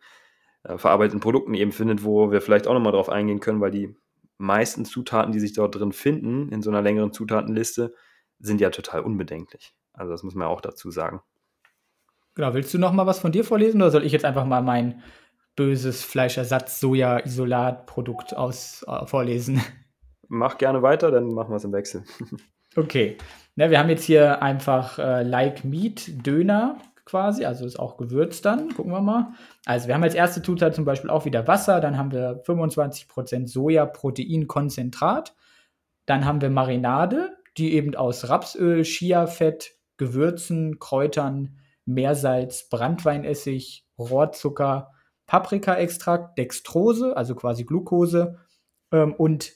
äh, 0.64 0.78
verarbeiteten 0.78 1.20
Produkten 1.20 1.54
eben 1.54 1.72
findet, 1.72 2.04
wo 2.04 2.32
wir 2.32 2.42
vielleicht 2.42 2.68
auch 2.68 2.74
nochmal 2.74 2.94
drauf 2.94 3.10
eingehen 3.10 3.40
können, 3.40 3.62
weil 3.62 3.72
die 3.72 3.96
meisten 4.38 4.86
Zutaten, 4.86 5.32
die 5.32 5.40
sich 5.40 5.54
dort 5.54 5.76
drin 5.76 5.92
finden, 5.92 6.50
in 6.50 6.62
so 6.62 6.70
einer 6.70 6.82
längeren 6.82 7.14
Zutatenliste, 7.14 7.94
sind 8.40 8.62
ja 8.62 8.70
total 8.70 9.02
unbedenklich. 9.02 9.74
Also 9.94 10.12
das 10.12 10.24
muss 10.24 10.36
man 10.36 10.48
ja 10.48 10.54
auch 10.54 10.62
dazu 10.62 10.92
sagen. 10.92 11.22
Genau, 12.36 12.54
willst 12.54 12.74
du 12.74 12.80
noch 12.80 12.92
mal 12.92 13.06
was 13.06 13.20
von 13.20 13.32
dir 13.32 13.46
vorlesen 13.46 13.82
oder 13.82 13.92
soll 13.92 14.06
ich 14.06 14.12
jetzt 14.12 14.26
einfach 14.26 14.46
mal 14.46 14.62
mein 14.62 15.02
böses 15.56 16.04
Fleischersatz-Soja-Isolat-Produkt 16.04 18.36
aus 18.36 18.84
äh, 18.88 19.06
vorlesen? 19.06 19.62
Mach 20.28 20.58
gerne 20.58 20.82
weiter, 20.82 21.12
dann 21.12 21.28
machen 21.28 21.52
wir 21.52 21.58
es 21.58 21.64
im 21.64 21.72
Wechsel. 21.72 22.04
okay. 22.76 23.16
Ja, 23.56 23.70
wir 23.70 23.78
haben 23.80 23.90
jetzt 23.90 24.04
hier 24.04 24.42
einfach 24.42 25.00
äh, 25.00 25.24
Like 25.24 25.64
Meat 25.64 26.28
Döner 26.28 26.78
quasi, 27.06 27.46
also 27.46 27.66
ist 27.66 27.80
auch 27.80 27.98
gewürzt 27.98 28.46
dann. 28.46 28.74
Gucken 28.74 28.92
wir 28.92 29.02
mal. 29.02 29.34
Also 29.66 29.88
wir 29.88 29.96
haben 29.96 30.04
als 30.04 30.16
erste 30.16 30.42
Zutat 30.42 30.76
zum 30.76 30.86
Beispiel 30.86 31.10
auch 31.10 31.26
wieder 31.26 31.48
Wasser, 31.48 31.80
dann 31.80 31.98
haben 31.98 32.12
wir 32.12 32.44
25% 32.44 33.48
Soja-Proteinkonzentrat, 33.48 35.36
dann 36.06 36.26
haben 36.26 36.42
wir 36.42 36.50
Marinade, 36.50 37.38
die 37.58 37.74
eben 37.74 37.96
aus 37.96 38.30
Rapsöl, 38.30 38.84
Chiafett, 38.84 39.76
Gewürzen, 39.98 40.80
Kräutern, 40.80 41.58
Meersalz, 41.86 42.68
Brandweinessig, 42.70 43.86
Rohrzucker, 43.98 44.92
Paprikaextrakt, 45.28 46.38
Dextrose, 46.38 47.16
also 47.16 47.36
quasi 47.36 47.64
Glucose 47.64 48.38
ähm, 48.92 49.14
und 49.14 49.54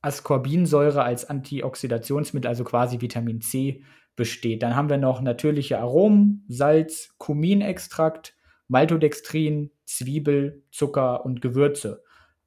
Ascorbinsäure 0.00 1.02
als 1.02 1.28
Antioxidationsmittel, 1.28 2.48
also 2.48 2.64
quasi 2.64 3.00
Vitamin 3.00 3.40
C, 3.40 3.82
besteht. 4.18 4.62
Dann 4.62 4.76
haben 4.76 4.90
wir 4.90 4.98
noch 4.98 5.22
natürliche 5.22 5.78
Aromen, 5.78 6.44
Salz, 6.48 7.14
Kuminextrakt, 7.16 8.36
Maltodextrin, 8.66 9.70
Zwiebel, 9.86 10.62
Zucker 10.70 11.24
und 11.24 11.40
Gewürze. 11.40 12.02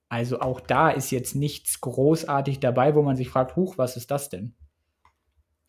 Also 0.07 0.41
auch 0.41 0.59
da 0.59 0.91
ist 0.91 1.09
jetzt 1.09 1.35
nichts 1.35 1.81
großartig 1.81 2.59
dabei, 2.59 2.93
wo 2.93 3.01
man 3.01 3.15
sich 3.15 3.29
fragt, 3.29 3.55
huch, 3.55 3.79
was 3.79 3.97
ist 3.97 4.11
das 4.11 4.29
denn? 4.29 4.53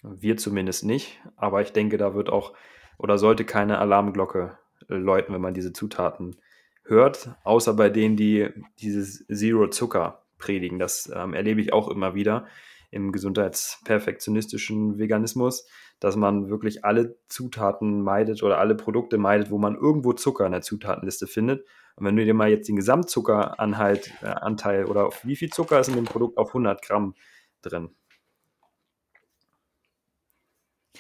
Wir 0.03 0.37
zumindest 0.37 0.85
nicht, 0.85 1.21
aber 1.37 1.63
ich 1.63 1.73
denke, 1.73 1.97
da 1.97 2.15
wird 2.15 2.29
auch 2.29 2.53
oder 2.99 3.19
sollte 3.19 3.45
keine 3.45 3.79
Alarmglocke 3.79 4.59
läuten, 4.89 5.33
wenn 5.33 5.41
man 5.41 5.55
diese 5.55 5.73
Zutaten 5.73 6.37
hört, 6.85 7.37
außer 7.45 7.75
bei 7.75 7.89
denen, 7.89 8.17
die 8.17 8.49
dieses 8.81 9.25
Zero 9.29 9.69
Zucker 9.69 10.25
predigen. 10.39 10.81
Das 10.81 11.11
ähm, 11.15 11.35
erlebe 11.35 11.61
ich 11.61 11.73
auch 11.73 11.89
immer 11.89 12.15
wieder 12.15 12.47
im 12.91 13.13
gesundheitsperfektionistischen 13.13 14.99
Veganismus, 14.99 15.67
dass 16.03 16.17
man 16.17 16.51
wirklich 16.51 16.85
alle 16.85 17.17
Zutaten 17.29 18.03
meidet 18.03 18.43
oder 18.43 18.59
alle 18.59 18.75
Produkte 18.75 19.19
meidet, 19.19 19.53
wo 19.53 19.59
man 19.59 19.77
irgendwo 19.77 20.13
Zucker 20.13 20.45
in 20.45 20.51
der 20.51 20.61
Zutatenliste 20.61 21.29
findet. 21.29 21.65
Und 21.95 22.05
wenn 22.05 22.17
du 22.17 22.25
dir 22.25 22.35
mal 22.35 22.51
jetzt 22.51 22.69
den 22.69 22.75
Gesamtzuckeranteil 22.75 24.01
äh, 24.21 24.27
Anteil 24.27 24.87
oder 24.87 25.11
wie 25.23 25.37
viel 25.37 25.51
Zucker 25.51 25.79
ist 25.79 25.87
in 25.87 25.95
dem 25.95 26.07
Produkt 26.07 26.39
auf 26.39 26.49
100 26.49 26.83
Gramm 26.83 27.15
drin? 27.63 27.91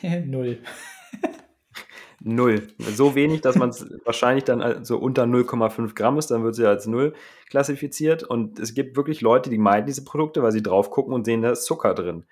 Null. 0.24 0.60
Null. 2.20 2.68
So 2.78 3.16
wenig, 3.16 3.40
dass 3.40 3.56
man 3.56 3.70
es 3.70 3.84
wahrscheinlich 4.04 4.44
dann 4.44 4.84
so 4.84 4.98
unter 4.98 5.24
0,5 5.24 5.96
Gramm 5.96 6.16
ist, 6.18 6.30
dann 6.30 6.44
wird 6.44 6.54
sie 6.54 6.64
als 6.64 6.86
Null 6.86 7.12
klassifiziert. 7.50 8.22
Und 8.22 8.60
es 8.60 8.74
gibt 8.74 8.96
wirklich 8.96 9.20
Leute, 9.20 9.50
die 9.50 9.58
meiden 9.58 9.86
diese 9.86 10.04
Produkte, 10.04 10.44
weil 10.44 10.52
sie 10.52 10.62
drauf 10.62 10.90
gucken 10.90 11.12
und 11.12 11.24
sehen, 11.24 11.42
da 11.42 11.50
ist 11.50 11.64
Zucker 11.64 11.94
drin. 11.94 12.24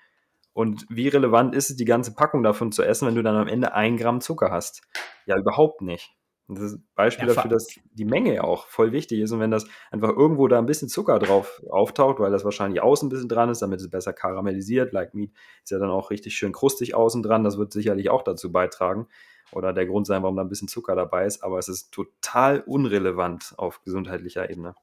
Und 0.53 0.85
wie 0.89 1.07
relevant 1.07 1.55
ist 1.55 1.69
es, 1.69 1.77
die 1.77 1.85
ganze 1.85 2.13
Packung 2.13 2.43
davon 2.43 2.71
zu 2.71 2.83
essen, 2.83 3.07
wenn 3.07 3.15
du 3.15 3.23
dann 3.23 3.35
am 3.35 3.47
Ende 3.47 3.73
ein 3.73 3.97
Gramm 3.97 4.21
Zucker 4.21 4.51
hast? 4.51 4.81
Ja, 5.25 5.37
überhaupt 5.37 5.81
nicht. 5.81 6.13
Und 6.51 6.57
das 6.57 6.65
ist 6.65 6.79
ein 6.79 6.87
Beispiel 6.95 7.29
ja, 7.29 7.33
dafür, 7.33 7.49
dass 7.49 7.67
die 7.93 8.03
Menge 8.03 8.35
ja 8.35 8.43
auch 8.43 8.67
voll 8.67 8.91
wichtig 8.91 9.21
ist. 9.21 9.31
Und 9.31 9.39
wenn 9.39 9.51
das 9.51 9.65
einfach 9.89 10.09
irgendwo 10.09 10.49
da 10.49 10.57
ein 10.57 10.65
bisschen 10.65 10.89
Zucker 10.89 11.17
drauf 11.17 11.61
auftaucht, 11.69 12.19
weil 12.19 12.31
das 12.31 12.43
wahrscheinlich 12.43 12.81
außen 12.81 13.07
ein 13.07 13.09
bisschen 13.09 13.29
dran 13.29 13.49
ist, 13.49 13.61
damit 13.61 13.79
es 13.79 13.89
besser 13.89 14.11
karamellisiert, 14.11 14.91
like 14.91 15.13
Meat 15.13 15.31
ist 15.63 15.71
ja 15.71 15.79
dann 15.79 15.89
auch 15.89 16.11
richtig 16.11 16.35
schön 16.35 16.51
krustig 16.51 16.93
außen 16.93 17.23
dran, 17.23 17.45
das 17.45 17.57
wird 17.57 17.71
sicherlich 17.71 18.09
auch 18.09 18.21
dazu 18.21 18.51
beitragen 18.51 19.07
oder 19.53 19.71
der 19.71 19.85
Grund 19.85 20.05
sein, 20.05 20.23
warum 20.23 20.35
da 20.35 20.41
ein 20.41 20.49
bisschen 20.49 20.67
Zucker 20.67 20.93
dabei 20.93 21.25
ist. 21.25 21.41
Aber 21.41 21.57
es 21.57 21.69
ist 21.69 21.93
total 21.93 22.59
unrelevant 22.59 23.53
auf 23.55 23.81
gesundheitlicher 23.83 24.49
Ebene. 24.49 24.75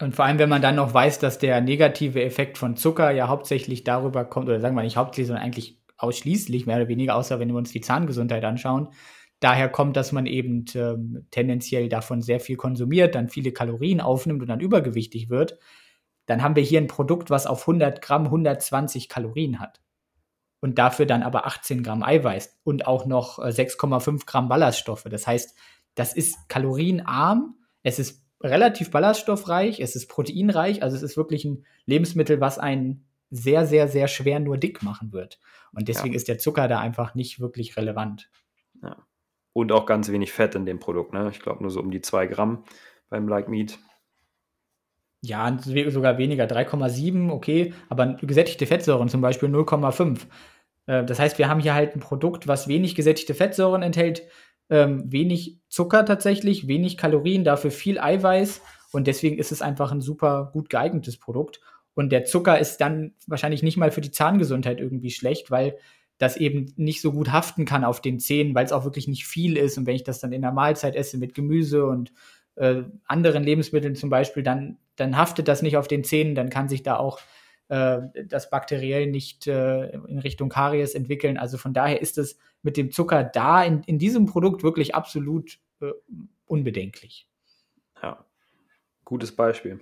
Und 0.00 0.16
vor 0.16 0.24
allem, 0.24 0.38
wenn 0.38 0.48
man 0.48 0.62
dann 0.62 0.76
noch 0.76 0.94
weiß, 0.94 1.18
dass 1.18 1.38
der 1.38 1.60
negative 1.60 2.22
Effekt 2.22 2.56
von 2.56 2.76
Zucker 2.76 3.10
ja 3.10 3.28
hauptsächlich 3.28 3.84
darüber 3.84 4.24
kommt, 4.24 4.48
oder 4.48 4.60
sagen 4.60 4.74
wir 4.74 4.82
nicht 4.82 4.96
hauptsächlich, 4.96 5.28
sondern 5.28 5.44
eigentlich 5.44 5.78
ausschließlich, 5.98 6.66
mehr 6.66 6.76
oder 6.76 6.88
weniger, 6.88 7.16
außer 7.16 7.38
wenn 7.38 7.48
wir 7.48 7.58
uns 7.58 7.72
die 7.72 7.82
Zahngesundheit 7.82 8.42
anschauen, 8.44 8.88
daher 9.40 9.68
kommt, 9.68 9.96
dass 9.96 10.12
man 10.12 10.24
eben 10.24 10.64
ähm, 10.74 11.26
tendenziell 11.30 11.90
davon 11.90 12.22
sehr 12.22 12.40
viel 12.40 12.56
konsumiert, 12.56 13.14
dann 13.14 13.28
viele 13.28 13.52
Kalorien 13.52 14.00
aufnimmt 14.00 14.40
und 14.40 14.48
dann 14.48 14.60
übergewichtig 14.60 15.28
wird, 15.28 15.58
dann 16.24 16.42
haben 16.42 16.56
wir 16.56 16.62
hier 16.62 16.80
ein 16.80 16.86
Produkt, 16.86 17.28
was 17.28 17.46
auf 17.46 17.62
100 17.62 18.00
Gramm 18.00 18.24
120 18.26 19.08
Kalorien 19.08 19.60
hat. 19.60 19.82
Und 20.62 20.78
dafür 20.78 21.06
dann 21.06 21.22
aber 21.22 21.46
18 21.46 21.82
Gramm 21.82 22.02
Eiweiß 22.02 22.60
und 22.64 22.86
auch 22.86 23.04
noch 23.04 23.38
6,5 23.38 24.14
äh, 24.14 24.24
Gramm 24.26 24.48
Ballaststoffe. 24.48 25.04
Das 25.04 25.26
heißt, 25.26 25.56
das 25.94 26.14
ist 26.14 26.48
kalorienarm, 26.48 27.56
es 27.82 27.98
ist 27.98 28.29
relativ 28.40 28.90
ballaststoffreich, 28.90 29.80
es 29.80 29.96
ist 29.96 30.08
proteinreich, 30.08 30.82
also 30.82 30.96
es 30.96 31.02
ist 31.02 31.16
wirklich 31.16 31.44
ein 31.44 31.64
Lebensmittel, 31.86 32.40
was 32.40 32.58
einen 32.58 33.06
sehr, 33.30 33.66
sehr, 33.66 33.88
sehr 33.88 34.08
schwer 34.08 34.40
nur 34.40 34.58
dick 34.58 34.82
machen 34.82 35.12
wird. 35.12 35.38
Und 35.72 35.88
deswegen 35.88 36.14
ja. 36.14 36.16
ist 36.16 36.28
der 36.28 36.38
Zucker 36.38 36.66
da 36.66 36.80
einfach 36.80 37.14
nicht 37.14 37.40
wirklich 37.40 37.76
relevant. 37.76 38.30
Ja. 38.82 38.96
Und 39.52 39.72
auch 39.72 39.86
ganz 39.86 40.10
wenig 40.10 40.32
Fett 40.32 40.54
in 40.54 40.66
dem 40.66 40.78
Produkt, 40.78 41.12
ne? 41.12 41.28
Ich 41.30 41.40
glaube 41.40 41.62
nur 41.62 41.70
so 41.70 41.80
um 41.80 41.90
die 41.90 42.00
2 42.00 42.26
Gramm 42.26 42.64
beim 43.08 43.28
Like 43.28 43.48
Meat. 43.48 43.78
Ja, 45.22 45.58
sogar 45.88 46.16
weniger, 46.16 46.46
3,7, 46.46 47.30
okay, 47.30 47.74
aber 47.90 48.14
gesättigte 48.14 48.66
Fettsäuren 48.66 49.08
zum 49.08 49.20
Beispiel 49.20 49.50
0,5. 49.50 50.20
Äh, 50.86 51.04
das 51.04 51.18
heißt, 51.18 51.38
wir 51.38 51.48
haben 51.48 51.60
hier 51.60 51.74
halt 51.74 51.94
ein 51.94 52.00
Produkt, 52.00 52.48
was 52.48 52.68
wenig 52.68 52.94
gesättigte 52.94 53.34
Fettsäuren 53.34 53.82
enthält, 53.82 54.22
ähm, 54.70 55.02
wenig 55.10 55.58
Zucker 55.68 56.04
tatsächlich, 56.04 56.68
wenig 56.68 56.96
Kalorien, 56.96 57.44
dafür 57.44 57.70
viel 57.70 57.98
Eiweiß 57.98 58.62
und 58.92 59.06
deswegen 59.06 59.38
ist 59.38 59.52
es 59.52 59.62
einfach 59.62 59.92
ein 59.92 60.00
super 60.00 60.50
gut 60.52 60.70
geeignetes 60.70 61.18
Produkt. 61.18 61.60
Und 61.94 62.10
der 62.10 62.24
Zucker 62.24 62.58
ist 62.58 62.78
dann 62.78 63.14
wahrscheinlich 63.26 63.62
nicht 63.62 63.76
mal 63.76 63.90
für 63.90 64.00
die 64.00 64.12
Zahngesundheit 64.12 64.80
irgendwie 64.80 65.10
schlecht, 65.10 65.50
weil 65.50 65.76
das 66.18 66.36
eben 66.36 66.72
nicht 66.76 67.00
so 67.00 67.12
gut 67.12 67.32
haften 67.32 67.64
kann 67.64 67.84
auf 67.84 68.00
den 68.00 68.20
Zähnen, 68.20 68.54
weil 68.54 68.64
es 68.64 68.72
auch 68.72 68.84
wirklich 68.84 69.08
nicht 69.08 69.26
viel 69.26 69.56
ist. 69.56 69.78
Und 69.78 69.86
wenn 69.86 69.96
ich 69.96 70.04
das 70.04 70.20
dann 70.20 70.32
in 70.32 70.42
der 70.42 70.52
Mahlzeit 70.52 70.94
esse 70.94 71.18
mit 71.18 71.34
Gemüse 71.34 71.86
und 71.86 72.12
äh, 72.56 72.82
anderen 73.06 73.42
Lebensmitteln 73.42 73.96
zum 73.96 74.10
Beispiel, 74.10 74.42
dann, 74.42 74.78
dann 74.96 75.16
haftet 75.16 75.48
das 75.48 75.62
nicht 75.62 75.76
auf 75.76 75.88
den 75.88 76.04
Zähnen, 76.04 76.34
dann 76.34 76.50
kann 76.50 76.68
sich 76.68 76.82
da 76.82 76.96
auch 76.96 77.20
äh, 77.68 78.00
das 78.26 78.50
bakteriell 78.50 79.06
nicht 79.06 79.46
äh, 79.46 79.90
in 79.90 80.18
Richtung 80.18 80.48
Karies 80.48 80.94
entwickeln. 80.94 81.38
Also 81.38 81.56
von 81.56 81.72
daher 81.72 82.02
ist 82.02 82.18
es 82.18 82.38
mit 82.62 82.76
dem 82.76 82.90
Zucker 82.92 83.24
da 83.24 83.62
in, 83.62 83.82
in 83.84 83.98
diesem 83.98 84.26
Produkt 84.26 84.62
wirklich 84.62 84.94
absolut 84.94 85.58
äh, 85.80 85.92
unbedenklich. 86.46 87.28
Ja, 88.02 88.24
gutes 89.04 89.34
Beispiel. 89.34 89.80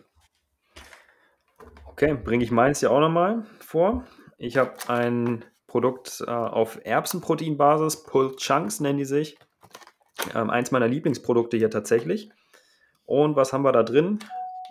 Okay, 1.86 2.14
bringe 2.14 2.44
ich 2.44 2.50
meins 2.50 2.80
ja 2.80 2.90
auch 2.90 3.00
nochmal 3.00 3.44
vor. 3.58 4.06
Ich 4.36 4.56
habe 4.56 4.76
ein 4.88 5.44
Produkt 5.66 6.22
äh, 6.26 6.30
auf 6.30 6.80
Erbsenproteinbasis, 6.84 8.04
Pulled 8.04 8.38
Chunks 8.38 8.80
nennen 8.80 8.98
die 8.98 9.04
sich. 9.04 9.36
Ähm, 10.34 10.50
eins 10.50 10.70
meiner 10.70 10.88
Lieblingsprodukte 10.88 11.56
hier 11.56 11.70
tatsächlich. 11.70 12.30
Und 13.04 13.36
was 13.36 13.52
haben 13.52 13.64
wir 13.64 13.72
da 13.72 13.82
drin? 13.82 14.18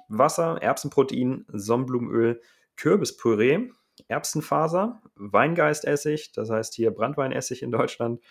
Wasser, 0.08 0.62
Erbsenprotein, 0.62 1.46
Sonnenblumenöl, 1.50 2.42
Kürbispüree, 2.76 3.70
Erbsenfaser, 4.08 5.02
Weingeistessig, 5.16 6.32
das 6.32 6.50
heißt 6.50 6.74
hier 6.74 6.92
Brandweinessig 6.92 7.64
in 7.64 7.72
Deutschland, 7.72 8.22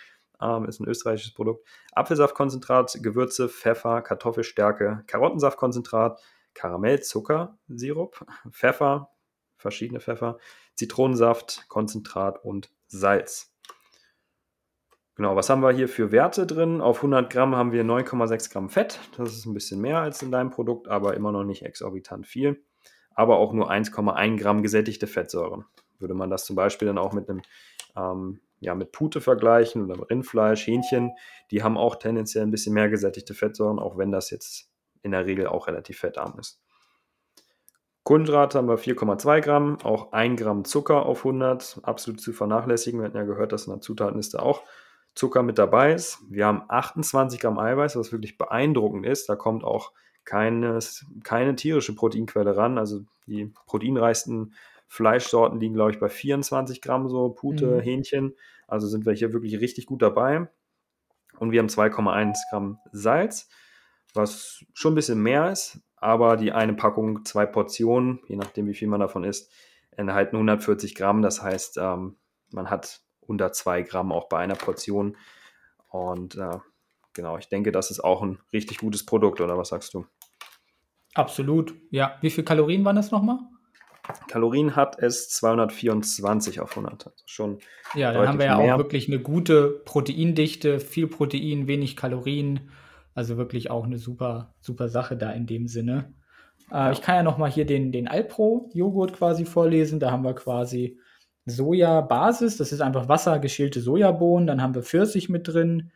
ähm, 0.40 0.66
ist 0.66 0.80
ein 0.80 0.88
österreichisches 0.88 1.34
Produkt, 1.34 1.66
Apfelsaftkonzentrat, 1.92 2.98
Gewürze, 3.02 3.48
Pfeffer, 3.48 4.02
Kartoffelstärke, 4.02 5.04
Karottensaftkonzentrat, 5.06 6.20
Karamell, 6.54 7.02
Sirup, 7.02 8.26
Pfeffer, 8.50 9.10
verschiedene 9.56 10.00
Pfeffer, 10.00 10.38
Zitronensaft, 10.74 11.66
Konzentrat 11.68 12.44
und 12.44 12.70
Salz. 12.86 13.52
Genau, 15.16 15.34
was 15.34 15.48
haben 15.48 15.62
wir 15.62 15.72
hier 15.72 15.88
für 15.88 16.12
Werte 16.12 16.46
drin? 16.46 16.82
Auf 16.82 16.98
100 16.98 17.32
Gramm 17.32 17.56
haben 17.56 17.72
wir 17.72 17.84
9,6 17.84 18.52
Gramm 18.52 18.68
Fett. 18.68 19.00
Das 19.16 19.32
ist 19.32 19.46
ein 19.46 19.54
bisschen 19.54 19.80
mehr 19.80 19.98
als 20.00 20.20
in 20.20 20.30
deinem 20.30 20.50
Produkt, 20.50 20.88
aber 20.88 21.14
immer 21.14 21.32
noch 21.32 21.44
nicht 21.44 21.62
exorbitant 21.62 22.26
viel. 22.26 22.62
Aber 23.16 23.38
auch 23.38 23.52
nur 23.52 23.70
1,1 23.70 24.38
Gramm 24.38 24.62
gesättigte 24.62 25.08
Fettsäuren. 25.08 25.64
Würde 25.98 26.14
man 26.14 26.30
das 26.30 26.44
zum 26.44 26.54
Beispiel 26.54 26.86
dann 26.86 26.98
auch 26.98 27.12
mit 27.12 27.28
einem 27.28 27.42
ähm, 27.96 28.40
ja, 28.60 28.74
mit 28.74 28.92
Pute 28.92 29.20
vergleichen 29.20 29.84
oder 29.84 30.08
Rindfleisch, 30.08 30.66
Hähnchen, 30.66 31.12
die 31.50 31.62
haben 31.62 31.76
auch 31.76 31.96
tendenziell 31.96 32.44
ein 32.44 32.50
bisschen 32.50 32.74
mehr 32.74 32.88
gesättigte 32.88 33.34
Fettsäuren, 33.34 33.78
auch 33.78 33.98
wenn 33.98 34.10
das 34.10 34.30
jetzt 34.30 34.70
in 35.02 35.10
der 35.10 35.26
Regel 35.26 35.46
auch 35.46 35.66
relativ 35.66 35.98
fettarm 35.98 36.38
ist. 36.38 36.60
Kohlenhydrate 38.02 38.58
haben 38.58 38.68
wir 38.68 38.78
4,2 38.78 39.40
Gramm, 39.40 39.78
auch 39.82 40.12
1 40.12 40.40
Gramm 40.40 40.64
Zucker 40.64 41.06
auf 41.06 41.18
100, 41.18 41.80
absolut 41.82 42.20
zu 42.20 42.32
vernachlässigen. 42.32 43.00
Wir 43.00 43.06
hatten 43.06 43.16
ja 43.16 43.24
gehört, 43.24 43.52
dass 43.52 43.66
in 43.66 43.72
der 43.72 43.80
Zutatenliste 43.80 44.40
auch 44.40 44.62
Zucker 45.14 45.42
mit 45.42 45.58
dabei 45.58 45.92
ist. 45.92 46.18
Wir 46.30 46.46
haben 46.46 46.62
28 46.68 47.40
Gramm 47.40 47.58
Eiweiß, 47.58 47.96
was 47.96 48.12
wirklich 48.12 48.38
beeindruckend 48.38 49.06
ist. 49.06 49.28
Da 49.28 49.34
kommt 49.34 49.64
auch 49.64 49.92
keines, 50.26 51.06
keine 51.24 51.56
tierische 51.56 51.94
Proteinquelle 51.94 52.56
ran. 52.56 52.76
Also 52.76 53.00
die 53.26 53.46
proteinreichsten 53.66 54.54
Fleischsorten 54.88 55.58
liegen, 55.58 55.74
glaube 55.74 55.92
ich, 55.92 55.98
bei 55.98 56.08
24 56.08 56.82
Gramm, 56.82 57.08
so 57.08 57.30
Pute, 57.30 57.66
mhm. 57.66 57.80
Hähnchen. 57.80 58.36
Also 58.68 58.86
sind 58.86 59.06
wir 59.06 59.14
hier 59.14 59.32
wirklich 59.32 59.58
richtig 59.60 59.86
gut 59.86 60.02
dabei. 60.02 60.48
Und 61.38 61.52
wir 61.52 61.60
haben 61.60 61.68
2,1 61.68 62.36
Gramm 62.50 62.78
Salz, 62.92 63.48
was 64.14 64.64
schon 64.74 64.92
ein 64.92 64.96
bisschen 64.96 65.22
mehr 65.22 65.50
ist, 65.50 65.80
aber 65.96 66.36
die 66.36 66.52
eine 66.52 66.74
Packung, 66.74 67.24
zwei 67.24 67.46
Portionen, 67.46 68.20
je 68.26 68.36
nachdem 68.36 68.66
wie 68.66 68.74
viel 68.74 68.88
man 68.88 69.00
davon 69.00 69.24
isst, 69.24 69.52
enthalten 69.90 70.36
140 70.36 70.94
Gramm. 70.94 71.22
Das 71.22 71.42
heißt, 71.42 71.78
ähm, 71.78 72.16
man 72.50 72.70
hat 72.70 73.02
unter 73.20 73.52
zwei 73.52 73.82
Gramm 73.82 74.12
auch 74.12 74.28
bei 74.28 74.38
einer 74.38 74.54
Portion. 74.54 75.16
Und 75.88 76.36
äh, 76.36 76.58
genau, 77.12 77.38
ich 77.38 77.48
denke, 77.48 77.72
das 77.72 77.90
ist 77.90 78.00
auch 78.00 78.22
ein 78.22 78.38
richtig 78.52 78.78
gutes 78.78 79.04
Produkt, 79.04 79.40
oder 79.40 79.58
was 79.58 79.68
sagst 79.68 79.94
du? 79.94 80.06
Absolut, 81.16 81.74
ja. 81.90 82.16
Wie 82.20 82.30
viele 82.30 82.44
Kalorien 82.44 82.84
waren 82.84 82.96
das 82.96 83.10
nochmal? 83.10 83.38
Kalorien 84.28 84.76
hat 84.76 84.98
es 84.98 85.30
224 85.30 86.60
auf 86.60 86.76
100. 86.76 87.06
Also 87.06 87.24
schon 87.26 87.58
ja, 87.94 88.12
dann 88.12 88.28
haben 88.28 88.38
wir 88.38 88.46
ja 88.46 88.58
mehr. 88.58 88.74
auch 88.74 88.78
wirklich 88.78 89.08
eine 89.08 89.18
gute 89.18 89.82
Proteindichte, 89.84 90.78
viel 90.78 91.08
Protein, 91.08 91.66
wenig 91.66 91.96
Kalorien. 91.96 92.70
Also 93.14 93.38
wirklich 93.38 93.70
auch 93.70 93.84
eine 93.84 93.98
super, 93.98 94.54
super 94.60 94.88
Sache 94.88 95.16
da 95.16 95.30
in 95.32 95.46
dem 95.46 95.68
Sinne. 95.68 96.12
Äh. 96.70 96.92
Ich 96.92 97.00
kann 97.00 97.16
ja 97.16 97.22
noch 97.22 97.38
mal 97.38 97.50
hier 97.50 97.64
den, 97.64 97.92
den 97.92 98.08
Alpro-Joghurt 98.08 99.14
quasi 99.14 99.46
vorlesen. 99.46 99.98
Da 99.98 100.10
haben 100.10 100.22
wir 100.22 100.34
quasi 100.34 100.98
Soja-Basis. 101.46 102.58
Das 102.58 102.72
ist 102.72 102.82
einfach 102.82 103.08
wassergeschälte 103.08 103.80
Sojabohnen. 103.80 104.46
Dann 104.46 104.60
haben 104.60 104.74
wir 104.74 104.82
Pfirsich 104.82 105.30
mit 105.30 105.48
drin. 105.48 105.92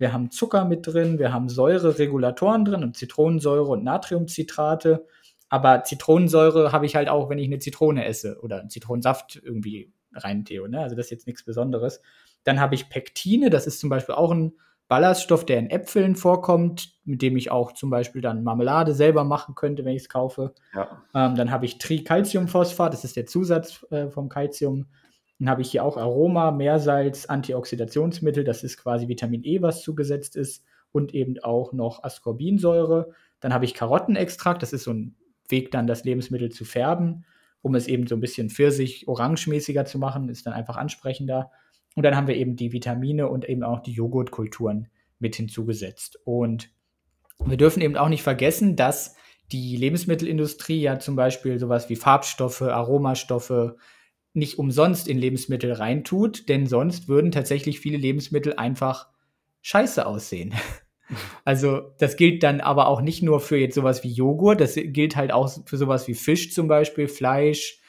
Wir 0.00 0.14
haben 0.14 0.30
Zucker 0.30 0.64
mit 0.64 0.86
drin. 0.86 1.18
Wir 1.18 1.30
haben 1.30 1.50
Säureregulatoren 1.50 2.64
drin 2.64 2.82
und 2.82 2.96
Zitronensäure 2.96 3.68
und 3.68 3.84
Natriumcitrate. 3.84 5.06
Aber 5.50 5.84
Zitronensäure 5.84 6.72
habe 6.72 6.86
ich 6.86 6.96
halt 6.96 7.10
auch, 7.10 7.28
wenn 7.28 7.38
ich 7.38 7.46
eine 7.46 7.58
Zitrone 7.58 8.06
esse 8.06 8.40
oder 8.40 8.60
einen 8.60 8.70
Zitronensaft 8.70 9.40
irgendwie 9.44 9.92
rein 10.14 10.46
Theo. 10.46 10.66
Ne? 10.68 10.80
Also 10.80 10.96
das 10.96 11.06
ist 11.06 11.10
jetzt 11.10 11.26
nichts 11.26 11.44
Besonderes. 11.44 12.00
Dann 12.44 12.60
habe 12.60 12.74
ich 12.74 12.88
Pektine. 12.88 13.50
Das 13.50 13.66
ist 13.66 13.78
zum 13.78 13.90
Beispiel 13.90 14.14
auch 14.14 14.30
ein 14.30 14.54
Ballaststoff, 14.88 15.44
der 15.44 15.58
in 15.58 15.68
Äpfeln 15.68 16.16
vorkommt, 16.16 16.94
mit 17.04 17.20
dem 17.20 17.36
ich 17.36 17.50
auch 17.50 17.72
zum 17.72 17.90
Beispiel 17.90 18.22
dann 18.22 18.42
Marmelade 18.42 18.94
selber 18.94 19.24
machen 19.24 19.54
könnte, 19.54 19.84
wenn 19.84 19.94
ich 19.94 20.02
es 20.02 20.08
kaufe. 20.08 20.54
Ja. 20.74 21.02
Ähm, 21.14 21.36
dann 21.36 21.50
habe 21.50 21.66
ich 21.66 21.76
Tricalciumphosphat, 21.76 22.94
das 22.94 23.04
ist 23.04 23.16
der 23.16 23.26
Zusatz 23.26 23.86
äh, 23.90 24.08
vom 24.08 24.30
Calcium. 24.30 24.86
Dann 25.40 25.48
habe 25.48 25.62
ich 25.62 25.70
hier 25.70 25.84
auch 25.84 25.96
Aroma, 25.96 26.50
Meersalz, 26.50 27.24
Antioxidationsmittel, 27.24 28.44
das 28.44 28.62
ist 28.62 28.76
quasi 28.76 29.08
Vitamin 29.08 29.42
E, 29.42 29.62
was 29.62 29.82
zugesetzt 29.82 30.36
ist, 30.36 30.64
und 30.92 31.14
eben 31.14 31.38
auch 31.42 31.72
noch 31.72 32.04
Ascorbinsäure. 32.04 33.12
Dann 33.40 33.54
habe 33.54 33.64
ich 33.64 33.74
Karottenextrakt, 33.74 34.62
das 34.62 34.74
ist 34.74 34.84
so 34.84 34.92
ein 34.92 35.16
Weg, 35.48 35.70
dann 35.70 35.86
das 35.86 36.04
Lebensmittel 36.04 36.50
zu 36.50 36.64
färben, 36.64 37.24
um 37.62 37.74
es 37.74 37.88
eben 37.88 38.06
so 38.06 38.16
ein 38.16 38.20
bisschen 38.20 38.50
pfirsich-orangemäßiger 38.50 39.86
zu 39.86 39.98
machen, 39.98 40.28
ist 40.28 40.46
dann 40.46 40.52
einfach 40.52 40.76
ansprechender. 40.76 41.50
Und 41.96 42.04
dann 42.04 42.16
haben 42.16 42.26
wir 42.26 42.36
eben 42.36 42.56
die 42.56 42.72
Vitamine 42.72 43.28
und 43.28 43.48
eben 43.48 43.62
auch 43.62 43.80
die 43.80 43.92
Joghurtkulturen 43.92 44.88
mit 45.18 45.36
hinzugesetzt. 45.36 46.18
Und 46.24 46.70
wir 47.44 47.56
dürfen 47.56 47.80
eben 47.80 47.96
auch 47.96 48.08
nicht 48.08 48.22
vergessen, 48.22 48.76
dass 48.76 49.16
die 49.52 49.76
Lebensmittelindustrie 49.76 50.82
ja 50.82 50.98
zum 50.98 51.16
Beispiel 51.16 51.58
sowas 51.58 51.88
wie 51.88 51.96
Farbstoffe, 51.96 52.62
Aromastoffe 52.62 53.76
nicht 54.32 54.58
umsonst 54.58 55.08
in 55.08 55.18
Lebensmittel 55.18 55.72
reintut, 55.72 56.48
denn 56.48 56.66
sonst 56.66 57.08
würden 57.08 57.32
tatsächlich 57.32 57.80
viele 57.80 57.98
Lebensmittel 57.98 58.54
einfach 58.54 59.08
scheiße 59.62 60.06
aussehen. 60.06 60.54
Also 61.44 61.90
das 61.98 62.14
gilt 62.16 62.44
dann 62.44 62.60
aber 62.60 62.86
auch 62.86 63.00
nicht 63.00 63.20
nur 63.20 63.40
für 63.40 63.56
jetzt 63.56 63.74
sowas 63.74 64.04
wie 64.04 64.12
Joghurt, 64.12 64.60
das 64.60 64.76
gilt 64.76 65.16
halt 65.16 65.32
auch 65.32 65.50
für 65.66 65.76
sowas 65.76 66.06
wie 66.06 66.14
Fisch 66.14 66.52
zum 66.52 66.68
Beispiel, 66.68 67.08
Fleisch, 67.08 67.80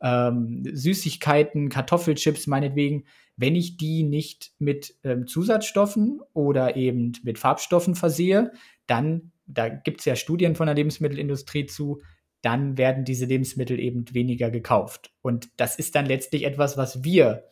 ähm, 0.00 0.62
Süßigkeiten, 0.64 1.68
Kartoffelchips 1.68 2.46
meinetwegen 2.46 3.04
wenn 3.40 3.56
ich 3.56 3.78
die 3.78 4.02
nicht 4.02 4.52
mit 4.58 4.96
ähm, 5.02 5.26
Zusatzstoffen 5.26 6.20
oder 6.34 6.76
eben 6.76 7.12
mit 7.22 7.38
Farbstoffen 7.38 7.94
versehe, 7.94 8.52
dann, 8.86 9.32
da 9.46 9.70
gibt 9.70 10.00
es 10.00 10.04
ja 10.04 10.14
Studien 10.14 10.54
von 10.54 10.66
der 10.66 10.74
Lebensmittelindustrie 10.74 11.64
zu, 11.64 12.02
dann 12.42 12.78
werden 12.78 13.04
diese 13.04 13.26
Lebensmittel 13.26 13.78
eben 13.78 14.04
weniger 14.12 14.50
gekauft. 14.50 15.12
Und 15.22 15.48
das 15.56 15.76
ist 15.76 15.94
dann 15.94 16.06
letztlich 16.06 16.44
etwas, 16.44 16.76
was 16.76 17.04
wir 17.04 17.44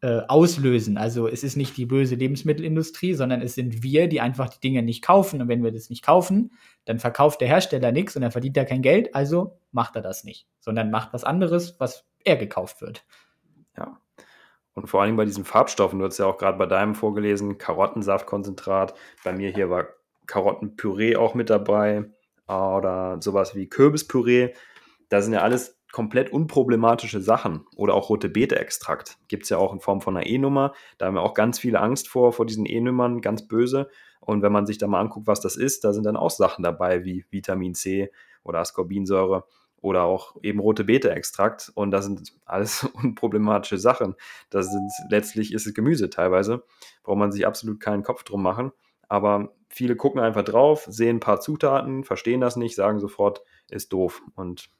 äh, 0.00 0.22
auslösen. 0.28 0.98
Also 0.98 1.28
es 1.28 1.44
ist 1.44 1.56
nicht 1.56 1.76
die 1.76 1.86
böse 1.86 2.14
Lebensmittelindustrie, 2.14 3.14
sondern 3.14 3.40
es 3.40 3.54
sind 3.54 3.82
wir, 3.82 4.08
die 4.08 4.20
einfach 4.20 4.48
die 4.48 4.60
Dinge 4.60 4.82
nicht 4.82 5.02
kaufen. 5.02 5.40
Und 5.40 5.48
wenn 5.48 5.62
wir 5.62 5.72
das 5.72 5.88
nicht 5.88 6.04
kaufen, 6.04 6.52
dann 6.84 6.98
verkauft 6.98 7.40
der 7.40 7.48
Hersteller 7.48 7.92
nichts 7.92 8.16
und 8.16 8.22
er 8.22 8.30
verdient 8.30 8.56
da 8.56 8.64
kein 8.64 8.82
Geld, 8.82 9.14
also 9.14 9.58
macht 9.72 9.96
er 9.96 10.02
das 10.02 10.24
nicht, 10.24 10.46
sondern 10.60 10.90
macht 10.90 11.12
was 11.12 11.24
anderes, 11.24 11.80
was 11.80 12.04
er 12.24 12.36
gekauft 12.36 12.82
wird. 12.82 13.04
Ja, 13.78 13.98
und 14.74 14.88
vor 14.88 15.02
allem 15.02 15.16
bei 15.16 15.24
diesen 15.24 15.44
Farbstoffen, 15.44 16.00
du 16.00 16.04
hast 16.04 16.18
ja 16.18 16.26
auch 16.26 16.36
gerade 16.36 16.58
bei 16.58 16.66
deinem 16.66 16.94
vorgelesen, 16.94 17.58
Karottensaftkonzentrat. 17.58 18.94
Bei 19.22 19.32
mir 19.32 19.52
hier 19.52 19.70
war 19.70 19.86
Karottenpüree 20.26 21.16
auch 21.16 21.34
mit 21.34 21.48
dabei 21.48 22.04
oder 22.46 23.18
sowas 23.20 23.54
wie 23.54 23.68
Kürbispüree. 23.68 24.52
Das 25.08 25.24
sind 25.24 25.34
ja 25.34 25.40
alles 25.40 25.78
komplett 25.94 26.32
unproblematische 26.32 27.20
Sachen. 27.20 27.66
Oder 27.76 27.94
auch 27.94 28.10
rote 28.10 28.28
Beete-Extrakt. 28.28 29.16
Gibt 29.28 29.44
es 29.44 29.50
ja 29.50 29.58
auch 29.58 29.72
in 29.72 29.78
Form 29.78 30.00
von 30.00 30.16
einer 30.16 30.26
E-Nummer. 30.26 30.74
Da 30.98 31.06
haben 31.06 31.14
wir 31.14 31.22
auch 31.22 31.34
ganz 31.34 31.60
viele 31.60 31.80
Angst 31.80 32.08
vor, 32.08 32.32
vor 32.32 32.46
diesen 32.46 32.66
E-Nummern, 32.66 33.20
ganz 33.20 33.46
böse. 33.46 33.88
Und 34.20 34.42
wenn 34.42 34.50
man 34.50 34.66
sich 34.66 34.78
da 34.78 34.88
mal 34.88 35.00
anguckt, 35.00 35.28
was 35.28 35.40
das 35.40 35.56
ist, 35.56 35.84
da 35.84 35.92
sind 35.92 36.04
dann 36.04 36.16
auch 36.16 36.30
Sachen 36.30 36.64
dabei 36.64 37.04
wie 37.04 37.26
Vitamin 37.30 37.74
C 37.74 38.10
oder 38.42 38.58
Ascorbinsäure 38.58 39.44
oder 39.82 40.02
auch 40.02 40.34
eben 40.42 40.58
rote 40.58 40.82
Beete-Extrakt. 40.82 41.70
Und 41.76 41.92
das 41.92 42.06
sind 42.06 42.32
alles 42.44 42.82
unproblematische 42.94 43.78
Sachen. 43.78 44.16
Das 44.50 44.72
sind 44.72 44.90
letztlich 45.10 45.52
ist 45.52 45.64
es 45.64 45.74
Gemüse 45.74 46.10
teilweise. 46.10 46.64
Braucht 47.04 47.18
man 47.18 47.30
sich 47.30 47.46
absolut 47.46 47.78
keinen 47.78 48.02
Kopf 48.02 48.24
drum 48.24 48.42
machen. 48.42 48.72
Aber 49.08 49.54
viele 49.74 49.96
gucken 49.96 50.20
einfach 50.20 50.44
drauf, 50.44 50.86
sehen 50.88 51.16
ein 51.16 51.20
paar 51.20 51.40
Zutaten, 51.40 52.04
verstehen 52.04 52.40
das 52.40 52.54
nicht, 52.54 52.76
sagen 52.76 53.00
sofort, 53.00 53.42
ist 53.68 53.92
doof. 53.92 54.22
Und 54.36 54.70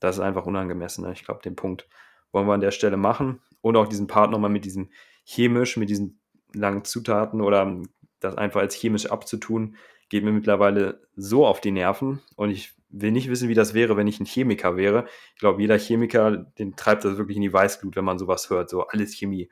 das 0.00 0.16
ist 0.16 0.20
einfach 0.20 0.44
unangemessen. 0.44 1.04
Ne? 1.04 1.12
Ich 1.14 1.24
glaube, 1.24 1.40
den 1.42 1.56
Punkt 1.56 1.88
wollen 2.30 2.46
wir 2.46 2.52
an 2.52 2.60
der 2.60 2.70
Stelle 2.70 2.98
machen. 2.98 3.40
Und 3.62 3.76
auch 3.76 3.88
diesen 3.88 4.06
Part 4.06 4.30
nochmal 4.30 4.50
mit 4.50 4.66
diesem 4.66 4.90
chemisch, 5.24 5.78
mit 5.78 5.88
diesen 5.88 6.20
langen 6.52 6.84
Zutaten 6.84 7.40
oder 7.40 7.80
das 8.20 8.36
einfach 8.36 8.60
als 8.60 8.74
chemisch 8.74 9.06
abzutun, 9.06 9.76
geht 10.10 10.24
mir 10.24 10.32
mittlerweile 10.32 11.00
so 11.16 11.46
auf 11.46 11.62
die 11.62 11.70
Nerven. 11.70 12.20
Und 12.36 12.50
ich 12.50 12.74
will 12.90 13.12
nicht 13.12 13.30
wissen, 13.30 13.48
wie 13.48 13.54
das 13.54 13.72
wäre, 13.72 13.96
wenn 13.96 14.06
ich 14.06 14.20
ein 14.20 14.26
Chemiker 14.26 14.76
wäre. 14.76 15.06
Ich 15.36 15.40
glaube, 15.40 15.62
jeder 15.62 15.78
Chemiker, 15.78 16.36
den 16.58 16.76
treibt 16.76 17.06
das 17.06 17.16
wirklich 17.16 17.36
in 17.38 17.42
die 17.42 17.52
Weißglut, 17.52 17.96
wenn 17.96 18.04
man 18.04 18.18
sowas 18.18 18.50
hört, 18.50 18.68
so 18.68 18.86
alles 18.86 19.14
Chemie. 19.14 19.48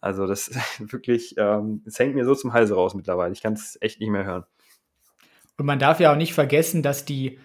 Also 0.00 0.26
das 0.26 0.48
ist 0.48 0.60
wirklich, 0.92 1.34
ähm, 1.38 1.82
es 1.86 1.98
hängt 1.98 2.14
mir 2.14 2.24
so 2.24 2.34
zum 2.34 2.52
Halse 2.52 2.74
raus 2.74 2.94
mittlerweile. 2.94 3.32
Ich 3.32 3.42
kann 3.42 3.54
es 3.54 3.78
echt 3.80 4.00
nicht 4.00 4.10
mehr 4.10 4.24
hören. 4.24 4.44
Und 5.56 5.66
man 5.66 5.78
darf 5.78 6.00
ja 6.00 6.12
auch 6.12 6.16
nicht 6.16 6.34
vergessen, 6.34 6.82
dass 6.82 7.04
die 7.04 7.38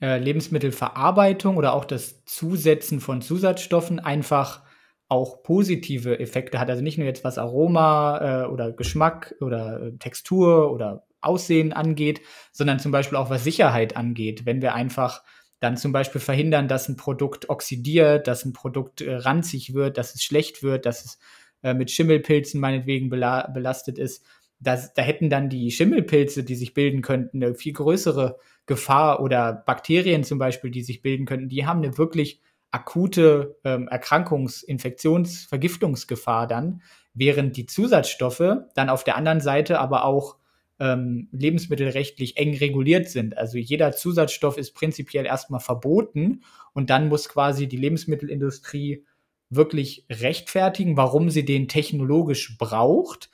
äh, 0.00 0.18
Lebensmittelverarbeitung 0.18 1.56
oder 1.56 1.74
auch 1.74 1.84
das 1.84 2.24
Zusetzen 2.24 3.00
von 3.00 3.20
Zusatzstoffen 3.20 3.98
einfach 3.98 4.62
auch 5.08 5.42
positive 5.42 6.18
Effekte 6.20 6.58
hat. 6.60 6.70
Also 6.70 6.82
nicht 6.82 6.98
nur 6.98 7.06
jetzt 7.06 7.24
was 7.24 7.38
Aroma 7.38 8.44
äh, 8.44 8.46
oder 8.46 8.72
Geschmack 8.72 9.34
oder 9.40 9.82
äh, 9.82 9.92
Textur 9.98 10.70
oder 10.72 11.04
Aussehen 11.20 11.72
angeht, 11.72 12.20
sondern 12.52 12.78
zum 12.78 12.92
Beispiel 12.92 13.18
auch 13.18 13.30
was 13.30 13.44
Sicherheit 13.44 13.96
angeht. 13.96 14.46
Wenn 14.46 14.62
wir 14.62 14.74
einfach 14.74 15.22
dann 15.60 15.76
zum 15.76 15.92
Beispiel 15.92 16.20
verhindern, 16.20 16.68
dass 16.68 16.88
ein 16.88 16.96
Produkt 16.96 17.48
oxidiert, 17.48 18.28
dass 18.28 18.44
ein 18.44 18.52
Produkt 18.52 19.00
äh, 19.00 19.16
ranzig 19.16 19.74
wird, 19.74 19.98
dass 19.98 20.14
es 20.14 20.22
schlecht 20.22 20.62
wird, 20.62 20.86
dass 20.86 21.04
es 21.04 21.18
äh, 21.62 21.74
mit 21.74 21.90
Schimmelpilzen 21.90 22.60
meinetwegen 22.60 23.10
bela 23.10 23.48
belastet 23.48 23.98
ist. 23.98 24.24
Das, 24.60 24.92
da 24.94 25.02
hätten 25.02 25.30
dann 25.30 25.48
die 25.48 25.70
Schimmelpilze, 25.70 26.42
die 26.42 26.56
sich 26.56 26.74
bilden 26.74 27.02
könnten, 27.02 27.42
eine 27.42 27.54
viel 27.54 27.72
größere 27.72 28.38
Gefahr 28.66 29.22
oder 29.22 29.52
Bakterien 29.52 30.24
zum 30.24 30.38
Beispiel, 30.38 30.70
die 30.70 30.82
sich 30.82 31.00
bilden 31.00 31.26
könnten, 31.26 31.48
die 31.48 31.66
haben 31.66 31.82
eine 31.82 31.96
wirklich 31.96 32.40
akute 32.70 33.56
ähm, 33.64 33.88
Erkrankungs-, 33.88 34.64
Infektions-, 34.64 35.46
Vergiftungsgefahr 35.46 36.46
dann, 36.46 36.82
während 37.14 37.56
die 37.56 37.66
Zusatzstoffe 37.66 38.58
dann 38.74 38.90
auf 38.90 39.04
der 39.04 39.16
anderen 39.16 39.40
Seite 39.40 39.78
aber 39.80 40.04
auch 40.04 40.36
ähm, 40.80 41.28
lebensmittelrechtlich 41.32 42.36
eng 42.36 42.56
reguliert 42.56 43.08
sind. 43.08 43.36
Also 43.36 43.58
jeder 43.58 43.92
Zusatzstoff 43.92 44.56
ist 44.58 44.74
prinzipiell 44.74 45.26
erstmal 45.26 45.60
verboten 45.60 46.42
und 46.72 46.90
dann 46.90 47.08
muss 47.08 47.28
quasi 47.28 47.66
die 47.66 47.76
Lebensmittelindustrie 47.76 49.04
wirklich 49.50 50.06
rechtfertigen, 50.10 50.96
warum 50.96 51.30
sie 51.30 51.44
den 51.44 51.68
technologisch 51.68 52.56
braucht. 52.58 53.30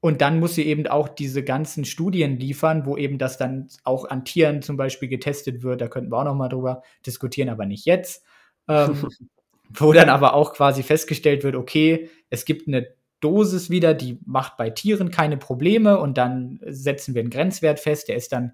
Und 0.00 0.20
dann 0.20 0.38
muss 0.38 0.54
sie 0.54 0.66
eben 0.66 0.86
auch 0.86 1.08
diese 1.08 1.42
ganzen 1.42 1.84
Studien 1.84 2.38
liefern, 2.38 2.86
wo 2.86 2.96
eben 2.96 3.18
das 3.18 3.36
dann 3.36 3.68
auch 3.82 4.04
an 4.04 4.24
Tieren 4.24 4.62
zum 4.62 4.76
Beispiel 4.76 5.08
getestet 5.08 5.62
wird. 5.62 5.80
Da 5.80 5.88
könnten 5.88 6.12
wir 6.12 6.18
auch 6.18 6.24
noch 6.24 6.34
mal 6.34 6.48
drüber 6.48 6.82
diskutieren, 7.04 7.48
aber 7.48 7.66
nicht 7.66 7.84
jetzt. 7.84 8.24
Ähm, 8.68 9.08
wo 9.70 9.92
dann 9.92 10.08
aber 10.08 10.34
auch 10.34 10.54
quasi 10.54 10.82
festgestellt 10.82 11.44
wird, 11.44 11.54
okay, 11.54 12.08
es 12.30 12.44
gibt 12.44 12.68
eine 12.68 12.88
Dosis 13.20 13.70
wieder, 13.70 13.94
die 13.94 14.18
macht 14.24 14.56
bei 14.56 14.70
Tieren 14.70 15.10
keine 15.10 15.36
Probleme 15.36 15.98
und 15.98 16.16
dann 16.16 16.60
setzen 16.64 17.14
wir 17.14 17.20
einen 17.20 17.30
Grenzwert 17.30 17.80
fest, 17.80 18.08
der 18.08 18.16
ist 18.16 18.32
dann 18.32 18.52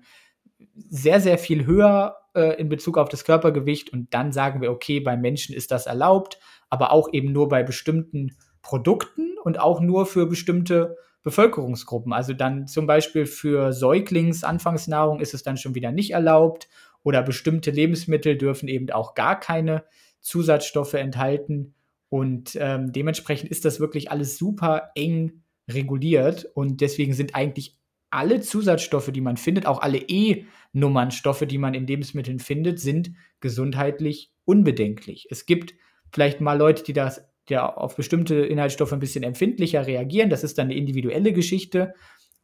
sehr, 0.88 1.20
sehr 1.20 1.38
viel 1.38 1.66
höher 1.66 2.16
äh, 2.34 2.58
in 2.58 2.68
Bezug 2.68 2.98
auf 2.98 3.08
das 3.08 3.24
Körpergewicht 3.24 3.92
und 3.92 4.12
dann 4.14 4.32
sagen 4.32 4.60
wir, 4.60 4.72
okay, 4.72 5.00
bei 5.00 5.16
Menschen 5.16 5.54
ist 5.54 5.70
das 5.70 5.86
erlaubt, 5.86 6.38
aber 6.74 6.90
auch 6.90 7.12
eben 7.12 7.30
nur 7.30 7.48
bei 7.48 7.62
bestimmten 7.62 8.36
Produkten 8.60 9.38
und 9.44 9.60
auch 9.60 9.80
nur 9.80 10.06
für 10.06 10.26
bestimmte 10.26 10.96
Bevölkerungsgruppen. 11.22 12.12
Also 12.12 12.32
dann 12.32 12.66
zum 12.66 12.88
Beispiel 12.88 13.26
für 13.26 13.72
Säuglingsanfangsnahrung 13.72 15.20
ist 15.20 15.34
es 15.34 15.44
dann 15.44 15.56
schon 15.56 15.76
wieder 15.76 15.92
nicht 15.92 16.10
erlaubt 16.10 16.68
oder 17.04 17.22
bestimmte 17.22 17.70
Lebensmittel 17.70 18.36
dürfen 18.36 18.66
eben 18.66 18.90
auch 18.90 19.14
gar 19.14 19.38
keine 19.38 19.84
Zusatzstoffe 20.20 20.94
enthalten. 20.94 21.74
Und 22.08 22.58
ähm, 22.60 22.92
dementsprechend 22.92 23.52
ist 23.52 23.64
das 23.64 23.78
wirklich 23.78 24.10
alles 24.10 24.36
super 24.36 24.90
eng 24.96 25.44
reguliert 25.70 26.44
und 26.54 26.80
deswegen 26.80 27.12
sind 27.12 27.36
eigentlich 27.36 27.78
alle 28.10 28.40
Zusatzstoffe, 28.40 29.12
die 29.12 29.20
man 29.20 29.36
findet, 29.36 29.66
auch 29.66 29.80
alle 29.80 29.98
E-Nummernstoffe, 29.98 31.44
die 31.46 31.58
man 31.58 31.74
in 31.74 31.86
Lebensmitteln 31.86 32.40
findet, 32.40 32.80
sind 32.80 33.12
gesundheitlich 33.38 34.32
unbedenklich. 34.44 35.28
Es 35.30 35.46
gibt 35.46 35.74
vielleicht 36.14 36.40
mal 36.40 36.56
Leute, 36.56 36.84
die 36.84 36.92
das 36.92 37.28
ja 37.48 37.68
auf 37.68 37.96
bestimmte 37.96 38.36
Inhaltsstoffe 38.36 38.92
ein 38.92 39.00
bisschen 39.00 39.24
empfindlicher 39.24 39.86
reagieren. 39.86 40.30
Das 40.30 40.44
ist 40.44 40.56
dann 40.56 40.66
eine 40.66 40.76
individuelle 40.76 41.32
Geschichte. 41.32 41.92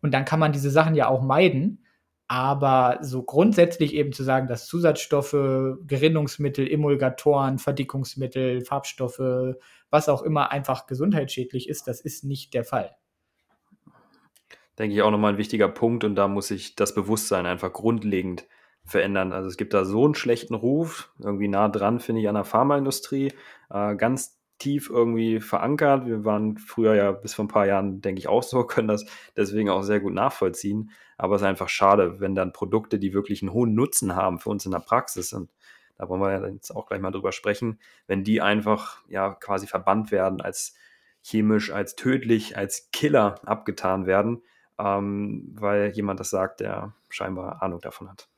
Und 0.02 0.12
dann 0.12 0.24
kann 0.24 0.40
man 0.40 0.52
diese 0.52 0.70
Sachen 0.70 0.96
ja 0.96 1.08
auch 1.08 1.22
meiden. 1.22 1.86
Aber 2.26 2.98
so 3.00 3.22
grundsätzlich 3.22 3.94
eben 3.94 4.12
zu 4.12 4.22
sagen, 4.22 4.48
dass 4.48 4.66
Zusatzstoffe, 4.66 5.36
Gerinnungsmittel, 5.86 6.70
Emulgatoren, 6.70 7.58
Verdickungsmittel, 7.58 8.64
Farbstoffe, 8.64 9.56
was 9.88 10.08
auch 10.08 10.22
immer 10.22 10.50
einfach 10.50 10.86
gesundheitsschädlich 10.86 11.68
ist, 11.68 11.86
das 11.88 12.00
ist 12.00 12.24
nicht 12.24 12.54
der 12.54 12.64
Fall. 12.64 12.94
Denke 14.78 14.94
ich 14.94 15.02
auch 15.02 15.10
nochmal 15.10 15.34
ein 15.34 15.38
wichtiger 15.38 15.68
Punkt 15.68 16.04
und 16.04 16.14
da 16.14 16.28
muss 16.28 16.48
sich 16.48 16.76
das 16.76 16.94
Bewusstsein 16.94 17.46
einfach 17.46 17.72
grundlegend 17.72 18.46
verändern. 18.84 19.32
Also 19.32 19.48
es 19.48 19.56
gibt 19.56 19.74
da 19.74 19.84
so 19.84 20.04
einen 20.04 20.14
schlechten 20.14 20.54
Ruf, 20.54 21.12
irgendwie 21.18 21.48
nah 21.48 21.68
dran, 21.68 22.00
finde 22.00 22.22
ich, 22.22 22.28
an 22.28 22.34
der 22.34 22.44
Pharmaindustrie, 22.44 23.32
äh, 23.70 23.96
ganz 23.96 24.40
tief 24.58 24.90
irgendwie 24.90 25.40
verankert. 25.40 26.06
Wir 26.06 26.24
waren 26.24 26.58
früher 26.58 26.94
ja 26.94 27.12
bis 27.12 27.34
vor 27.34 27.46
ein 27.46 27.48
paar 27.48 27.66
Jahren, 27.66 28.00
denke 28.00 28.20
ich, 28.20 28.28
auch 28.28 28.42
so, 28.42 28.64
können 28.66 28.88
das 28.88 29.06
deswegen 29.36 29.70
auch 29.70 29.82
sehr 29.82 30.00
gut 30.00 30.14
nachvollziehen. 30.14 30.90
Aber 31.18 31.34
es 31.34 31.42
ist 31.42 31.48
einfach 31.48 31.68
schade, 31.68 32.20
wenn 32.20 32.34
dann 32.34 32.52
Produkte, 32.52 32.98
die 32.98 33.12
wirklich 33.12 33.42
einen 33.42 33.52
hohen 33.52 33.74
Nutzen 33.74 34.14
haben 34.14 34.38
für 34.38 34.50
uns 34.50 34.64
in 34.64 34.72
der 34.72 34.78
Praxis, 34.78 35.32
und 35.32 35.50
da 35.98 36.08
wollen 36.08 36.20
wir 36.22 36.32
ja 36.32 36.46
jetzt 36.46 36.70
auch 36.70 36.86
gleich 36.86 37.00
mal 37.00 37.10
drüber 37.10 37.32
sprechen, 37.32 37.78
wenn 38.06 38.24
die 38.24 38.40
einfach 38.40 39.02
ja 39.08 39.34
quasi 39.34 39.66
verbannt 39.66 40.10
werden, 40.10 40.40
als 40.40 40.74
chemisch, 41.22 41.70
als 41.70 41.94
tödlich, 41.94 42.56
als 42.56 42.90
Killer 42.90 43.34
abgetan 43.44 44.06
werden, 44.06 44.42
ähm, 44.78 45.54
weil 45.58 45.90
jemand 45.90 46.18
das 46.20 46.30
sagt, 46.30 46.60
der 46.60 46.94
scheinbar 47.10 47.62
Ahnung 47.62 47.80
davon 47.80 48.08
hat. 48.08 48.29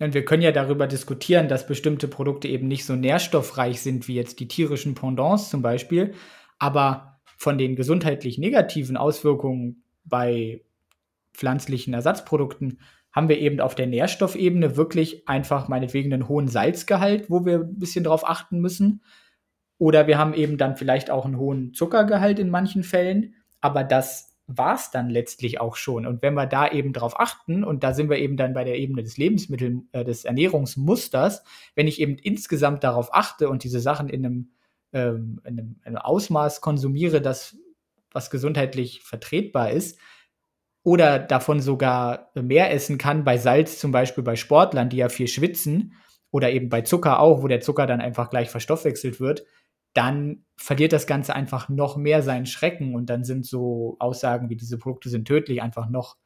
Und 0.00 0.14
wir 0.14 0.24
können 0.24 0.42
ja 0.42 0.50
darüber 0.50 0.86
diskutieren, 0.86 1.48
dass 1.48 1.66
bestimmte 1.66 2.08
Produkte 2.08 2.48
eben 2.48 2.68
nicht 2.68 2.86
so 2.86 2.96
nährstoffreich 2.96 3.82
sind 3.82 4.08
wie 4.08 4.14
jetzt 4.14 4.40
die 4.40 4.48
tierischen 4.48 4.94
Pendants 4.94 5.50
zum 5.50 5.60
Beispiel. 5.60 6.14
Aber 6.58 7.20
von 7.36 7.58
den 7.58 7.76
gesundheitlich 7.76 8.38
negativen 8.38 8.96
Auswirkungen 8.96 9.84
bei 10.04 10.62
pflanzlichen 11.34 11.92
Ersatzprodukten 11.92 12.80
haben 13.12 13.28
wir 13.28 13.38
eben 13.38 13.60
auf 13.60 13.74
der 13.74 13.86
Nährstoffebene 13.86 14.76
wirklich 14.76 15.28
einfach 15.28 15.68
meinetwegen 15.68 16.12
einen 16.12 16.28
hohen 16.28 16.48
Salzgehalt, 16.48 17.28
wo 17.28 17.44
wir 17.44 17.60
ein 17.60 17.78
bisschen 17.78 18.04
drauf 18.04 18.26
achten 18.28 18.60
müssen. 18.60 19.02
Oder 19.78 20.06
wir 20.06 20.16
haben 20.16 20.32
eben 20.34 20.56
dann 20.56 20.76
vielleicht 20.76 21.10
auch 21.10 21.26
einen 21.26 21.38
hohen 21.38 21.74
Zuckergehalt 21.74 22.38
in 22.38 22.50
manchen 22.50 22.84
Fällen. 22.84 23.34
Aber 23.60 23.84
das 23.84 24.29
war 24.56 24.74
es 24.74 24.90
dann 24.90 25.08
letztlich 25.08 25.60
auch 25.60 25.76
schon. 25.76 26.06
Und 26.06 26.22
wenn 26.22 26.34
wir 26.34 26.46
da 26.46 26.68
eben 26.68 26.92
drauf 26.92 27.18
achten, 27.18 27.64
und 27.64 27.82
da 27.82 27.94
sind 27.94 28.10
wir 28.10 28.18
eben 28.18 28.36
dann 28.36 28.54
bei 28.54 28.64
der 28.64 28.78
Ebene 28.78 29.02
des 29.02 29.16
Lebensmittel, 29.16 29.82
äh, 29.92 30.04
des 30.04 30.24
Ernährungsmusters, 30.24 31.42
wenn 31.74 31.88
ich 31.88 32.00
eben 32.00 32.16
insgesamt 32.16 32.84
darauf 32.84 33.14
achte 33.14 33.48
und 33.48 33.64
diese 33.64 33.80
Sachen 33.80 34.08
in 34.08 34.24
einem, 34.24 34.50
ähm, 34.92 35.40
in 35.44 35.58
einem, 35.58 35.76
in 35.84 35.86
einem 35.86 35.98
Ausmaß 35.98 36.60
konsumiere, 36.60 37.20
das 37.20 37.56
was 38.12 38.30
gesundheitlich 38.30 39.02
vertretbar 39.02 39.70
ist, 39.70 39.98
oder 40.82 41.18
davon 41.18 41.60
sogar 41.60 42.30
mehr 42.34 42.72
essen 42.72 42.98
kann, 42.98 43.22
bei 43.22 43.36
Salz 43.38 43.78
zum 43.78 43.92
Beispiel 43.92 44.24
bei 44.24 44.36
Sportlern, 44.36 44.88
die 44.88 44.96
ja 44.96 45.08
viel 45.08 45.28
schwitzen, 45.28 45.94
oder 46.30 46.50
eben 46.50 46.68
bei 46.68 46.82
Zucker 46.82 47.20
auch, 47.20 47.42
wo 47.42 47.48
der 47.48 47.60
Zucker 47.60 47.86
dann 47.86 48.00
einfach 48.00 48.30
gleich 48.30 48.50
verstoffwechselt 48.50 49.20
wird, 49.20 49.44
dann 49.92 50.44
verliert 50.56 50.92
das 50.92 51.06
Ganze 51.06 51.34
einfach 51.34 51.68
noch 51.68 51.96
mehr 51.96 52.22
seinen 52.22 52.46
Schrecken 52.46 52.94
und 52.94 53.06
dann 53.10 53.24
sind 53.24 53.46
so 53.46 53.96
Aussagen 53.98 54.50
wie 54.50 54.56
diese 54.56 54.78
Produkte 54.78 55.08
sind 55.08 55.26
tödlich 55.26 55.62
einfach 55.62 55.88
noch 55.88 56.16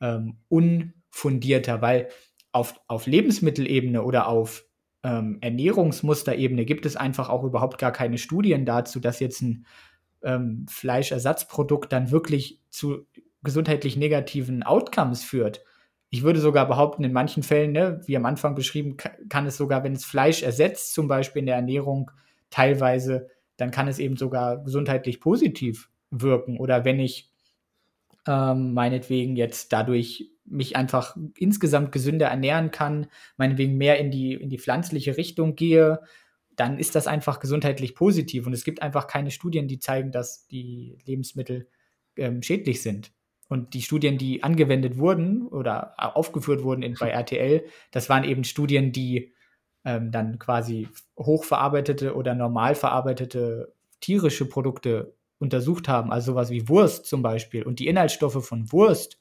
ähm, 0.00 0.38
unfundierter, 0.48 1.80
weil 1.82 2.08
auf, 2.52 2.80
auf 2.86 3.06
Lebensmittelebene 3.06 4.02
oder 4.02 4.28
auf 4.28 4.64
ähm, 5.02 5.38
Ernährungsmusterebene 5.40 6.64
gibt 6.64 6.86
es 6.86 6.96
einfach 6.96 7.28
auch 7.28 7.44
überhaupt 7.44 7.78
gar 7.78 7.92
keine 7.92 8.18
Studien 8.18 8.64
dazu, 8.64 9.00
dass 9.00 9.20
jetzt 9.20 9.42
ein 9.42 9.66
ähm, 10.22 10.66
Fleischersatzprodukt 10.68 11.92
dann 11.92 12.10
wirklich 12.10 12.62
zu 12.70 13.06
gesundheitlich 13.42 13.96
negativen 13.96 14.62
Outcomes 14.62 15.22
führt. 15.22 15.64
Ich 16.10 16.22
würde 16.22 16.40
sogar 16.40 16.66
behaupten, 16.66 17.04
in 17.04 17.12
manchen 17.12 17.42
Fällen, 17.42 17.72
ne, 17.72 18.00
wie 18.06 18.16
am 18.16 18.24
Anfang 18.24 18.54
beschrieben, 18.54 18.96
kann 18.96 19.46
es 19.46 19.56
sogar, 19.56 19.84
wenn 19.84 19.92
es 19.92 20.04
Fleisch 20.04 20.42
ersetzt, 20.42 20.94
zum 20.94 21.06
Beispiel 21.06 21.40
in 21.40 21.46
der 21.46 21.56
Ernährung, 21.56 22.10
teilweise, 22.50 23.28
dann 23.56 23.70
kann 23.70 23.88
es 23.88 23.98
eben 23.98 24.16
sogar 24.16 24.62
gesundheitlich 24.62 25.20
positiv 25.20 25.90
wirken. 26.10 26.58
Oder 26.58 26.84
wenn 26.84 27.00
ich 27.00 27.30
ähm, 28.26 28.74
meinetwegen 28.74 29.36
jetzt 29.36 29.72
dadurch 29.72 30.30
mich 30.44 30.76
einfach 30.76 31.16
insgesamt 31.36 31.92
gesünder 31.92 32.28
ernähren 32.28 32.70
kann, 32.70 33.06
meinetwegen 33.36 33.76
mehr 33.76 33.98
in 33.98 34.10
die, 34.10 34.34
in 34.34 34.48
die 34.48 34.58
pflanzliche 34.58 35.16
Richtung 35.16 35.56
gehe, 35.56 36.00
dann 36.56 36.78
ist 36.78 36.94
das 36.94 37.06
einfach 37.06 37.40
gesundheitlich 37.40 37.94
positiv. 37.94 38.46
Und 38.46 38.52
es 38.52 38.64
gibt 38.64 38.82
einfach 38.82 39.06
keine 39.06 39.30
Studien, 39.30 39.68
die 39.68 39.78
zeigen, 39.78 40.10
dass 40.10 40.46
die 40.46 40.98
Lebensmittel 41.04 41.68
ähm, 42.16 42.42
schädlich 42.42 42.82
sind. 42.82 43.12
Und 43.48 43.74
die 43.74 43.82
Studien, 43.82 44.18
die 44.18 44.42
angewendet 44.42 44.98
wurden 44.98 45.46
oder 45.46 45.94
aufgeführt 45.96 46.62
wurden 46.62 46.82
in, 46.82 46.94
bei 46.94 47.08
RTL, 47.08 47.64
das 47.92 48.08
waren 48.08 48.24
eben 48.24 48.44
Studien, 48.44 48.92
die 48.92 49.32
ähm, 49.88 50.12
dann 50.12 50.38
quasi 50.38 50.86
hochverarbeitete 51.18 52.14
oder 52.14 52.34
normal 52.34 52.74
verarbeitete 52.74 53.72
tierische 54.00 54.46
Produkte 54.46 55.14
untersucht 55.38 55.88
haben, 55.88 56.12
also 56.12 56.32
sowas 56.32 56.50
wie 56.50 56.68
Wurst 56.68 57.06
zum 57.06 57.22
Beispiel. 57.22 57.62
Und 57.62 57.78
die 57.78 57.86
Inhaltsstoffe 57.86 58.44
von 58.46 58.70
Wurst 58.70 59.18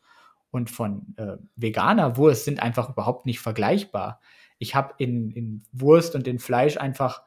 und 0.52 0.70
von 0.70 1.16
äh, 1.16 1.38
veganer 1.56 2.18
Wurst 2.18 2.44
sind 2.44 2.62
einfach 2.62 2.90
überhaupt 2.90 3.26
nicht 3.26 3.40
vergleichbar. 3.40 4.20
Ich 4.60 4.76
habe 4.76 4.94
in, 4.98 5.32
in 5.32 5.64
Wurst 5.72 6.16
und 6.16 6.28
in 6.28 6.38
Fleisch 6.38 6.76
einfach 6.76 7.24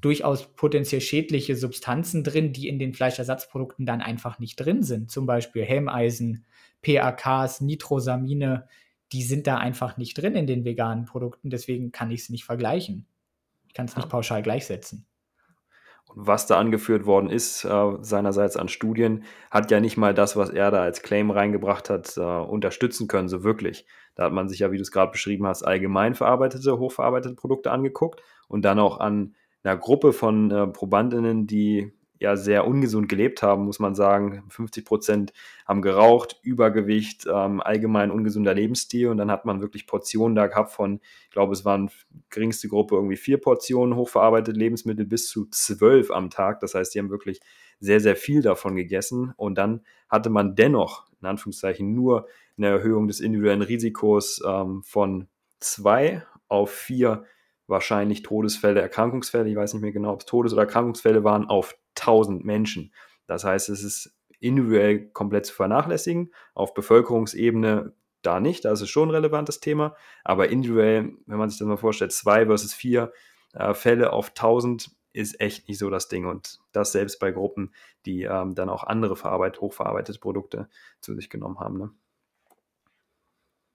durchaus 0.00 0.54
potenziell 0.54 1.02
schädliche 1.02 1.54
Substanzen 1.54 2.24
drin, 2.24 2.54
die 2.54 2.68
in 2.68 2.78
den 2.78 2.94
Fleischersatzprodukten 2.94 3.84
dann 3.84 4.00
einfach 4.00 4.38
nicht 4.38 4.56
drin 4.56 4.82
sind. 4.82 5.10
Zum 5.10 5.26
Beispiel 5.26 5.64
Helmeisen, 5.64 6.46
PAKs, 6.82 7.60
Nitrosamine, 7.60 8.68
die 9.12 9.22
sind 9.22 9.46
da 9.46 9.58
einfach 9.58 9.96
nicht 9.96 10.14
drin 10.14 10.34
in 10.34 10.46
den 10.46 10.64
veganen 10.64 11.04
Produkten, 11.04 11.50
deswegen 11.50 11.92
kann 11.92 12.10
ich 12.10 12.22
es 12.22 12.30
nicht 12.30 12.44
vergleichen. 12.44 13.06
Ich 13.66 13.74
kann 13.74 13.86
es 13.86 13.96
nicht 13.96 14.08
pauschal 14.08 14.42
gleichsetzen. 14.42 15.06
Und 16.06 16.26
was 16.26 16.46
da 16.46 16.58
angeführt 16.58 17.04
worden 17.04 17.28
ist, 17.28 17.64
äh, 17.64 17.92
seinerseits 18.00 18.56
an 18.56 18.68
Studien, 18.68 19.24
hat 19.50 19.70
ja 19.70 19.78
nicht 19.78 19.98
mal 19.98 20.14
das, 20.14 20.36
was 20.36 20.48
er 20.48 20.70
da 20.70 20.82
als 20.82 21.02
Claim 21.02 21.30
reingebracht 21.30 21.90
hat, 21.90 22.16
äh, 22.16 22.20
unterstützen 22.20 23.08
können, 23.08 23.28
so 23.28 23.44
wirklich. 23.44 23.86
Da 24.14 24.24
hat 24.24 24.32
man 24.32 24.48
sich 24.48 24.60
ja, 24.60 24.72
wie 24.72 24.78
du 24.78 24.82
es 24.82 24.90
gerade 24.90 25.12
beschrieben 25.12 25.46
hast, 25.46 25.62
allgemein 25.62 26.14
verarbeitete, 26.14 26.78
hochverarbeitete 26.78 27.34
Produkte 27.34 27.70
angeguckt 27.70 28.22
und 28.48 28.62
dann 28.64 28.78
auch 28.78 29.00
an 29.00 29.34
einer 29.62 29.76
Gruppe 29.76 30.12
von 30.12 30.50
äh, 30.50 30.66
Probandinnen, 30.66 31.46
die 31.46 31.92
ja 32.18 32.36
sehr 32.36 32.66
ungesund 32.66 33.08
gelebt 33.08 33.42
haben, 33.42 33.64
muss 33.64 33.78
man 33.78 33.94
sagen. 33.94 34.44
50 34.48 34.84
Prozent 34.84 35.32
haben 35.66 35.82
geraucht, 35.82 36.38
Übergewicht, 36.42 37.26
ähm, 37.32 37.60
allgemein 37.60 38.10
ungesunder 38.10 38.54
Lebensstil. 38.54 39.08
Und 39.08 39.18
dann 39.18 39.30
hat 39.30 39.44
man 39.44 39.60
wirklich 39.60 39.86
Portionen 39.86 40.34
da 40.34 40.46
gehabt 40.46 40.72
von, 40.72 41.00
ich 41.24 41.30
glaube, 41.30 41.52
es 41.52 41.64
waren 41.64 41.90
geringste 42.30 42.68
Gruppe 42.68 42.96
irgendwie 42.96 43.16
vier 43.16 43.38
Portionen 43.38 43.96
hochverarbeitete 43.96 44.58
Lebensmittel 44.58 45.06
bis 45.06 45.28
zu 45.28 45.46
zwölf 45.50 46.10
am 46.10 46.30
Tag. 46.30 46.60
Das 46.60 46.74
heißt, 46.74 46.94
die 46.94 46.98
haben 46.98 47.10
wirklich 47.10 47.40
sehr, 47.80 48.00
sehr 48.00 48.16
viel 48.16 48.42
davon 48.42 48.76
gegessen. 48.76 49.32
Und 49.36 49.56
dann 49.56 49.82
hatte 50.08 50.30
man 50.30 50.56
dennoch, 50.56 51.06
in 51.20 51.28
Anführungszeichen, 51.28 51.94
nur 51.94 52.26
eine 52.56 52.68
Erhöhung 52.68 53.06
des 53.06 53.20
individuellen 53.20 53.62
Risikos 53.62 54.42
ähm, 54.46 54.82
von 54.84 55.28
zwei 55.60 56.24
auf 56.48 56.70
vier 56.70 57.24
wahrscheinlich 57.68 58.22
Todesfälle, 58.22 58.80
Erkrankungsfälle, 58.80 59.48
ich 59.48 59.56
weiß 59.56 59.74
nicht 59.74 59.82
mehr 59.82 59.92
genau, 59.92 60.12
ob 60.12 60.20
es 60.20 60.26
Todes- 60.26 60.52
oder 60.52 60.62
Erkrankungsfälle 60.62 61.22
waren, 61.22 61.46
auf 61.46 61.76
1000 61.94 62.44
Menschen. 62.44 62.92
Das 63.26 63.44
heißt, 63.44 63.68
es 63.68 63.84
ist 63.84 64.16
individuell 64.40 65.10
komplett 65.10 65.46
zu 65.46 65.54
vernachlässigen. 65.54 66.32
Auf 66.54 66.74
Bevölkerungsebene 66.74 67.92
da 68.22 68.40
nicht, 68.40 68.64
da 68.64 68.72
ist 68.72 68.80
es 68.80 68.90
schon 68.90 69.08
ein 69.08 69.14
relevantes 69.14 69.60
Thema. 69.60 69.94
Aber 70.24 70.48
individuell, 70.48 71.12
wenn 71.26 71.38
man 71.38 71.50
sich 71.50 71.58
das 71.58 71.68
mal 71.68 71.76
vorstellt, 71.76 72.12
zwei 72.12 72.46
versus 72.46 72.74
vier 72.74 73.12
äh, 73.52 73.74
Fälle 73.74 74.12
auf 74.12 74.30
1000 74.30 74.90
ist 75.12 75.40
echt 75.40 75.68
nicht 75.68 75.78
so 75.78 75.90
das 75.90 76.08
Ding. 76.08 76.26
Und 76.26 76.60
das 76.72 76.92
selbst 76.92 77.18
bei 77.20 77.30
Gruppen, 77.32 77.72
die 78.06 78.22
ähm, 78.22 78.54
dann 78.54 78.68
auch 78.68 78.84
andere 78.84 79.16
verarbeitet, 79.16 79.60
hochverarbeitete 79.60 80.18
Produkte 80.18 80.68
zu 81.00 81.14
sich 81.14 81.30
genommen 81.30 81.58
haben. 81.60 81.78
Ne? 81.78 81.90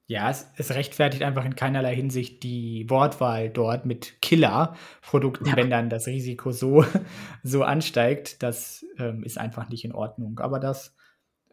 Ja, 0.05 0.29
es, 0.29 0.51
es, 0.57 0.71
rechtfertigt 0.71 1.23
einfach 1.23 1.45
in 1.45 1.55
keinerlei 1.55 1.95
Hinsicht 1.95 2.43
die 2.43 2.85
Wortwahl 2.89 3.49
dort 3.49 3.85
mit 3.85 4.21
Killer-Produkten, 4.21 5.45
ja. 5.45 5.55
wenn 5.55 5.69
dann 5.69 5.89
das 5.89 6.07
Risiko 6.07 6.51
so, 6.51 6.85
so 7.43 7.63
ansteigt. 7.63 8.43
Das 8.43 8.85
ähm, 8.97 9.23
ist 9.23 9.37
einfach 9.37 9.69
nicht 9.69 9.85
in 9.85 9.93
Ordnung. 9.93 10.39
Aber 10.39 10.59
das, 10.59 10.93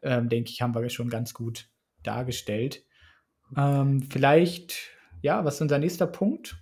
ähm, 0.02 0.28
denke 0.28 0.50
ich, 0.50 0.62
haben 0.62 0.74
wir 0.74 0.88
schon 0.90 1.10
ganz 1.10 1.32
gut 1.32 1.68
dargestellt. 2.02 2.84
Ähm, 3.56 4.02
vielleicht, 4.10 4.90
ja, 5.22 5.44
was 5.44 5.56
ist 5.56 5.62
unser 5.62 5.78
nächster 5.78 6.06
Punkt? 6.06 6.59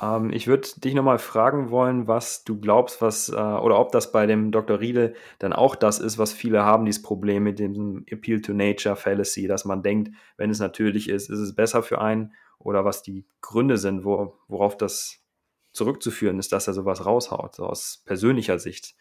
Ähm, 0.00 0.30
ich 0.30 0.46
würde 0.46 0.68
dich 0.76 0.94
nochmal 0.94 1.18
fragen 1.18 1.70
wollen, 1.70 2.06
was 2.06 2.44
du 2.44 2.60
glaubst, 2.60 3.00
was, 3.00 3.28
äh, 3.28 3.34
oder 3.34 3.78
ob 3.78 3.92
das 3.92 4.12
bei 4.12 4.26
dem 4.26 4.52
Dr. 4.52 4.80
Riedel 4.80 5.14
dann 5.38 5.52
auch 5.52 5.76
das 5.76 5.98
ist, 5.98 6.18
was 6.18 6.32
viele 6.32 6.64
haben, 6.64 6.84
dieses 6.84 7.02
Problem 7.02 7.42
mit 7.42 7.58
dem 7.58 8.04
Appeal 8.06 8.40
to 8.40 8.52
Nature 8.52 8.96
Fallacy, 8.96 9.46
dass 9.46 9.64
man 9.64 9.82
denkt, 9.82 10.10
wenn 10.36 10.50
es 10.50 10.58
natürlich 10.58 11.08
ist, 11.08 11.30
ist 11.30 11.38
es 11.38 11.54
besser 11.54 11.82
für 11.82 12.00
einen, 12.00 12.32
oder 12.58 12.84
was 12.84 13.02
die 13.02 13.26
Gründe 13.40 13.78
sind, 13.78 14.04
wo, 14.04 14.38
worauf 14.48 14.76
das 14.76 15.20
zurückzuführen 15.72 16.38
ist, 16.38 16.52
dass 16.52 16.66
er 16.66 16.74
sowas 16.74 17.04
raushaut, 17.04 17.54
so 17.54 17.66
aus 17.66 18.02
persönlicher 18.06 18.58
Sicht 18.58 18.94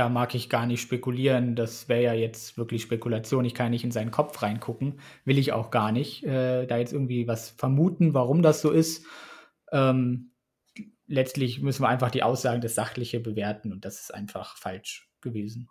da 0.00 0.08
mag 0.08 0.34
ich 0.34 0.48
gar 0.48 0.64
nicht 0.64 0.80
spekulieren. 0.80 1.56
Das 1.56 1.90
wäre 1.90 2.02
ja 2.02 2.14
jetzt 2.14 2.56
wirklich 2.56 2.80
Spekulation. 2.80 3.44
Ich 3.44 3.52
kann 3.52 3.70
nicht 3.70 3.84
in 3.84 3.90
seinen 3.90 4.10
Kopf 4.10 4.40
reingucken. 4.40 4.98
Will 5.26 5.36
ich 5.36 5.52
auch 5.52 5.70
gar 5.70 5.92
nicht. 5.92 6.24
Äh, 6.24 6.66
da 6.66 6.78
jetzt 6.78 6.94
irgendwie 6.94 7.28
was 7.28 7.50
vermuten, 7.50 8.14
warum 8.14 8.40
das 8.40 8.62
so 8.62 8.70
ist. 8.70 9.04
Ähm, 9.72 10.30
letztlich 11.06 11.60
müssen 11.60 11.82
wir 11.82 11.90
einfach 11.90 12.10
die 12.10 12.22
Aussagen 12.22 12.62
des 12.62 12.74
Sachliche 12.74 13.20
bewerten 13.20 13.74
und 13.74 13.84
das 13.84 14.00
ist 14.00 14.14
einfach 14.14 14.56
falsch 14.56 15.10
gewesen. 15.20 15.68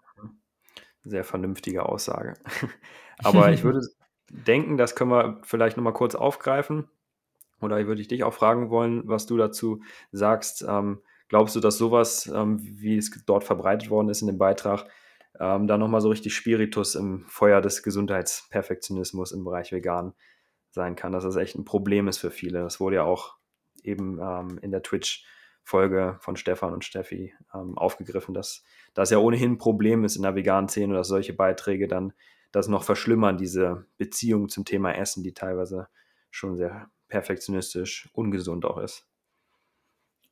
Sehr 1.04 1.24
vernünftige 1.24 1.88
Aussage. 1.88 2.36
Aber 3.24 3.52
ich 3.52 3.64
würde 3.64 3.82
denken, 4.30 4.78
das 4.78 4.96
können 4.96 5.10
wir 5.10 5.42
vielleicht 5.42 5.76
nochmal 5.76 5.94
kurz 5.94 6.14
aufgreifen. 6.14 6.88
Oder 7.62 7.84
würde 7.88 8.00
ich 8.00 8.08
dich 8.08 8.24
auch 8.24 8.34
fragen 8.34 8.70
wollen, 8.70 9.02
was 9.08 9.26
du 9.26 9.38
dazu 9.38 9.82
sagst. 10.12 10.64
Ähm, 10.70 11.02
Glaubst 11.30 11.56
du, 11.56 11.60
dass 11.60 11.78
sowas, 11.78 12.30
ähm, 12.34 12.60
wie 12.60 12.98
es 12.98 13.12
dort 13.26 13.44
verbreitet 13.44 13.90
worden 13.90 14.10
ist 14.10 14.22
in 14.22 14.28
dem 14.28 14.40
Beitrag, 14.40 14.88
ähm, 15.40 15.68
da 15.68 15.78
nochmal 15.78 16.02
so 16.02 16.10
richtig 16.10 16.36
Spiritus 16.36 16.96
im 16.96 17.26
Feuer 17.28 17.62
des 17.62 17.84
Gesundheitsperfektionismus 17.84 19.32
im 19.32 19.44
Bereich 19.44 19.72
vegan 19.72 20.14
sein 20.72 20.96
kann, 20.96 21.12
dass 21.12 21.24
das 21.24 21.36
echt 21.36 21.56
ein 21.56 21.66
Problem 21.66 22.08
ist 22.08 22.18
für 22.18 22.32
viele. 22.32 22.62
Das 22.62 22.80
wurde 22.80 22.98
ja 22.98 23.04
auch 23.04 23.38
eben 23.84 24.20
ähm, 24.20 24.60
in 24.62 24.72
der 24.72 24.82
Twitch-Folge 24.82 26.18
von 26.20 26.36
Stefan 26.36 26.74
und 26.74 26.84
Steffi 26.84 27.34
ähm, 27.54 27.78
aufgegriffen, 27.78 28.34
dass 28.34 28.64
das 28.96 29.12
ja 29.12 29.20
ohnehin 29.20 29.54
ein 29.54 29.58
Problem 29.60 30.04
ist 30.04 30.16
in 30.16 30.24
der 30.24 30.36
veganen 30.36 30.68
Szene, 30.68 30.96
dass 30.96 31.08
solche 31.08 31.34
Beiträge 31.34 31.88
dann 31.88 32.14
das 32.52 32.68
noch 32.68 32.84
verschlimmern, 32.84 33.38
diese 33.38 33.86
Beziehung 33.98 34.50
zum 34.50 34.66
Thema 34.66 34.94
Essen, 34.94 35.24
die 35.24 35.34
teilweise 35.34 35.88
schon 36.32 36.58
sehr 36.58 36.90
perfektionistisch 37.08 38.10
ungesund 38.14 38.66
auch 38.66 38.80
ist. 38.80 39.09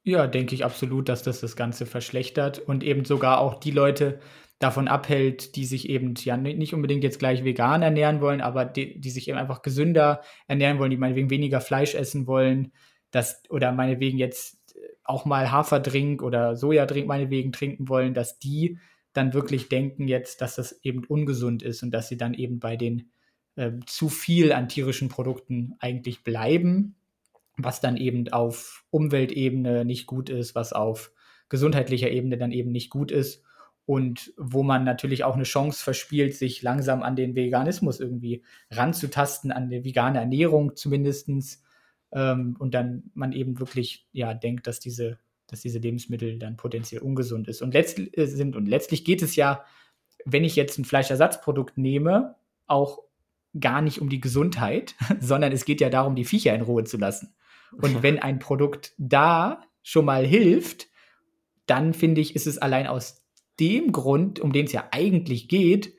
Ja, 0.07 0.25
denke 0.25 0.55
ich 0.55 0.63
absolut, 0.63 1.09
dass 1.09 1.21
das 1.21 1.41
das 1.41 1.57
Ganze 1.57 1.85
verschlechtert 1.85 2.59
und 2.59 2.81
eben 2.81 3.03
sogar 3.03 3.41
auch 3.41 3.59
die 3.59 3.71
Leute 3.71 4.21
davon 4.57 4.87
abhält, 4.87 5.57
die 5.57 5.65
sich 5.65 5.89
eben 5.89 6.13
ja 6.19 6.37
nicht 6.37 6.73
unbedingt 6.73 7.03
jetzt 7.03 7.19
gleich 7.19 7.43
vegan 7.43 7.81
ernähren 7.81 8.21
wollen, 8.21 8.39
aber 8.39 8.63
die, 8.63 9.01
die 9.01 9.09
sich 9.09 9.27
eben 9.27 9.37
einfach 9.37 9.63
gesünder 9.63 10.21
ernähren 10.47 10.79
wollen, 10.79 10.91
die 10.91 10.97
meinetwegen 10.97 11.29
weniger 11.29 11.59
Fleisch 11.59 11.93
essen 11.93 12.25
wollen, 12.25 12.71
das, 13.11 13.43
oder 13.49 13.73
meinetwegen 13.73 14.17
jetzt 14.17 14.61
auch 15.03 15.25
mal 15.25 15.51
Haferdrink 15.51 16.23
oder 16.23 16.55
Sojadrink 16.55 17.05
meinetwegen 17.05 17.51
trinken 17.51 17.89
wollen, 17.89 18.13
dass 18.13 18.39
die 18.39 18.79
dann 19.11 19.33
wirklich 19.33 19.67
denken 19.67 20.07
jetzt, 20.07 20.39
dass 20.39 20.55
das 20.55 20.79
eben 20.83 21.03
ungesund 21.03 21.63
ist 21.63 21.83
und 21.83 21.91
dass 21.91 22.07
sie 22.07 22.17
dann 22.17 22.33
eben 22.33 22.59
bei 22.59 22.77
den 22.77 23.11
äh, 23.57 23.71
zu 23.85 24.07
viel 24.07 24.53
an 24.53 24.69
tierischen 24.69 25.09
Produkten 25.09 25.75
eigentlich 25.79 26.23
bleiben 26.23 26.95
was 27.57 27.81
dann 27.81 27.97
eben 27.97 28.29
auf 28.29 28.85
Umweltebene 28.91 29.83
nicht 29.83 30.05
gut 30.05 30.29
ist, 30.29 30.55
was 30.55 30.73
auf 30.73 31.11
gesundheitlicher 31.49 32.09
Ebene 32.09 32.37
dann 32.37 32.51
eben 32.51 32.71
nicht 32.71 32.89
gut 32.89 33.11
ist 33.11 33.43
und 33.85 34.33
wo 34.37 34.63
man 34.63 34.83
natürlich 34.83 35.23
auch 35.23 35.35
eine 35.35 35.43
Chance 35.43 35.83
verspielt, 35.83 36.35
sich 36.35 36.61
langsam 36.61 37.01
an 37.03 37.15
den 37.15 37.35
Veganismus 37.35 37.99
irgendwie 37.99 38.43
ranzutasten, 38.69 39.51
an 39.51 39.69
die 39.69 39.85
vegane 39.85 40.19
Ernährung 40.19 40.75
zumindestens 40.75 41.63
ähm, 42.11 42.55
und 42.59 42.73
dann 42.73 43.11
man 43.13 43.31
eben 43.31 43.59
wirklich 43.59 44.07
ja 44.11 44.33
denkt, 44.33 44.67
dass 44.67 44.79
diese, 44.79 45.19
dass 45.47 45.61
diese 45.61 45.79
Lebensmittel 45.79 46.37
dann 46.37 46.57
potenziell 46.57 47.01
ungesund 47.01 47.47
ist 47.47 47.61
und 47.61 47.73
letztlich 47.73 48.15
äh, 48.17 48.27
sind 48.27 48.55
und 48.55 48.67
letztlich 48.67 49.05
geht 49.05 49.21
es 49.21 49.35
ja, 49.35 49.63
wenn 50.25 50.43
ich 50.43 50.57
jetzt 50.57 50.77
ein 50.77 50.85
Fleischersatzprodukt 50.85 51.77
nehme, 51.77 52.35
auch 52.67 52.99
gar 53.57 53.81
nicht 53.81 54.01
um 54.01 54.09
die 54.09 54.19
Gesundheit, 54.19 54.95
sondern 55.21 55.53
es 55.53 55.65
geht 55.65 55.79
ja 55.81 55.89
darum, 55.89 56.15
die 56.15 56.25
Viecher 56.25 56.53
in 56.53 56.61
Ruhe 56.61 56.83
zu 56.83 56.97
lassen. 56.97 57.33
Und 57.71 58.03
wenn 58.03 58.19
ein 58.19 58.39
Produkt 58.39 58.93
da 58.97 59.61
schon 59.83 60.05
mal 60.05 60.25
hilft, 60.25 60.87
dann 61.65 61.93
finde 61.93 62.21
ich, 62.21 62.35
ist 62.35 62.47
es 62.47 62.57
allein 62.57 62.87
aus 62.87 63.25
dem 63.59 63.91
Grund, 63.91 64.39
um 64.39 64.51
den 64.53 64.65
es 64.65 64.71
ja 64.71 64.87
eigentlich 64.91 65.47
geht, 65.47 65.93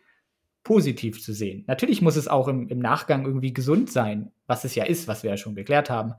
positiv 0.63 1.23
zu 1.23 1.33
sehen. 1.33 1.65
Natürlich 1.67 2.03
muss 2.03 2.17
es 2.17 2.29
auch 2.29 2.49
im, 2.49 2.69
im 2.69 2.79
Nachgang 2.79 3.25
irgendwie 3.25 3.53
gesund 3.53 3.91
sein, 3.91 4.33
was 4.47 4.65
es 4.65 4.75
ja 4.75 4.85
ist, 4.85 5.09
was 5.09 5.23
wir 5.23 5.31
ja 5.31 5.37
schon 5.37 5.55
geklärt 5.55 5.91
haben. 5.91 6.15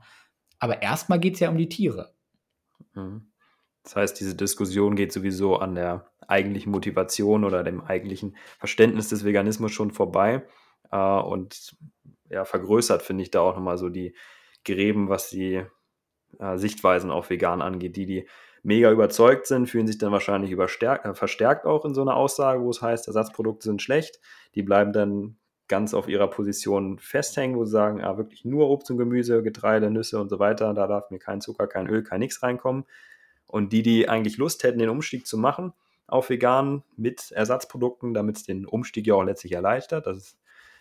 Aber 0.58 0.82
erstmal 0.82 1.20
geht 1.20 1.34
es 1.34 1.40
ja 1.40 1.50
um 1.50 1.56
die 1.56 1.68
Tiere. 1.68 2.14
Mhm. 2.94 3.30
Das 3.82 3.96
heißt, 3.96 4.20
diese 4.20 4.34
Diskussion 4.34 4.94
geht 4.94 5.12
sowieso 5.12 5.56
an 5.56 5.74
der 5.74 6.10
eigentlichen 6.26 6.70
Motivation 6.70 7.44
oder 7.44 7.64
dem 7.64 7.80
eigentlichen 7.80 8.36
Verständnis 8.58 9.08
des 9.08 9.24
Veganismus 9.24 9.72
schon 9.72 9.90
vorbei 9.90 10.46
äh, 10.90 10.96
und 10.96 11.76
ja, 12.28 12.44
vergrößert, 12.44 13.02
finde 13.02 13.22
ich, 13.22 13.30
da 13.30 13.40
auch 13.40 13.56
nochmal 13.56 13.78
so 13.78 13.88
die, 13.88 14.14
Gräben, 14.64 15.08
was 15.08 15.30
die 15.30 15.64
äh, 16.38 16.58
Sichtweisen 16.58 17.10
auf 17.10 17.30
vegan 17.30 17.62
angeht. 17.62 17.96
Die, 17.96 18.06
die 18.06 18.28
mega 18.62 18.90
überzeugt 18.90 19.46
sind, 19.46 19.66
fühlen 19.66 19.86
sich 19.86 19.98
dann 19.98 20.12
wahrscheinlich 20.12 20.52
äh, 20.52 21.14
verstärkt 21.14 21.66
auch 21.66 21.84
in 21.84 21.94
so 21.94 22.02
einer 22.02 22.16
Aussage, 22.16 22.62
wo 22.62 22.70
es 22.70 22.82
heißt, 22.82 23.06
Ersatzprodukte 23.06 23.64
sind 23.64 23.82
schlecht. 23.82 24.20
Die 24.54 24.62
bleiben 24.62 24.92
dann 24.92 25.36
ganz 25.68 25.94
auf 25.94 26.08
ihrer 26.08 26.28
Position 26.28 26.98
festhängen, 26.98 27.56
wo 27.56 27.64
sie 27.64 27.70
sagen, 27.70 28.02
ah, 28.02 28.16
wirklich 28.18 28.44
nur 28.44 28.68
Obst 28.68 28.90
und 28.90 28.98
Gemüse, 28.98 29.42
Getreide, 29.42 29.90
Nüsse 29.90 30.20
und 30.20 30.28
so 30.28 30.38
weiter, 30.38 30.74
da 30.74 30.86
darf 30.88 31.10
mir 31.10 31.20
kein 31.20 31.40
Zucker, 31.40 31.68
kein 31.68 31.86
Öl, 31.86 32.02
kein 32.02 32.18
nichts 32.18 32.42
reinkommen. 32.42 32.84
Und 33.46 33.72
die, 33.72 33.82
die 33.82 34.08
eigentlich 34.08 34.36
Lust 34.36 34.64
hätten, 34.64 34.80
den 34.80 34.88
Umstieg 34.88 35.26
zu 35.26 35.38
machen 35.38 35.72
auf 36.06 36.28
vegan 36.28 36.82
mit 36.96 37.30
Ersatzprodukten, 37.30 38.14
damit 38.14 38.38
es 38.38 38.44
den 38.44 38.66
Umstieg 38.66 39.06
ja 39.06 39.14
auch 39.14 39.22
letztlich 39.22 39.52
erleichtert, 39.52 40.06
das 40.06 40.16
ist 40.16 40.38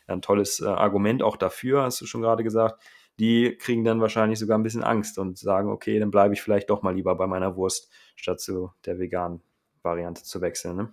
ein 0.07 0.23
tolles 0.23 0.59
äh, 0.59 0.65
Argument 0.65 1.21
auch 1.21 1.37
dafür, 1.37 1.83
hast 1.83 2.01
du 2.01 2.07
schon 2.07 2.21
gerade 2.21 2.43
gesagt, 2.43 2.81
die 3.19 3.55
kriegen 3.57 3.83
dann 3.83 4.01
wahrscheinlich 4.01 4.39
sogar 4.39 4.57
ein 4.57 4.63
bisschen 4.63 4.83
Angst 4.83 5.19
und 5.19 5.37
sagen, 5.37 5.69
okay, 5.69 5.99
dann 5.99 6.11
bleibe 6.11 6.33
ich 6.33 6.41
vielleicht 6.41 6.69
doch 6.69 6.81
mal 6.81 6.95
lieber 6.95 7.15
bei 7.15 7.27
meiner 7.27 7.55
Wurst, 7.55 7.89
statt 8.15 8.39
zu 8.39 8.71
der 8.85 8.99
veganen 8.99 9.41
Variante 9.83 10.23
zu 10.23 10.41
wechseln. 10.41 10.77
Ne? 10.77 10.89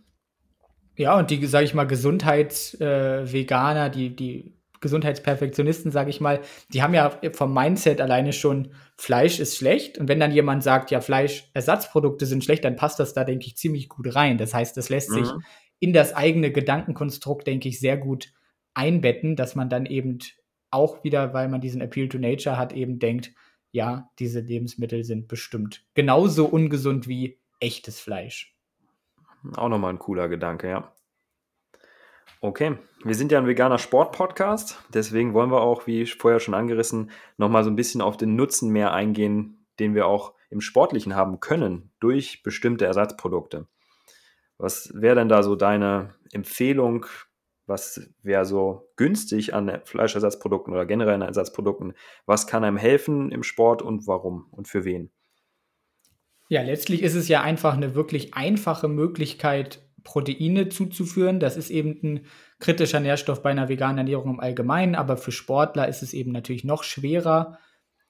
Ja, 0.97 1.19
und 1.19 1.31
die, 1.31 1.45
sage 1.47 1.65
ich 1.65 1.75
mal, 1.75 1.87
Gesundheitsveganer, 1.87 3.87
äh, 3.87 3.91
die, 3.91 4.17
die 4.17 4.57
Gesundheitsperfektionisten, 4.81 5.91
sage 5.91 6.11
ich 6.11 6.21
mal, 6.21 6.41
die 6.73 6.83
haben 6.83 6.95
ja 6.95 7.19
vom 7.33 7.55
Mindset 7.55 8.01
alleine 8.01 8.33
schon, 8.33 8.73
Fleisch 8.97 9.41
ist 9.41 9.57
schlecht. 9.57 9.99
Und 9.99 10.09
wenn 10.09 10.21
dann 10.21 10.33
jemand 10.33 10.63
sagt, 10.63 10.91
ja, 10.91 11.01
Fleischersatzprodukte 11.01 12.27
sind 12.27 12.45
schlecht, 12.45 12.65
dann 12.65 12.77
passt 12.77 12.99
das 12.99 13.15
da, 13.15 13.25
denke 13.25 13.47
ich, 13.47 13.57
ziemlich 13.57 13.89
gut 13.89 14.15
rein. 14.15 14.39
Das 14.39 14.55
heißt, 14.55 14.77
das 14.77 14.89
lässt 14.89 15.11
mhm. 15.11 15.25
sich 15.25 15.35
in 15.79 15.93
das 15.93 16.15
eigene 16.15 16.51
Gedankenkonstrukt, 16.51 17.47
denke 17.47 17.69
ich, 17.69 17.79
sehr 17.79 17.97
gut 17.97 18.33
einbetten, 18.75 19.37
dass 19.37 19.55
man 19.55 19.69
dann 19.69 19.87
eben 19.87 20.19
auch 20.77 21.03
wieder, 21.03 21.35
weil 21.35 21.49
man 21.49 21.61
diesen 21.61 21.81
Appeal 21.81 22.09
to 22.09 22.19
Nature 22.19 22.57
hat, 22.57 22.73
eben 22.73 22.99
denkt, 22.99 23.33
ja, 23.73 24.11
diese 24.19 24.41
Lebensmittel 24.41 25.05
sind 25.05 25.29
bestimmt 25.29 25.85
genauso 25.95 26.47
ungesund 26.47 27.09
wie 27.09 27.39
echtes 27.61 28.01
Fleisch. 28.01 28.57
Auch 29.57 29.69
nochmal 29.69 29.93
ein 29.93 29.99
cooler 29.99 30.29
Gedanke, 30.29 30.69
ja. 30.69 30.93
Okay, 32.41 32.77
wir 33.03 33.15
sind 33.15 33.33
ja 33.33 33.39
ein 33.39 33.47
veganer 33.47 33.79
Sport-Podcast, 33.79 34.79
deswegen 34.93 35.35
wollen 35.35 35.51
wir 35.51 35.63
auch, 35.63 35.87
wie 35.87 36.07
vorher 36.07 36.39
schon 36.39 36.55
angerissen, 36.55 37.11
nochmal 37.39 37.65
so 37.65 37.71
ein 37.71 37.77
bisschen 37.77 38.03
auf 38.03 38.17
den 38.17 38.37
Nutzen 38.37 38.71
mehr 38.71 38.93
eingehen, 38.93 39.67
den 39.79 39.95
wir 39.95 40.07
auch 40.07 40.35
im 40.51 40.61
Sportlichen 40.61 41.15
haben 41.17 41.41
können 41.41 41.91
durch 41.99 42.43
bestimmte 42.43 42.85
Ersatzprodukte. 42.87 43.67
Was 44.59 44.93
wäre 44.95 45.17
denn 45.17 45.29
da 45.29 45.43
so 45.43 45.57
deine 45.57 46.15
Empfehlung 46.33 47.07
Was 47.67 48.09
wäre 48.23 48.45
so 48.45 48.89
günstig 48.97 49.55
an 49.55 49.81
Fleischersatzprodukten 49.85 50.73
oder 50.73 50.87
generell 50.87 51.17
an 51.17 51.23
Ersatzprodukten? 51.23 51.95
Was 52.25 52.47
kann 52.47 52.65
einem 52.65 52.77
helfen 52.77 53.31
im 53.33 53.43
Sport 53.43 53.83
und 53.83 54.07
warum 54.07 54.47
und 54.51 54.69
für 54.69 54.85
wen? 54.85 55.11
Ja, 56.49 56.63
letztlich 56.63 57.03
ist 57.03 57.17
es 57.17 57.27
ja 57.27 57.43
einfach 57.43 57.75
eine 57.75 57.95
wirklich 57.97 58.35
einfache 58.35 58.87
Möglichkeit, 58.87 59.83
Proteine 60.05 60.69
zuzuführen. 60.69 61.41
Das 61.41 61.57
ist 61.57 61.69
eben 61.71 61.99
ein 62.03 62.27
kritischer 62.61 63.01
Nährstoff 63.01 63.43
bei 63.43 63.51
einer 63.51 63.69
veganen 63.69 63.99
Ernährung 63.99 64.35
im 64.35 64.41
Allgemeinen, 64.41 64.95
aber 64.95 65.17
für 65.17 65.33
Sportler 65.33 65.89
ist 65.89 66.03
es 66.03 66.15
eben 66.15 66.31
natürlich 66.31 66.63
noch 66.63 66.85
schwerer, 66.85 67.59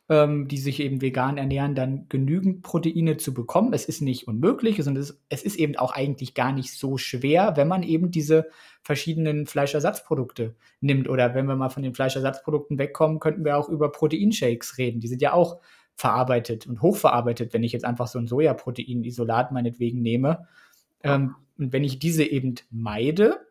ähm, 0.09 0.47
die 0.47 0.59
sich 0.59 0.81
eben 0.81 1.01
vegan 1.01 1.37
ernähren, 1.37 1.75
dann 1.75 2.07
genügend 2.09 2.63
Proteine 2.63 3.17
zu 3.17 3.35
bekommen. 3.35 3.73
Es 3.73 3.87
ist 3.87 4.01
nicht 4.01 4.29
unmöglich, 4.29 4.77
sondern 4.83 5.03
es, 5.03 5.21
es 5.29 5.43
ist 5.43 5.57
eben 5.57 5.77
auch 5.77 5.93
eigentlich 5.93 6.35
gar 6.35 6.53
nicht 6.53 6.73
so 6.73 6.97
schwer, 6.97 7.57
wenn 7.57 7.67
man 7.67 7.83
eben 7.83 8.11
diese 8.11 8.47
verschiedenen 8.83 9.47
Fleischersatzprodukte 9.47 10.55
nimmt. 10.81 11.09
Oder 11.09 11.35
wenn 11.35 11.47
wir 11.47 11.57
mal 11.57 11.71
von 11.71 11.83
den 11.83 11.95
Fleischersatzprodukten 11.95 12.79
wegkommen, 12.79 13.19
könnten 13.19 13.45
wir 13.45 13.57
auch 13.57 13.69
über 13.69 13.91
Proteinshakes 13.91 14.79
reden. 14.79 15.01
Die 15.01 15.09
sind 15.09 15.23
ja 15.23 15.33
auch 15.33 15.61
verarbeitet 15.97 16.67
und 16.67 16.83
hochverarbeitet, 16.83 17.53
wenn 17.53 17.65
ich 17.65 17.73
jetzt 17.73 17.85
einfach 17.85 18.07
so 18.07 18.19
ein 18.19 18.29
Sojaprotein-Isolat 18.29 19.51
meinetwegen 19.51 20.03
nehme. 20.03 20.47
Ähm, 21.03 21.35
und 21.59 21.73
wenn 21.73 21.85
ich 21.85 21.99
diese 21.99 22.23
eben 22.23 22.55
meide, 22.71 23.46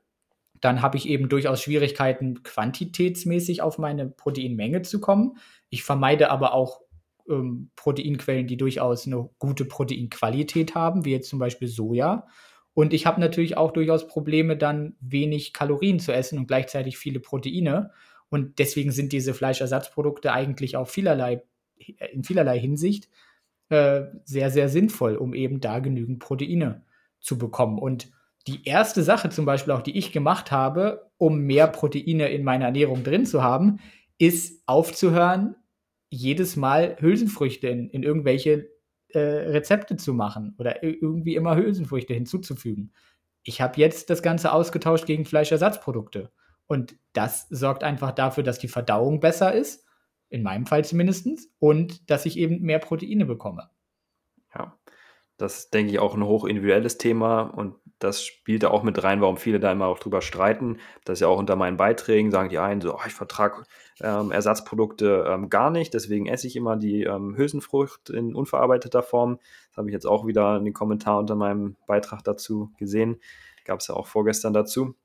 dann 0.61 0.81
habe 0.81 0.97
ich 0.97 1.07
eben 1.07 1.29
durchaus 1.29 1.61
Schwierigkeiten, 1.61 2.43
quantitätsmäßig 2.43 3.61
auf 3.61 3.77
meine 3.77 4.07
Proteinmenge 4.07 4.81
zu 4.81 4.99
kommen. 4.99 5.37
Ich 5.69 5.83
vermeide 5.83 6.31
aber 6.31 6.53
auch 6.53 6.81
ähm, 7.29 7.71
Proteinquellen, 7.75 8.47
die 8.47 8.57
durchaus 8.57 9.05
eine 9.05 9.29
gute 9.39 9.65
Proteinqualität 9.65 10.75
haben, 10.75 11.05
wie 11.05 11.11
jetzt 11.11 11.29
zum 11.29 11.39
Beispiel 11.39 11.67
Soja. 11.67 12.27
Und 12.73 12.93
ich 12.93 13.05
habe 13.05 13.21
natürlich 13.21 13.57
auch 13.57 13.71
durchaus 13.71 14.07
Probleme, 14.07 14.57
dann 14.57 14.95
wenig 14.99 15.53
Kalorien 15.53 15.99
zu 15.99 16.11
essen 16.11 16.37
und 16.37 16.47
gleichzeitig 16.47 16.97
viele 16.97 17.19
Proteine. 17.19 17.91
Und 18.29 18.59
deswegen 18.59 18.91
sind 18.91 19.13
diese 19.13 19.33
Fleischersatzprodukte 19.33 20.33
eigentlich 20.33 20.75
auch 20.77 20.87
vielerlei 20.87 21.43
in 22.11 22.23
vielerlei 22.23 22.59
Hinsicht 22.59 23.09
äh, 23.69 24.03
sehr, 24.23 24.49
sehr 24.49 24.69
sinnvoll, 24.69 25.15
um 25.15 25.33
eben 25.33 25.59
da 25.59 25.79
genügend 25.79 26.19
Proteine 26.19 26.83
zu 27.19 27.37
bekommen. 27.37 27.79
Und 27.79 28.11
die 28.47 28.65
erste 28.65 29.03
Sache 29.03 29.29
zum 29.29 29.45
Beispiel 29.45 29.73
auch, 29.73 29.81
die 29.81 29.97
ich 29.97 30.11
gemacht 30.11 30.51
habe, 30.51 31.11
um 31.17 31.39
mehr 31.41 31.67
Proteine 31.67 32.29
in 32.29 32.43
meiner 32.43 32.65
Ernährung 32.65 33.03
drin 33.03 33.25
zu 33.25 33.43
haben, 33.43 33.79
ist 34.17 34.63
aufzuhören, 34.67 35.55
jedes 36.09 36.55
Mal 36.55 36.97
Hülsenfrüchte 36.99 37.67
in, 37.67 37.89
in 37.89 38.03
irgendwelche 38.03 38.69
äh, 39.09 39.19
Rezepte 39.19 39.97
zu 39.97 40.13
machen 40.13 40.55
oder 40.57 40.83
irgendwie 40.83 41.35
immer 41.35 41.55
Hülsenfrüchte 41.55 42.13
hinzuzufügen. 42.13 42.93
Ich 43.43 43.61
habe 43.61 43.79
jetzt 43.79 44.09
das 44.09 44.21
Ganze 44.21 44.51
ausgetauscht 44.51 45.05
gegen 45.05 45.25
Fleischersatzprodukte. 45.25 46.31
Und 46.67 46.95
das 47.13 47.47
sorgt 47.49 47.83
einfach 47.83 48.11
dafür, 48.11 48.43
dass 48.43 48.59
die 48.59 48.67
Verdauung 48.67 49.19
besser 49.19 49.53
ist 49.53 49.85
in 50.29 50.43
meinem 50.43 50.65
Fall 50.65 50.83
zumindest, 50.83 51.27
und 51.59 52.09
dass 52.09 52.25
ich 52.25 52.37
eben 52.37 52.61
mehr 52.61 52.79
Proteine 52.79 53.25
bekomme. 53.25 53.69
Ja, 54.53 54.77
das 55.37 55.69
denke 55.69 55.91
ich, 55.91 55.99
auch 55.99 56.15
ein 56.15 56.25
hochindividuelles 56.25 56.97
Thema 56.97 57.41
und 57.41 57.75
das 57.99 58.23
spielt 58.23 58.63
da 58.63 58.69
auch 58.69 58.83
mit 58.83 59.01
rein, 59.03 59.21
warum 59.21 59.37
viele 59.37 59.59
da 59.59 59.71
immer 59.71 59.87
auch 59.87 59.99
drüber 59.99 60.21
streiten. 60.21 60.77
Das 61.05 61.17
ist 61.17 61.21
ja 61.21 61.27
auch 61.27 61.39
unter 61.39 61.55
meinen 61.55 61.77
Beiträgen, 61.77 62.31
sagen 62.31 62.49
die 62.49 62.59
einen 62.59 62.81
so, 62.81 62.95
oh, 62.95 63.01
ich 63.07 63.13
vertrage 63.13 63.63
ähm, 64.01 64.31
Ersatzprodukte 64.31 65.25
ähm, 65.27 65.49
gar 65.49 65.71
nicht, 65.71 65.93
deswegen 65.93 66.27
esse 66.27 66.47
ich 66.47 66.55
immer 66.55 66.75
die 66.75 67.03
ähm, 67.03 67.37
Hülsenfrucht 67.37 68.09
in 68.09 68.35
unverarbeiteter 68.35 69.01
Form. 69.01 69.39
Das 69.69 69.77
habe 69.77 69.89
ich 69.89 69.93
jetzt 69.93 70.07
auch 70.07 70.27
wieder 70.27 70.57
in 70.57 70.65
den 70.65 70.73
Kommentar 70.73 71.19
unter 71.19 71.35
meinem 71.35 71.77
Beitrag 71.87 72.23
dazu 72.23 72.71
gesehen. 72.77 73.21
Gab 73.63 73.79
es 73.79 73.87
ja 73.87 73.95
auch 73.95 74.07
vorgestern 74.07 74.53
dazu. 74.53 74.95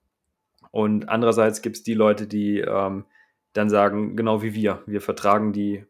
Und 0.73 1.09
andererseits 1.09 1.63
gibt 1.63 1.77
es 1.77 1.83
die 1.83 1.95
Leute, 1.95 2.27
die 2.27 2.61
ähm, 2.61 3.05
dann 3.53 3.71
sagen, 3.71 4.17
genau 4.17 4.43
wie 4.43 4.55
wir, 4.55 4.83
wir 4.87 5.01
vertragen 5.01 5.53
die 5.53 5.85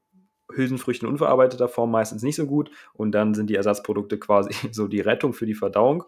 Hülsenfrüchte 0.52 1.06
in 1.06 1.12
unverarbeiteter 1.12 1.68
Form 1.68 1.90
meistens 1.90 2.22
nicht 2.22 2.36
so 2.36 2.46
gut 2.46 2.70
und 2.94 3.12
dann 3.12 3.34
sind 3.34 3.48
die 3.50 3.54
Ersatzprodukte 3.54 4.18
quasi 4.18 4.50
so 4.72 4.88
die 4.88 5.00
Rettung 5.00 5.32
für 5.32 5.46
die 5.46 5.54
Verdauung. 5.54 6.04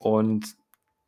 Und 0.00 0.56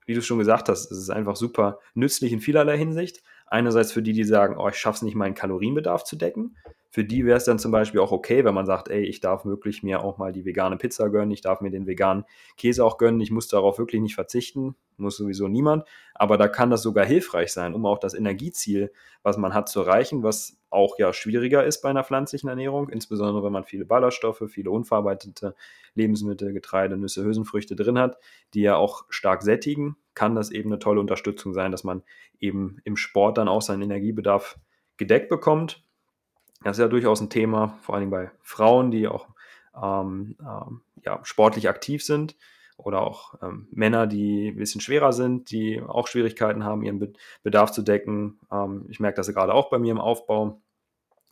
wie 0.07 0.14
du 0.14 0.22
schon 0.22 0.38
gesagt 0.38 0.68
hast, 0.68 0.93
es 0.93 0.99
ist 0.99 1.11
einfach 1.11 1.36
super 1.36 1.78
nützlich 1.95 2.32
in 2.32 2.40
vielerlei 2.40 2.76
Hinsicht. 2.76 3.22
Einerseits 3.47 3.93
für 3.93 4.03
die, 4.03 4.12
die 4.12 4.24
sagen, 4.24 4.57
oh, 4.59 4.68
ich 4.68 4.76
schaffe 4.76 4.97
es 4.97 5.03
nicht, 5.03 5.14
meinen 5.14 5.34
Kalorienbedarf 5.34 6.05
zu 6.05 6.16
decken. 6.16 6.57
Für 6.95 7.05
die 7.05 7.24
wäre 7.24 7.38
es 7.38 7.45
dann 7.45 7.59
zum 7.59 7.72
Beispiel 7.72 8.01
auch 8.01 8.12
okay, 8.12 8.45
wenn 8.45 8.53
man 8.53 8.66
sagt, 8.66 8.90
ey, 8.90 9.03
ich 9.03 9.20
darf 9.20 9.47
wirklich 9.47 9.82
mir 9.82 10.05
auch 10.05 10.18
mal 10.18 10.30
die 10.30 10.45
vegane 10.45 10.76
Pizza 10.76 11.09
gönnen, 11.09 11.30
ich 11.30 11.40
darf 11.40 11.62
mir 11.62 11.70
den 11.70 11.86
veganen 11.86 12.26
Käse 12.59 12.84
auch 12.84 12.99
gönnen, 12.99 13.18
ich 13.22 13.30
muss 13.30 13.49
darauf 13.49 13.78
wirklich 13.78 14.03
nicht 14.03 14.14
verzichten, 14.14 14.76
muss 14.99 15.16
sowieso 15.16 15.49
niemand. 15.49 15.88
Aber 16.14 16.36
da 16.36 16.49
kann 16.49 16.68
das 16.68 16.82
sogar 16.82 17.07
hilfreich 17.07 17.51
sein, 17.51 17.72
um 17.72 17.86
auch 17.86 17.99
das 17.99 18.12
Energieziel, 18.12 18.93
was 19.22 19.38
man 19.38 19.55
hat, 19.55 19.70
zu 19.70 19.80
erreichen, 19.80 20.22
was 20.22 20.59
auch 20.68 20.99
ja 20.99 21.14
schwieriger 21.14 21.64
ist 21.64 21.80
bei 21.80 21.88
einer 21.88 22.05
pflanzlichen 22.05 22.51
Ernährung, 22.51 22.90
insbesondere 22.90 23.43
wenn 23.43 23.53
man 23.53 23.64
viele 23.64 23.86
Ballaststoffe, 23.86 24.45
viele 24.49 24.70
unverarbeitete 24.70 25.55
Lebensmittel, 25.95 26.53
Getreide, 26.53 26.99
Nüsse, 26.99 27.24
Hülsenfrüchte 27.24 27.74
drin 27.74 27.99
hat, 27.99 28.18
die 28.53 28.61
ja 28.61 28.76
auch 28.76 29.07
stark 29.09 29.43
sättigen, 29.43 29.97
kann 30.12 30.34
das 30.34 30.51
eben 30.51 30.68
eine 30.68 30.78
tolle 30.78 31.01
Unterstützung 31.01 31.55
sein, 31.55 31.72
dass 31.72 31.84
man 31.84 32.03
eben 32.38 32.82
im 32.84 32.97
Sport 32.97 33.38
dann 33.38 33.49
auch 33.49 33.62
seinen 33.62 33.80
Energiebedarf 33.80 34.59
gedeckt 34.99 35.30
bekommt. 35.30 35.82
Das 36.65 36.79
ist 36.79 36.83
ja 36.83 36.89
durchaus 36.89 37.21
ein 37.21 37.31
Thema, 37.31 37.79
vor 37.83 37.95
allem 37.95 38.11
bei 38.11 38.31
Frauen, 38.41 38.91
die 38.91 39.09
auch 39.09 39.29
ähm, 39.81 40.37
ähm, 40.41 40.83
ja, 41.05 41.21
sportlich 41.25 41.69
aktiv 41.69 42.05
sind 42.05 42.37
oder 42.77 43.03
auch 43.03 43.35
ähm, 43.43 43.69
Männer, 43.71 44.07
die 44.07 44.49
ein 44.49 44.57
bisschen 44.57 44.81
schwerer 44.81 45.13
sind, 45.13 45.51
die 45.51 45.81
auch 45.81 46.09
Schwierigkeiten 46.09 46.65
haben, 46.65 46.83
ihren 46.83 46.99
Be 46.99 47.13
Bedarf 47.43 47.73
zu 47.73 47.83
decken. 47.83 48.39
Ähm, 48.51 48.87
ich 48.89 49.01
merke 49.01 49.17
das 49.17 49.29
gerade 49.29 49.55
auch 49.55 49.71
bei 49.71 49.79
mir 49.79 49.93
im 49.93 50.01
Aufbau, 50.01 50.61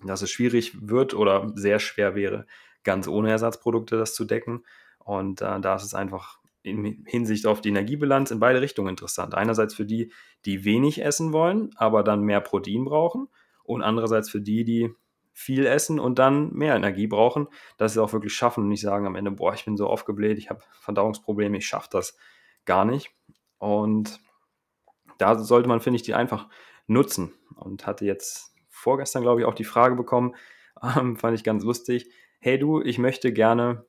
dass 0.05 0.23
es 0.23 0.31
schwierig 0.31 0.89
wird 0.89 1.15
oder 1.15 1.53
sehr 1.55 1.79
schwer 1.79 2.15
wäre, 2.15 2.47
ganz 2.85 3.09
ohne 3.09 3.31
Ersatzprodukte 3.31 3.99
das 3.99 4.15
zu 4.15 4.25
decken. 4.25 4.65
Und 4.99 5.43
äh, 5.43 5.61
da 5.61 5.75
ist 5.77 5.85
es 5.85 5.95
einfach 5.95 6.39
in 6.63 7.05
Hinsicht 7.07 7.47
auf 7.47 7.61
die 7.61 7.71
Energiebilanz 7.71 8.31
in 8.31 8.41
beide 8.41 8.61
Richtungen 8.61 8.91
interessant. 8.91 9.35
Einerseits 9.35 9.75
für 9.75 9.87
die, 9.87 10.13
die 10.45 10.65
wenig 10.65 11.03
essen 11.03 11.33
wollen, 11.33 11.71
aber 11.77 12.03
dann 12.03 12.23
mehr 12.23 12.41
Protein 12.41 12.85
brauchen. 12.85 13.29
Und 13.65 13.83
andererseits 13.83 14.31
für 14.31 14.41
die, 14.41 14.65
die 14.65 14.95
viel 15.33 15.67
essen 15.67 16.01
und 16.01 16.19
dann 16.19 16.53
mehr 16.53 16.75
Energie 16.75 17.07
brauchen, 17.07 17.49
dass 17.77 17.95
sie 17.95 18.03
auch 18.03 18.13
wirklich 18.13 18.35
schaffen 18.35 18.65
und 18.65 18.69
nicht 18.69 18.83
sagen 18.83 19.07
am 19.07 19.15
Ende, 19.15 19.31
boah, 19.31 19.55
ich 19.55 19.65
bin 19.65 19.77
so 19.77 19.87
aufgebläht, 19.87 20.39
ich 20.39 20.51
habe 20.51 20.61
Verdauungsprobleme, 20.81 21.59
ich 21.59 21.67
schaffe 21.67 21.89
das 21.91 22.17
gar 22.65 22.85
nicht. 22.85 23.11
Und 23.59 24.21
da 25.19 25.39
sollte 25.39 25.69
man, 25.69 25.81
finde 25.81 25.97
ich, 25.97 26.03
die 26.03 26.15
einfach 26.15 26.49
nutzen. 26.87 27.33
Und 27.55 27.87
hatte 27.87 28.05
jetzt 28.05 28.55
vorgestern, 28.69 29.23
glaube 29.23 29.41
ich, 29.41 29.47
auch 29.47 29.55
die 29.55 29.65
Frage 29.65 29.95
bekommen, 29.95 30.35
ähm, 30.97 31.17
fand 31.17 31.37
ich 31.37 31.45
ganz 31.45 31.65
lustig, 31.65 32.11
hey 32.41 32.59
du, 32.59 32.81
ich 32.81 32.99
möchte 32.99 33.33
gerne 33.33 33.85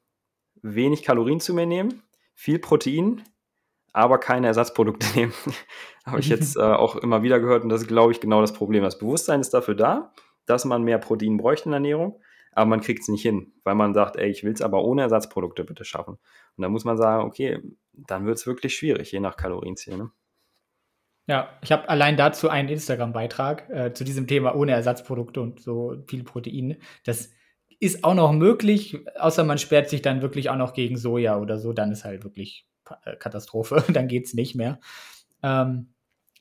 wenig 0.61 1.03
Kalorien 1.03 1.39
zu 1.39 1.53
mir 1.53 1.65
nehmen, 1.65 2.03
viel 2.33 2.59
Protein, 2.59 3.23
aber 3.93 4.17
keine 4.19 4.47
Ersatzprodukte 4.47 5.07
nehmen. 5.15 5.33
Habe 6.05 6.19
ich 6.19 6.29
jetzt 6.29 6.57
äh, 6.57 6.61
auch 6.61 6.95
immer 6.95 7.23
wieder 7.23 7.39
gehört 7.39 7.63
und 7.63 7.69
das 7.69 7.81
ist, 7.81 7.87
glaube 7.87 8.11
ich, 8.11 8.19
genau 8.19 8.41
das 8.41 8.53
Problem. 8.53 8.83
Das 8.83 8.97
Bewusstsein 8.97 9.41
ist 9.41 9.53
dafür 9.53 9.75
da, 9.75 10.13
dass 10.45 10.65
man 10.65 10.83
mehr 10.83 10.97
Protein 10.97 11.37
bräuchte 11.37 11.65
in 11.65 11.71
der 11.71 11.77
Ernährung, 11.77 12.21
aber 12.51 12.65
man 12.65 12.81
kriegt 12.81 13.01
es 13.01 13.07
nicht 13.07 13.21
hin, 13.21 13.53
weil 13.63 13.75
man 13.75 13.93
sagt, 13.93 14.17
ey, 14.17 14.29
ich 14.29 14.43
will 14.43 14.53
es 14.53 14.61
aber 14.61 14.83
ohne 14.83 15.03
Ersatzprodukte 15.03 15.63
bitte 15.63 15.85
schaffen. 15.85 16.17
Und 16.57 16.61
da 16.61 16.69
muss 16.69 16.83
man 16.83 16.97
sagen, 16.97 17.25
okay, 17.25 17.61
dann 17.93 18.25
wird 18.25 18.37
es 18.37 18.47
wirklich 18.47 18.75
schwierig, 18.75 19.11
je 19.11 19.19
nach 19.19 19.37
Kalorienziel. 19.37 19.97
Ne? 19.97 20.11
Ja, 21.27 21.57
ich 21.61 21.71
habe 21.71 21.87
allein 21.87 22.17
dazu 22.17 22.49
einen 22.49 22.69
Instagram-Beitrag 22.69 23.69
äh, 23.69 23.93
zu 23.93 24.03
diesem 24.03 24.27
Thema 24.27 24.55
ohne 24.55 24.73
Ersatzprodukte 24.73 25.39
und 25.39 25.61
so 25.61 26.03
viel 26.07 26.23
Protein. 26.23 26.77
Das 27.05 27.31
ist 27.79 28.03
auch 28.03 28.13
noch 28.13 28.33
möglich, 28.33 28.99
außer 29.17 29.43
man 29.43 29.57
sperrt 29.57 29.89
sich 29.89 30.01
dann 30.01 30.21
wirklich 30.21 30.49
auch 30.49 30.55
noch 30.55 30.73
gegen 30.73 30.97
Soja 30.97 31.39
oder 31.39 31.57
so, 31.57 31.73
dann 31.73 31.91
ist 31.91 32.03
halt 32.03 32.23
wirklich 32.23 32.67
äh, 33.05 33.15
Katastrophe, 33.15 33.83
dann 33.93 34.07
geht 34.07 34.25
es 34.25 34.33
nicht 34.33 34.55
mehr. 34.55 34.79
Ähm, 35.41 35.93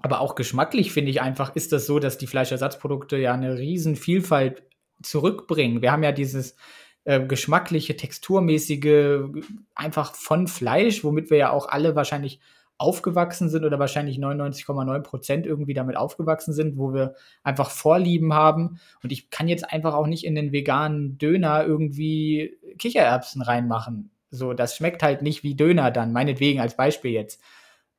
aber 0.02 0.20
auch 0.20 0.34
geschmacklich 0.34 0.92
finde 0.92 1.10
ich 1.10 1.20
einfach, 1.20 1.54
ist 1.54 1.72
das 1.72 1.86
so, 1.86 1.98
dass 1.98 2.18
die 2.18 2.26
Fleischersatzprodukte 2.26 3.16
ja 3.16 3.34
eine 3.34 3.58
riesen 3.58 3.96
Vielfalt 3.96 4.62
zurückbringen. 5.02 5.82
Wir 5.82 5.92
haben 5.92 6.02
ja 6.02 6.12
dieses 6.12 6.56
äh, 7.04 7.24
geschmackliche, 7.24 7.96
texturmäßige, 7.96 9.30
einfach 9.74 10.14
von 10.14 10.46
Fleisch, 10.46 11.04
womit 11.04 11.30
wir 11.30 11.38
ja 11.38 11.50
auch 11.50 11.68
alle 11.68 11.96
wahrscheinlich 11.96 12.40
aufgewachsen 12.80 13.50
sind 13.50 13.64
oder 13.64 13.78
wahrscheinlich 13.78 14.18
99,9 14.18 15.00
Prozent 15.00 15.46
irgendwie 15.46 15.74
damit 15.74 15.96
aufgewachsen 15.96 16.54
sind, 16.54 16.78
wo 16.78 16.94
wir 16.94 17.14
einfach 17.42 17.70
Vorlieben 17.70 18.32
haben. 18.32 18.80
Und 19.02 19.12
ich 19.12 19.28
kann 19.28 19.48
jetzt 19.48 19.70
einfach 19.70 19.94
auch 19.94 20.06
nicht 20.06 20.24
in 20.24 20.34
den 20.34 20.50
veganen 20.50 21.18
Döner 21.18 21.64
irgendwie 21.66 22.56
Kichererbsen 22.78 23.42
reinmachen. 23.42 24.10
So, 24.30 24.54
das 24.54 24.76
schmeckt 24.76 25.02
halt 25.02 25.20
nicht 25.20 25.42
wie 25.42 25.56
Döner 25.56 25.90
dann, 25.90 26.12
meinetwegen 26.12 26.60
als 26.60 26.74
Beispiel 26.74 27.10
jetzt. 27.10 27.42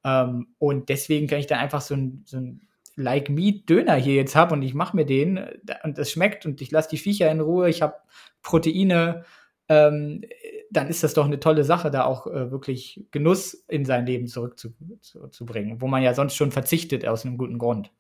Ähm, 0.04 0.56
und 0.58 0.90
deswegen 0.90 1.28
kann 1.28 1.40
ich 1.40 1.48
dann 1.48 1.60
einfach 1.60 1.82
so 1.82 1.96
ein, 1.96 2.24
so 2.26 2.38
ein 2.38 2.68
Like 2.96 3.30
Meat 3.30 3.70
Döner 3.70 3.96
hier 3.96 4.16
jetzt 4.16 4.36
habe 4.36 4.54
und 4.54 4.62
ich 4.62 4.74
mache 4.74 4.96
mir 4.96 5.06
den 5.06 5.40
und 5.84 5.98
es 5.98 6.12
schmeckt 6.12 6.46
und 6.46 6.62
ich 6.62 6.72
lasse 6.72 6.90
die 6.90 6.98
Viecher 6.98 7.32
in 7.32 7.40
Ruhe. 7.40 7.70
Ich 7.70 7.82
habe 7.82 7.96
Proteine. 8.42 9.24
Ähm, 9.70 10.24
dann 10.70 10.88
ist 10.88 11.04
das 11.04 11.14
doch 11.14 11.26
eine 11.26 11.40
tolle 11.40 11.64
Sache, 11.64 11.92
da 11.92 12.06
auch 12.06 12.28
äh, 12.28 12.52
wirklich 12.52 13.06
Genuss 13.12 13.54
in 13.68 13.86
sein 13.86 14.06
Leben 14.06 14.28
zurückzubringen, 14.28 15.82
wo 15.82 15.88
man 15.88 16.02
ja 16.02 16.14
sonst 16.14 16.36
schon 16.36 16.52
verzichtet 16.52 17.06
aus 17.06 17.26
einem 17.26 17.38
guten 17.38 17.58
Grund. 17.58 17.92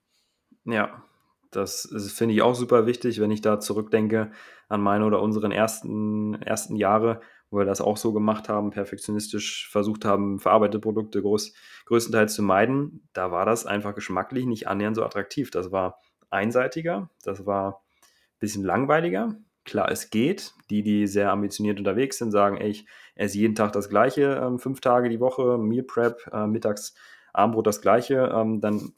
Ja, 0.66 1.04
das, 1.52 1.90
das 1.92 2.12
finde 2.12 2.34
ich 2.34 2.42
auch 2.42 2.56
super 2.56 2.86
wichtig, 2.88 3.20
wenn 3.20 3.32
ich 3.32 3.42
da 3.42 3.60
zurückdenke 3.60 4.32
an 4.70 4.82
meine 4.82 5.06
oder 5.06 5.22
unseren 5.22 5.52
ersten, 5.52 6.42
ersten 6.42 6.78
Jahre, 6.78 7.20
wo 7.52 7.58
wir 7.58 7.66
das 7.66 7.82
auch 7.82 7.98
so 7.98 8.14
gemacht 8.14 8.50
haben, 8.50 8.72
perfektionistisch 8.72 9.70
versucht 9.70 10.06
haben, 10.06 10.40
verarbeitete 10.40 10.80
Produkte 10.80 11.22
groß, 11.22 11.54
größtenteils 11.86 12.34
zu 12.34 12.42
meiden. 12.42 13.08
Da 13.14 13.30
war 13.30 13.46
das 13.46 13.66
einfach 13.66 13.94
geschmacklich 13.94 14.46
nicht 14.46 14.68
annähernd 14.68 14.96
so 14.96 15.04
attraktiv. 15.04 15.52
Das 15.52 15.72
war 15.72 16.00
einseitiger, 16.30 17.10
das 17.24 17.46
war 17.46 17.82
ein 17.84 18.40
bisschen 18.40 18.64
langweiliger. 18.64 19.36
Klar, 19.66 19.92
es 19.92 20.10
geht. 20.10 20.54
Die, 20.70 20.82
die 20.82 21.06
sehr 21.06 21.32
ambitioniert 21.32 21.78
unterwegs 21.78 22.18
sind, 22.18 22.32
sagen, 22.32 22.58
ey, 22.58 22.70
ich 22.70 22.88
esse 23.16 23.38
jeden 23.38 23.54
Tag 23.54 23.74
das 23.74 23.90
Gleiche, 23.90 24.42
ähm, 24.44 24.58
fünf 24.58 24.80
Tage 24.80 25.10
die 25.10 25.20
Woche, 25.20 25.58
Meal 25.58 25.84
Prep, 25.84 26.30
äh, 26.32 26.48
mittags 26.48 26.96
Abendbrot 27.34 27.68
das 27.68 27.82
Gleiche, 27.82 28.32
ähm, 28.34 28.62
dann 28.62 28.94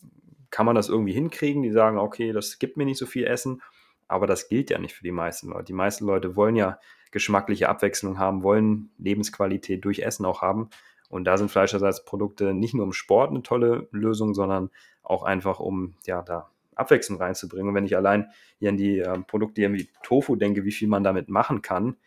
kann 0.51 0.65
man 0.67 0.75
das 0.75 0.89
irgendwie 0.89 1.13
hinkriegen. 1.13 1.63
Die 1.63 1.71
sagen, 1.71 1.97
okay, 1.97 2.31
das 2.31 2.59
gibt 2.59 2.77
mir 2.77 2.85
nicht 2.85 2.99
so 2.99 3.07
viel 3.07 3.25
Essen, 3.25 3.61
aber 4.07 4.27
das 4.27 4.47
gilt 4.47 4.69
ja 4.69 4.77
nicht 4.77 4.93
für 4.93 5.03
die 5.03 5.11
meisten 5.11 5.49
Leute. 5.49 5.65
Die 5.65 5.73
meisten 5.73 6.05
Leute 6.05 6.35
wollen 6.35 6.55
ja 6.55 6.79
geschmackliche 7.13 7.69
Abwechslung 7.69 8.19
haben, 8.19 8.43
wollen 8.43 8.89
Lebensqualität 8.97 9.85
durch 9.85 9.99
Essen 9.99 10.25
auch 10.25 10.41
haben. 10.41 10.69
Und 11.09 11.25
da 11.25 11.37
sind 11.37 11.51
Fleischersatzprodukte 11.51 12.53
nicht 12.53 12.73
nur 12.73 12.85
im 12.85 12.91
Sport 12.91 13.29
eine 13.29 13.43
tolle 13.43 13.87
Lösung, 13.91 14.33
sondern 14.33 14.71
auch 15.03 15.23
einfach, 15.23 15.59
um 15.59 15.93
ja 16.05 16.23
da 16.23 16.49
Abwechslung 16.75 17.19
reinzubringen. 17.19 17.69
Und 17.69 17.75
wenn 17.75 17.85
ich 17.85 17.95
allein 17.95 18.29
hier 18.57 18.69
an 18.69 18.77
die 18.77 18.99
äh, 18.99 19.19
Produkte 19.19 19.61
wie 19.73 19.89
Tofu 20.01 20.35
denke, 20.35 20.65
wie 20.65 20.71
viel 20.71 20.87
man 20.87 21.03
damit 21.03 21.29
machen 21.29 21.61
kann, 21.61 21.97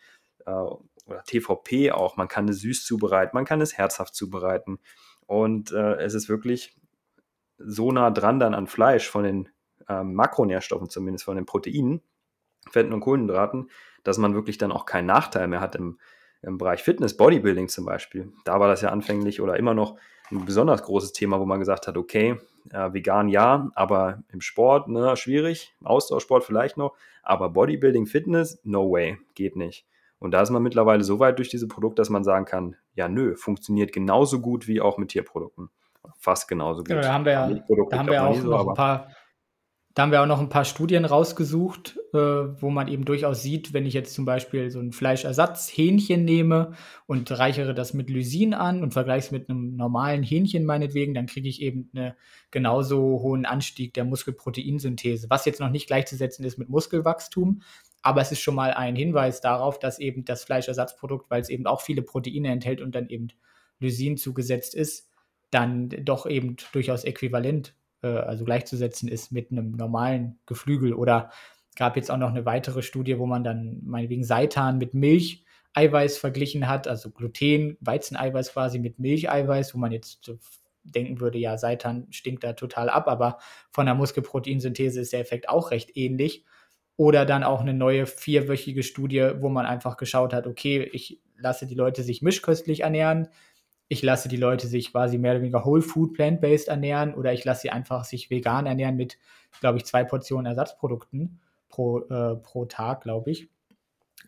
äh, 0.45 0.51
oder 0.51 1.23
TVP 1.25 1.93
auch, 1.93 2.17
man 2.17 2.27
kann 2.27 2.49
es 2.49 2.61
süß 2.61 2.85
zubereiten, 2.85 3.31
man 3.35 3.45
kann 3.45 3.61
es 3.61 3.79
herzhaft 3.79 4.15
zubereiten. 4.17 4.81
Und 5.27 5.71
äh, 5.71 5.95
es 5.99 6.15
ist 6.15 6.29
wirklich 6.29 6.77
so 7.59 7.93
nah 7.93 8.11
dran 8.11 8.41
dann 8.41 8.55
an 8.55 8.67
Fleisch 8.67 9.09
von 9.09 9.23
den 9.23 9.49
äh, 9.89 10.03
Makronährstoffen, 10.03 10.91
zumindest 10.91 11.25
von 11.25 11.37
den 11.37 11.47
Proteinen, 11.47 12.03
Fetten 12.71 12.93
und 12.93 13.01
Kohlenhydraten, 13.01 13.71
dass 14.05 14.19
man 14.19 14.35
wirklich 14.35 14.59
dann 14.59 14.73
auch 14.73 14.87
keinen 14.87 15.07
Nachteil 15.07 15.49
mehr 15.49 15.61
hat 15.61 15.75
im, 15.75 15.99
im 16.43 16.59
Bereich 16.59 16.83
Fitness, 16.83 17.17
Bodybuilding 17.17 17.69
zum 17.69 17.85
Beispiel. 17.85 18.33
Da 18.45 18.61
war 18.61 18.69
das 18.69 18.83
ja 18.83 18.91
anfänglich 18.91 19.41
oder 19.41 19.57
immer 19.57 19.75
noch 19.75 19.97
ein 20.31 20.45
besonders 20.45 20.83
großes 20.83 21.13
Thema, 21.13 21.41
wo 21.41 21.47
man 21.47 21.61
gesagt 21.61 21.87
hat, 21.87 21.97
okay, 21.97 22.37
äh, 22.73 22.93
vegan 22.93 23.29
ja, 23.29 23.71
aber 23.75 24.23
im 24.33 24.41
Sport, 24.41 24.89
ne, 24.89 25.17
schwierig, 25.17 25.75
Ausdauersport 25.85 26.45
vielleicht 26.45 26.77
noch, 26.77 26.95
aber 27.23 27.51
Bodybuilding, 27.51 28.07
Fitness, 28.07 28.61
no 28.65 28.91
way, 28.91 29.19
geht 29.35 29.57
nicht. 29.57 29.87
Und 30.19 30.33
da 30.33 30.41
ist 30.41 30.51
man 30.51 30.63
mittlerweile 30.63 31.05
so 31.05 31.19
weit 31.21 31.39
durch 31.39 31.49
diese 31.49 31.69
Produkte, 31.69 32.01
dass 32.01 32.11
man 32.11 32.25
sagen 32.25 32.47
kann, 32.47 32.77
ja, 32.95 33.09
nö, 33.09 33.37
funktioniert 33.37 33.93
genauso 33.93 34.41
gut 34.41 34.67
wie 34.67 34.81
auch 34.81 34.99
mit 34.99 35.11
Tierprodukten. 35.11 35.71
Fast 36.19 36.49
genauso 36.49 36.81
gut. 36.81 36.91
Ja, 36.91 37.01
da 37.01 37.13
haben 37.13 37.25
wir, 37.25 37.33
ja, 37.33 37.49
da 37.91 37.99
haben 37.99 38.09
wir 38.09 38.25
auch 38.25 38.35
so, 38.35 38.49
noch 38.49 38.69
ein 38.69 38.75
paar 38.75 39.09
da 39.97 40.03
haben 40.03 40.13
wir 40.13 40.21
auch 40.21 40.27
noch 40.27 40.41
ein 40.41 40.51
paar 40.51 40.67
Studien 40.67 41.07
rausgesucht, 41.07 41.99
äh, 42.13 42.19
wo 42.19 42.69
man 42.69 42.87
eben 42.87 43.07
durchaus 43.07 43.43
sieht, 43.43 43.73
wenn 43.73 43.87
ich 43.87 43.95
jetzt 43.95 44.13
zum 44.13 44.27
Beispiel 44.27 44.71
so 44.71 44.79
ein 44.79 44.93
Fleischersatz-Hähnchen 44.93 46.23
nehme 46.23 46.73
und 47.07 47.31
reichere 47.31 47.73
das 47.73 47.95
mit 47.95 48.11
Lysin 48.11 48.53
an 48.53 48.83
und 48.83 48.93
vergleiche 48.93 49.25
es 49.29 49.31
mit 49.31 49.49
einem 49.49 49.75
normalen 49.75 50.23
Hähnchen 50.23 50.67
meinetwegen, 50.67 51.15
dann 51.15 51.25
kriege 51.25 51.49
ich 51.49 51.63
eben 51.63 51.89
einen 51.95 52.13
genauso 52.51 52.99
hohen 53.23 53.47
Anstieg 53.47 53.95
der 53.95 54.05
Muskelproteinsynthese, 54.05 55.31
was 55.31 55.47
jetzt 55.47 55.61
noch 55.61 55.71
nicht 55.71 55.87
gleichzusetzen 55.87 56.45
ist 56.45 56.59
mit 56.59 56.69
Muskelwachstum, 56.69 57.63
aber 58.03 58.21
es 58.21 58.31
ist 58.31 58.43
schon 58.43 58.55
mal 58.55 58.75
ein 58.75 58.97
Hinweis 58.97 59.41
darauf, 59.41 59.79
dass 59.79 59.99
eben 59.99 60.27
das 60.27 60.45
Fleischersatzprodukt, 60.45 61.31
weil 61.31 61.41
es 61.41 61.49
eben 61.49 61.67
auch 61.67 61.81
viele 61.81 62.03
Proteine 62.03 62.49
enthält 62.49 62.83
und 62.83 62.95
dann 62.95 63.09
eben 63.09 63.29
Lysin 63.81 64.19
zugesetzt 64.19 64.75
ist, 64.75 65.09
dann 65.51 65.89
doch 65.89 66.27
eben 66.27 66.57
durchaus 66.73 67.05
äquivalent 67.05 67.75
äh, 68.03 68.09
also 68.09 68.45
gleichzusetzen 68.45 69.09
ist 69.09 69.33
mit 69.33 69.51
einem 69.51 69.73
normalen 69.73 70.39
Geflügel. 70.47 70.95
Oder 70.95 71.31
gab 71.77 71.97
jetzt 71.97 72.11
auch 72.11 72.17
noch 72.17 72.31
eine 72.31 72.47
weitere 72.47 72.83
Studie, 72.83 73.19
wo 73.19 73.27
man 73.27 73.45
dann 73.45 73.81
meinetwegen 73.85 74.25
Seitan 74.25 74.79
mit 74.79 74.95
Milcheiweiß 74.95 76.19
verglichen 76.19 76.69
hat, 76.69 76.89
also 76.89 77.11
Gluten, 77.11 77.77
Weizeneiweiß 77.81 78.53
quasi 78.53 78.79
mit 78.79 78.99
Milcheiweiß, 78.99 79.75
wo 79.75 79.79
man 79.79 79.93
jetzt 79.93 80.33
denken 80.85 81.21
würde, 81.21 81.39
ja, 81.39 81.59
Seitan 81.59 82.07
stinkt 82.11 82.45
da 82.45 82.53
total 82.53 82.89
ab, 82.89 83.09
aber 83.09 83.39
von 83.71 83.87
der 83.87 83.95
Muskelproteinsynthese 83.95 85.01
ist 85.01 85.13
der 85.13 85.21
Effekt 85.21 85.49
auch 85.49 85.71
recht 85.71 85.97
ähnlich. 85.97 86.45
Oder 86.99 87.27
dann 87.27 87.45
auch 87.45 87.61
eine 87.61 87.75
neue 87.75 88.07
vierwöchige 88.07 88.83
Studie, 88.83 89.33
wo 89.41 89.51
man 89.51 89.67
einfach 89.67 89.99
geschaut 89.99 90.33
hat, 90.33 90.47
okay, 90.47 90.89
ich 90.93 91.21
lasse 91.37 91.67
die 91.67 91.75
Leute 91.75 92.03
sich 92.03 92.23
mischköstlich 92.23 92.81
ernähren, 92.81 93.29
ich 93.89 94.03
lasse 94.03 94.29
die 94.29 94.37
Leute 94.37 94.67
sich 94.67 94.93
quasi 94.93 95.19
mehr 95.19 95.33
oder 95.33 95.43
weniger 95.43 95.65
Whole 95.65 95.83
Food 95.83 96.15
Plant-Based 96.15 96.69
ernähren 96.69 97.15
oder 97.15 97.33
ich 97.33 97.45
lasse 97.45 97.63
sie 97.63 97.71
einfach 97.71 98.05
sich 98.05 98.31
vegan 98.31 98.67
ernähren 98.67 98.97
mit, 98.97 99.19
glaube 99.61 99.79
ich, 99.79 99.85
zwei 99.85 100.05
Portionen 100.05 100.47
Ersatzprodukten 100.47 101.41
pro, 101.69 102.01
äh, 102.01 102.37
pro 102.37 102.65
Tag, 102.65 103.03
glaube 103.03 103.31
ich. 103.31 103.49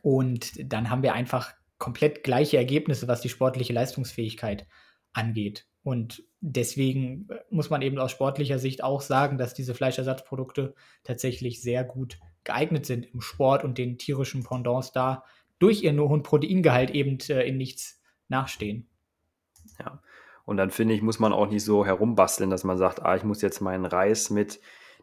Und 0.02 0.72
dann 0.72 0.90
haben 0.90 1.02
wir 1.02 1.14
einfach 1.14 1.54
komplett 1.78 2.24
gleiche 2.24 2.56
Ergebnisse, 2.56 3.08
was 3.08 3.20
die 3.20 3.28
sportliche 3.28 3.72
Leistungsfähigkeit 3.72 4.66
angeht. 5.12 5.66
Und 5.82 6.22
deswegen 6.40 7.28
muss 7.50 7.70
man 7.70 7.82
eben 7.82 7.98
aus 7.98 8.10
sportlicher 8.10 8.58
Sicht 8.58 8.84
auch 8.84 9.00
sagen, 9.00 9.38
dass 9.38 9.54
diese 9.54 9.74
Fleischersatzprodukte 9.74 10.74
tatsächlich 11.02 11.62
sehr 11.62 11.84
gut 11.84 12.18
geeignet 12.44 12.86
sind 12.86 13.06
im 13.12 13.20
Sport 13.20 13.64
und 13.64 13.78
den 13.78 13.98
tierischen 13.98 14.44
Pendants 14.44 14.92
da 14.92 15.24
durch 15.58 15.82
ihren 15.82 15.98
hohen 15.98 16.22
Proteingehalt 16.22 16.90
eben 16.90 17.18
äh, 17.28 17.48
in 17.48 17.56
nichts 17.56 18.00
nachstehen. 18.28 18.87
Ja. 19.78 20.00
Und 20.44 20.56
dann 20.56 20.70
finde 20.70 20.94
ich, 20.94 21.02
muss 21.02 21.18
man 21.18 21.32
auch 21.32 21.48
nicht 21.48 21.64
so 21.64 21.84
herumbasteln, 21.84 22.48
dass 22.48 22.64
man 22.64 22.78
sagt, 22.78 23.02
ah, 23.02 23.16
ich 23.16 23.24
muss 23.24 23.42
jetzt 23.42 23.60
meinen 23.60 23.84
Reis 23.84 24.30
mit 24.30 24.60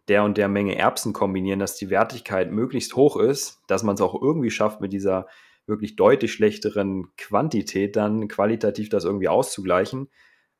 der 0.07 0.24
und 0.24 0.38
der 0.38 0.47
Menge 0.47 0.76
Erbsen 0.76 1.13
kombinieren, 1.13 1.59
dass 1.59 1.76
die 1.76 1.89
Wertigkeit 1.89 2.51
möglichst 2.51 2.95
hoch 2.95 3.18
ist, 3.18 3.61
dass 3.68 3.84
man 3.84 3.95
es 3.95 4.01
auch 4.01 4.20
irgendwie 4.22 4.51
schafft, 4.51 4.82
mit 4.82 4.93
dieser 4.93 5.28
wirklich 5.68 5.95
deutlich 5.95 6.34
schlechteren 6.34 7.16
Quantität 7.18 7.95
dann 7.95 8.28
qualitativ 8.28 8.89
das 8.89 9.03
irgendwie 9.03 9.28
auszugleichen. 9.28 10.09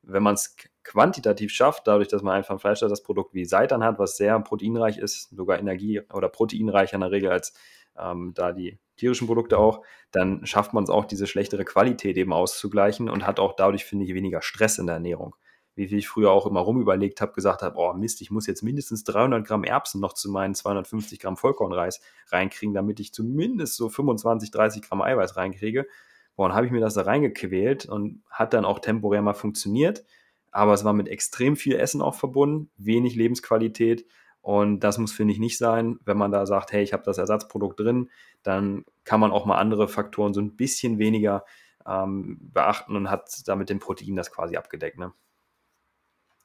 Wenn 0.02 0.22
man 0.22 0.34
es 0.34 0.56
quantitativ 0.82 1.52
schafft, 1.52 1.86
dadurch, 1.86 2.08
dass 2.08 2.22
man 2.22 2.34
einfach 2.34 2.54
ein 2.54 2.60
Fleisch 2.60 2.80
das 2.80 3.02
Produkt 3.02 3.34
wie 3.34 3.44
Seitan 3.44 3.84
hat, 3.84 3.98
was 3.98 4.16
sehr 4.16 4.38
proteinreich 4.40 4.98
ist, 4.98 5.30
sogar 5.30 5.58
energie- 5.58 6.00
oder 6.12 6.28
proteinreicher 6.28 6.94
in 6.94 7.00
der 7.00 7.10
Regel 7.10 7.30
als 7.30 7.54
ähm, 7.98 8.32
da 8.34 8.52
die 8.52 8.78
tierischen 8.96 9.26
Produkte 9.26 9.58
auch, 9.58 9.82
dann 10.10 10.46
schafft 10.46 10.72
man 10.72 10.84
es 10.84 10.90
auch, 10.90 11.04
diese 11.04 11.26
schlechtere 11.26 11.64
Qualität 11.64 12.16
eben 12.16 12.32
auszugleichen 12.32 13.08
und 13.08 13.26
hat 13.26 13.38
auch 13.40 13.54
dadurch, 13.54 13.84
finde 13.84 14.04
ich, 14.04 14.14
weniger 14.14 14.42
Stress 14.42 14.78
in 14.78 14.86
der 14.86 14.94
Ernährung. 14.94 15.36
Wie 15.74 15.88
viel 15.88 15.98
ich 15.98 16.08
früher 16.08 16.30
auch 16.30 16.46
immer 16.46 16.60
rumüberlegt 16.60 17.20
habe, 17.20 17.34
gesagt 17.34 17.60
habe, 17.60 17.76
oh 17.76 17.92
Mist, 17.92 18.22
ich 18.22 18.30
muss 18.30 18.46
jetzt 18.46 18.62
mindestens 18.62 19.04
300 19.04 19.46
Gramm 19.46 19.62
Erbsen 19.62 20.00
noch 20.00 20.14
zu 20.14 20.30
meinen 20.30 20.54
250 20.54 21.20
Gramm 21.20 21.36
Vollkornreis 21.36 22.00
reinkriegen, 22.28 22.74
damit 22.74 22.98
ich 22.98 23.12
zumindest 23.12 23.76
so 23.76 23.90
25, 23.90 24.50
30 24.50 24.82
Gramm 24.82 25.02
Eiweiß 25.02 25.36
reinkriege. 25.36 25.86
Boah, 26.34 26.54
habe 26.54 26.64
ich 26.64 26.72
mir 26.72 26.80
das 26.80 26.94
da 26.94 27.02
reingequält 27.02 27.86
und 27.86 28.22
hat 28.30 28.54
dann 28.54 28.64
auch 28.64 28.78
temporär 28.78 29.20
mal 29.20 29.34
funktioniert. 29.34 30.04
Aber 30.50 30.72
es 30.72 30.84
war 30.84 30.94
mit 30.94 31.08
extrem 31.08 31.56
viel 31.56 31.76
Essen 31.76 32.00
auch 32.00 32.14
verbunden, 32.14 32.70
wenig 32.78 33.14
Lebensqualität 33.14 34.06
und 34.46 34.78
das 34.78 34.96
muss, 34.96 35.12
finde 35.12 35.32
ich, 35.32 35.40
nicht 35.40 35.58
sein. 35.58 35.98
Wenn 36.04 36.16
man 36.16 36.30
da 36.30 36.46
sagt, 36.46 36.70
hey, 36.70 36.80
ich 36.80 36.92
habe 36.92 37.02
das 37.02 37.18
Ersatzprodukt 37.18 37.80
drin, 37.80 38.10
dann 38.44 38.84
kann 39.02 39.18
man 39.18 39.32
auch 39.32 39.44
mal 39.44 39.56
andere 39.56 39.88
Faktoren 39.88 40.34
so 40.34 40.40
ein 40.40 40.54
bisschen 40.54 41.00
weniger 41.00 41.44
ähm, 41.84 42.38
beachten 42.52 42.94
und 42.94 43.10
hat 43.10 43.28
damit 43.48 43.70
den 43.70 43.80
Protein 43.80 44.14
das 44.14 44.30
quasi 44.30 44.56
abgedeckt. 44.56 44.98
Ne? 44.98 45.12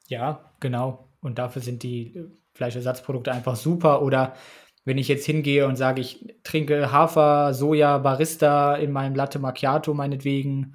Ja, 0.08 0.52
genau. 0.58 1.10
Und 1.20 1.38
dafür 1.38 1.62
sind 1.62 1.84
die 1.84 2.16
äh, 2.16 2.28
Fleischersatzprodukte 2.54 3.30
einfach 3.30 3.54
super. 3.54 4.02
Oder 4.02 4.34
wenn 4.84 4.98
ich 4.98 5.06
jetzt 5.06 5.24
hingehe 5.24 5.68
und 5.68 5.76
sage, 5.76 6.00
ich 6.00 6.26
trinke 6.42 6.90
Hafer, 6.90 7.54
Soja, 7.54 7.98
Barista 7.98 8.74
in 8.74 8.90
meinem 8.90 9.14
Latte 9.14 9.38
Macchiato 9.38 9.94
meinetwegen, 9.94 10.74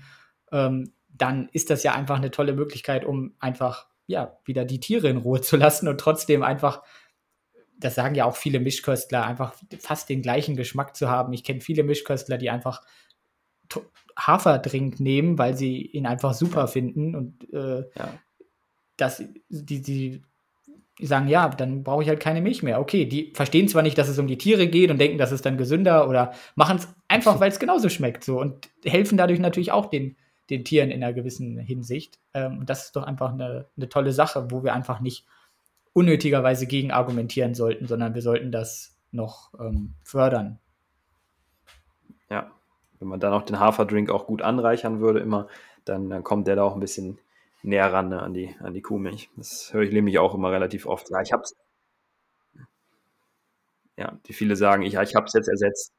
ähm, 0.54 0.94
dann 1.10 1.50
ist 1.52 1.72
das 1.72 1.84
ja 1.84 1.94
einfach 1.94 2.16
eine 2.16 2.32
tolle 2.32 2.54
Möglichkeit, 2.54 3.04
um 3.04 3.34
einfach 3.40 3.88
ja 4.06 4.38
wieder 4.46 4.64
die 4.64 4.80
Tiere 4.80 5.10
in 5.10 5.18
Ruhe 5.18 5.42
zu 5.42 5.58
lassen 5.58 5.90
und 5.90 6.00
trotzdem 6.00 6.42
einfach 6.42 6.84
das 7.80 7.96
sagen 7.96 8.16
ja 8.16 8.26
auch 8.26 8.36
viele 8.36 8.60
Mischköstler, 8.60 9.26
einfach 9.26 9.54
fast 9.80 10.10
den 10.10 10.22
gleichen 10.22 10.56
Geschmack 10.56 10.96
zu 10.96 11.10
haben. 11.10 11.34
Ich 11.34 11.44
kenne 11.44 11.62
viele 11.62 11.84
Mischköstler, 11.84 12.38
die 12.38 12.50
einfach 12.50 12.82
Haferdrink 14.18 15.00
nehmen, 15.00 15.38
weil 15.38 15.56
sie 15.56 15.82
ihn 15.82 16.06
einfach 16.06 16.34
super 16.34 16.68
finden 16.68 17.16
und 17.16 17.54
äh, 17.54 17.82
ja. 17.82 18.14
das, 18.98 19.24
die, 19.50 19.82
die 19.82 20.22
sagen, 21.00 21.28
ja, 21.28 21.50
dann 21.50 21.84
brauche 21.84 22.02
ich 22.02 22.10
halt 22.10 22.20
keine 22.20 22.42
Milch 22.42 22.64
mehr. 22.64 22.80
Okay, 22.80 23.06
die 23.06 23.32
verstehen 23.36 23.68
zwar 23.68 23.84
nicht, 23.84 23.98
dass 23.98 24.10
es 24.10 24.18
um 24.18 24.28
die 24.28 24.38
Tiere 24.38 24.68
geht 24.68 24.90
und 24.90 25.00
denken, 25.00 25.20
das 25.20 25.32
ist 25.32 25.46
dann 25.46 25.58
gesünder 25.58 26.10
oder 26.10 26.34
machen 26.56 26.78
es 26.78 26.88
einfach, 27.08 27.40
weil 27.40 27.52
es 27.52 27.60
genauso 27.60 27.90
schmeckt 27.90 28.24
so 28.24 28.40
und 28.40 28.70
helfen 28.84 29.18
dadurch 29.18 29.40
natürlich 29.40 29.72
auch 29.72 29.86
den, 29.88 30.18
den 30.50 30.66
Tieren 30.66 30.90
in 30.90 31.04
einer 31.04 31.14
gewissen 31.14 31.60
Hinsicht. 31.60 32.20
Ähm, 32.34 32.60
und 32.60 32.70
das 32.70 32.86
ist 32.86 32.96
doch 32.96 33.04
einfach 33.04 33.32
eine, 33.34 33.68
eine 33.78 33.90
tolle 33.90 34.12
Sache, 34.12 34.48
wo 34.50 34.64
wir 34.64 34.74
einfach 34.74 35.00
nicht 35.00 35.28
unnötigerweise 35.98 36.68
gegen 36.68 36.92
argumentieren 36.92 37.56
sollten, 37.56 37.88
sondern 37.88 38.14
wir 38.14 38.22
sollten 38.22 38.52
das 38.52 38.96
noch 39.12 39.52
ähm, 39.60 39.96
fördern. 40.04 40.60
Ja, 42.30 42.52
wenn 43.00 43.08
man 43.08 43.20
dann 43.20 43.34
auch 43.34 43.42
den 43.42 43.60
Haferdrink 43.60 44.12
auch 44.12 44.28
gut 44.28 44.44
anreichern 44.44 45.00
würde 45.00 45.20
immer, 45.20 45.48
dann, 45.86 46.08
dann 46.12 46.24
kommt 46.24 46.46
der 46.46 46.56
da 46.56 46.62
auch 46.62 46.76
ein 46.76 46.80
bisschen 46.80 47.18
näher 47.64 47.92
ran 47.92 48.10
ne, 48.10 48.22
an, 48.22 48.36
die, 48.36 48.56
an 48.60 48.76
die 48.76 48.84
Kuhmilch. 48.84 49.32
Das 49.38 49.74
höre 49.74 49.82
ich 49.82 49.92
nämlich 49.92 50.20
auch 50.20 50.36
immer 50.36 50.52
relativ 50.52 50.86
oft. 50.86 51.10
Ja, 51.10 51.20
ich 51.22 51.34
hab's. 51.34 51.56
Ja, 53.98 54.20
die 54.28 54.34
viele 54.34 54.56
sagen, 54.56 54.84
ich, 54.84 54.94
ich 54.94 55.16
habe 55.16 55.26
es 55.26 55.34
jetzt 55.34 55.50
ersetzt. 55.50 55.94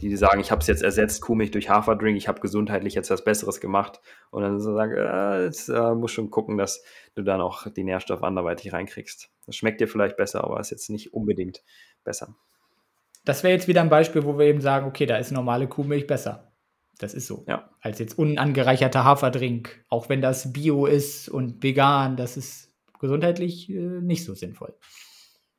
Die 0.00 0.16
sagen, 0.16 0.40
ich 0.40 0.50
habe 0.52 0.60
es 0.60 0.68
jetzt 0.68 0.82
ersetzt, 0.82 1.22
Kuhmilch 1.22 1.50
durch 1.50 1.68
Haferdrink, 1.68 2.16
ich 2.16 2.28
habe 2.28 2.40
gesundheitlich 2.40 2.94
jetzt 2.94 3.10
was 3.10 3.24
Besseres 3.24 3.60
gemacht. 3.60 4.00
Und 4.30 4.42
dann 4.42 4.60
so 4.60 4.74
sagen, 4.74 4.92
äh, 4.92 5.44
jetzt 5.44 5.68
äh, 5.68 5.94
musst 5.94 6.14
schon 6.14 6.30
gucken, 6.30 6.56
dass 6.56 6.84
du 7.14 7.22
dann 7.22 7.40
auch 7.40 7.66
die 7.68 7.84
Nährstoffe 7.84 8.22
anderweitig 8.22 8.72
reinkriegst. 8.72 9.30
Das 9.46 9.56
schmeckt 9.56 9.80
dir 9.80 9.88
vielleicht 9.88 10.16
besser, 10.16 10.44
aber 10.44 10.60
ist 10.60 10.70
jetzt 10.70 10.88
nicht 10.90 11.14
unbedingt 11.14 11.62
besser. 12.04 12.36
Das 13.24 13.42
wäre 13.42 13.52
jetzt 13.52 13.68
wieder 13.68 13.80
ein 13.80 13.90
Beispiel, 13.90 14.24
wo 14.24 14.38
wir 14.38 14.46
eben 14.46 14.60
sagen, 14.60 14.86
okay, 14.86 15.04
da 15.04 15.16
ist 15.16 15.32
normale 15.32 15.68
Kuhmilch 15.68 16.06
besser. 16.06 16.52
Das 16.98 17.14
ist 17.14 17.26
so. 17.26 17.44
Ja. 17.46 17.70
Als 17.80 17.98
jetzt 17.98 18.18
unangereicherter 18.18 19.04
Haferdrink. 19.04 19.84
Auch 19.88 20.08
wenn 20.08 20.20
das 20.20 20.52
Bio 20.52 20.86
ist 20.86 21.28
und 21.28 21.62
vegan, 21.62 22.16
das 22.16 22.36
ist 22.36 22.72
gesundheitlich 22.98 23.70
äh, 23.70 24.00
nicht 24.00 24.24
so 24.24 24.34
sinnvoll. 24.34 24.74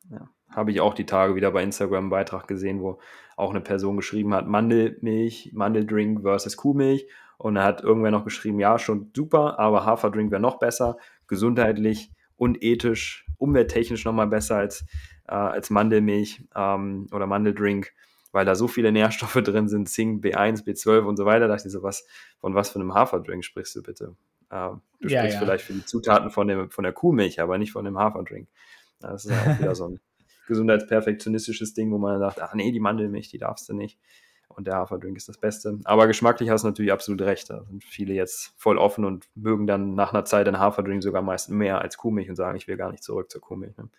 Ja. 0.10 0.30
Habe 0.52 0.72
ich 0.72 0.82
auch 0.82 0.94
die 0.94 1.06
Tage 1.06 1.36
wieder 1.36 1.52
bei 1.52 1.64
Instagram 1.64 2.06
einen 2.06 2.10
Beitrag 2.10 2.48
gesehen, 2.48 2.82
wo 2.82 3.00
auch 3.38 3.52
eine 3.52 3.62
Person 3.62 3.98
geschrieben 3.98 4.34
hat, 4.34 4.48
Mandelmilch, 4.48 5.52
Mandeldrink 5.54 6.22
versus 6.22 6.58
Kuhmilch. 6.58 7.08
Und 7.38 7.56
er 7.56 7.64
hat 7.64 7.82
irgendwer 7.82 8.12
noch 8.12 8.26
geschrieben, 8.26 8.60
ja, 8.60 8.78
schon 8.78 9.12
super, 9.16 9.60
aber 9.60 9.86
Haferdrink 9.86 10.32
wäre 10.32 10.42
noch 10.42 10.60
besser, 10.60 10.98
gesundheitlich 11.28 12.12
und 12.36 12.62
ethisch, 12.62 13.26
umwelttechnisch 13.38 14.04
nochmal 14.04 14.28
besser 14.28 14.58
als, 14.58 14.86
äh, 15.28 15.36
als 15.36 15.70
Mandelmilch 15.70 16.44
ähm, 16.56 17.08
oder 17.14 17.28
Mandeldrink 17.28 17.94
weil 18.32 18.46
da 18.46 18.56
so 18.56 18.68
viele 18.68 18.92
Nährstoffe 18.92 19.34
drin 19.44 19.68
sind, 19.68 19.90
Zink, 19.90 20.24
B1, 20.24 20.66
B12 20.66 21.02
und 21.02 21.18
so 21.18 21.26
weiter. 21.26 21.48
Da 21.48 21.56
dachte 21.56 21.68
ich 21.68 21.74
so, 21.74 21.84
was, 21.84 22.06
von 22.40 22.56
was 22.56 22.70
für 22.70 22.80
einem 22.80 22.94
Haferdrink 22.94 23.44
sprichst 23.44 23.76
du 23.76 23.84
bitte? 23.84 24.16
Äh, 24.50 24.70
du 25.02 25.08
ja, 25.08 25.22
sprichst 25.22 25.36
ja. 25.36 25.40
vielleicht 25.40 25.66
für 25.66 25.74
die 25.74 25.86
Zutaten 25.86 26.30
von, 26.30 26.48
dem, 26.48 26.70
von 26.70 26.84
der 26.84 26.94
Kuhmilch, 26.94 27.40
aber 27.42 27.58
nicht 27.58 27.72
von 27.72 27.86
dem 27.86 27.98
Haferdrink. 27.98 28.48
Das 29.00 29.26
ist 29.26 29.32
auch 29.32 29.60
wieder 29.60 29.76
so 29.76 29.88
ein 29.88 30.00
gesundheitsperfektionistisches 30.50 31.74
Ding, 31.74 31.92
wo 31.92 31.98
man 31.98 32.20
sagt, 32.20 32.42
ach 32.42 32.54
nee, 32.54 32.74
die 32.74 32.82
Mandelmilch, 32.82 33.30
die 33.30 33.38
darfst 33.38 33.70
du 33.70 33.74
nicht. 33.74 33.98
Und 34.50 34.68
der 34.68 34.76
Haferdrink 34.76 35.16
ist 35.16 35.30
das 35.30 35.38
Beste. 35.38 35.80
Aber 35.86 36.08
geschmacklich 36.08 36.50
hast 36.50 36.64
du 36.64 36.68
natürlich 36.68 36.92
absolut 36.92 37.22
recht. 37.22 37.50
Da 37.50 37.64
sind 37.64 37.84
viele 37.84 38.14
jetzt 38.14 38.54
voll 38.58 38.78
offen 38.78 39.06
und 39.06 39.30
mögen 39.36 39.68
dann 39.68 39.94
nach 39.94 40.12
einer 40.12 40.26
Zeit 40.26 40.48
den 40.48 40.60
Haferdrink 40.60 41.02
sogar 41.04 41.22
meist 41.22 41.50
mehr 41.50 41.80
als 41.80 41.98
Kuhmilch 41.98 42.30
und 42.30 42.36
sagen, 42.36 42.58
ich 42.58 42.68
will 42.68 42.76
gar 42.76 42.92
nicht 42.92 43.04
zurück 43.04 43.32
zur 43.32 43.42
Kuhmilch. 43.42 43.78
Ne? 43.78 43.90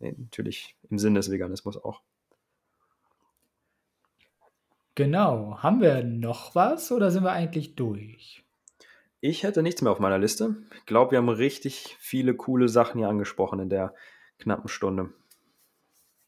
Nee, 0.00 0.14
natürlich 0.18 0.76
im 0.90 0.98
Sinne 0.98 1.20
des 1.20 1.30
Veganismus 1.30 1.82
auch. 1.82 2.02
Genau. 4.96 5.58
Haben 5.58 5.80
wir 5.80 6.02
noch 6.04 6.54
was 6.54 6.92
oder 6.92 7.10
sind 7.10 7.24
wir 7.24 7.32
eigentlich 7.32 7.76
durch? 7.76 8.44
Ich 9.20 9.44
hätte 9.44 9.62
nichts 9.62 9.82
mehr 9.82 9.92
auf 9.92 10.00
meiner 10.00 10.18
Liste. 10.18 10.56
Ich 10.76 10.86
glaube, 10.86 11.12
wir 11.12 11.18
haben 11.18 11.28
richtig 11.28 11.96
viele 12.00 12.34
coole 12.34 12.68
Sachen 12.68 12.98
hier 12.98 13.08
angesprochen 13.08 13.60
in 13.60 13.70
der 13.70 13.94
knappen 14.38 14.68
Stunde. 14.68 15.10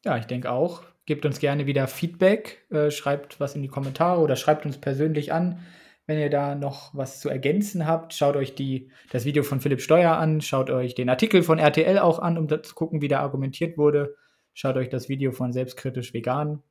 Ja, 0.05 0.19
ich 0.19 0.27
denke 0.27 0.51
auch. 0.51 0.83
Gebt 1.07 1.27
uns 1.27 1.39
gerne 1.39 1.67
wieder 1.67 1.87
Feedback, 1.87 2.67
äh, 2.71 2.91
schreibt 2.91 3.41
was 3.41 3.57
in 3.57 3.63
die 3.63 3.69
Kommentare 3.69 4.21
oder 4.21 4.37
schreibt 4.37 4.65
uns 4.65 4.79
persönlich 4.79 5.33
an, 5.33 5.61
wenn 6.07 6.19
ihr 6.19 6.31
da 6.31 6.55
noch 6.55 6.95
was 6.95 7.21
zu 7.21 7.29
ergänzen 7.31 7.87
habt. 7.87 8.13
Schaut 8.13 8.37
euch 8.37 8.55
die, 8.55 8.91
das 9.11 9.25
Video 9.25 9.43
von 9.43 9.61
Philipp 9.61 9.81
Steuer 9.81 10.17
an, 10.17 10.41
schaut 10.41 10.71
euch 10.71 10.95
den 10.95 11.09
Artikel 11.09 11.43
von 11.43 11.59
RTL 11.59 11.99
auch 11.99 12.19
an, 12.19 12.39
um 12.39 12.49
zu 12.49 12.75
gucken, 12.75 13.01
wie 13.01 13.09
da 13.09 13.21
argumentiert 13.21 13.79
wurde. 13.79 14.15
Schaut 14.53 14.77
euch 14.77 14.89
das 14.89 15.09
Video 15.09 15.33
von 15.33 15.53
Selbstkritisch 15.53 16.15
Vegan 16.15 16.63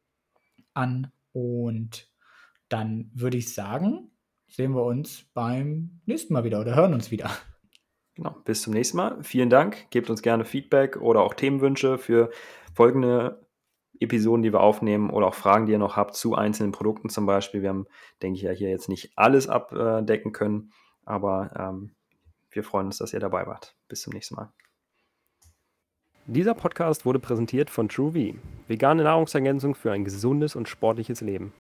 an 0.73 1.11
und 1.31 2.09
dann 2.69 3.11
würde 3.13 3.37
ich 3.37 3.53
sagen, 3.53 4.11
sehen 4.47 4.73
wir 4.73 4.83
uns 4.83 5.25
beim 5.33 6.01
nächsten 6.05 6.33
Mal 6.33 6.43
wieder 6.43 6.61
oder 6.61 6.75
hören 6.75 6.93
uns 6.93 7.11
wieder. 7.11 7.31
Genau, 8.15 8.35
bis 8.45 8.61
zum 8.61 8.73
nächsten 8.73 8.97
Mal. 8.97 9.23
Vielen 9.23 9.49
Dank. 9.49 9.89
Gebt 9.89 10.09
uns 10.11 10.21
gerne 10.21 10.45
Feedback 10.45 10.97
oder 10.97 11.21
auch 11.21 11.33
Themenwünsche 11.33 11.97
für 11.97 12.29
folgende 12.73 13.45
Episoden, 13.99 14.43
die 14.43 14.51
wir 14.51 14.61
aufnehmen 14.61 15.09
oder 15.09 15.27
auch 15.27 15.35
Fragen, 15.35 15.65
die 15.65 15.73
ihr 15.73 15.79
noch 15.79 15.95
habt 15.95 16.15
zu 16.15 16.35
einzelnen 16.35 16.71
Produkten 16.71 17.09
zum 17.09 17.25
Beispiel. 17.25 17.61
Wir 17.61 17.69
haben, 17.69 17.87
denke 18.21 18.37
ich, 18.37 18.43
ja 18.43 18.51
hier 18.51 18.69
jetzt 18.69 18.89
nicht 18.89 19.11
alles 19.15 19.47
abdecken 19.47 20.31
können, 20.31 20.71
aber 21.05 21.51
ähm, 21.57 21.91
wir 22.49 22.63
freuen 22.63 22.87
uns, 22.87 22.97
dass 22.97 23.13
ihr 23.13 23.19
dabei 23.19 23.47
wart. 23.47 23.75
Bis 23.87 24.01
zum 24.01 24.13
nächsten 24.13 24.35
Mal. 24.35 24.51
Dieser 26.25 26.53
Podcast 26.53 27.05
wurde 27.05 27.19
präsentiert 27.19 27.69
von 27.69 27.89
TrueV, 27.89 28.35
vegane 28.69 29.03
Nahrungsergänzung 29.03 29.75
für 29.75 29.91
ein 29.91 30.05
gesundes 30.05 30.55
und 30.55 30.69
sportliches 30.69 31.19
Leben. 31.19 31.51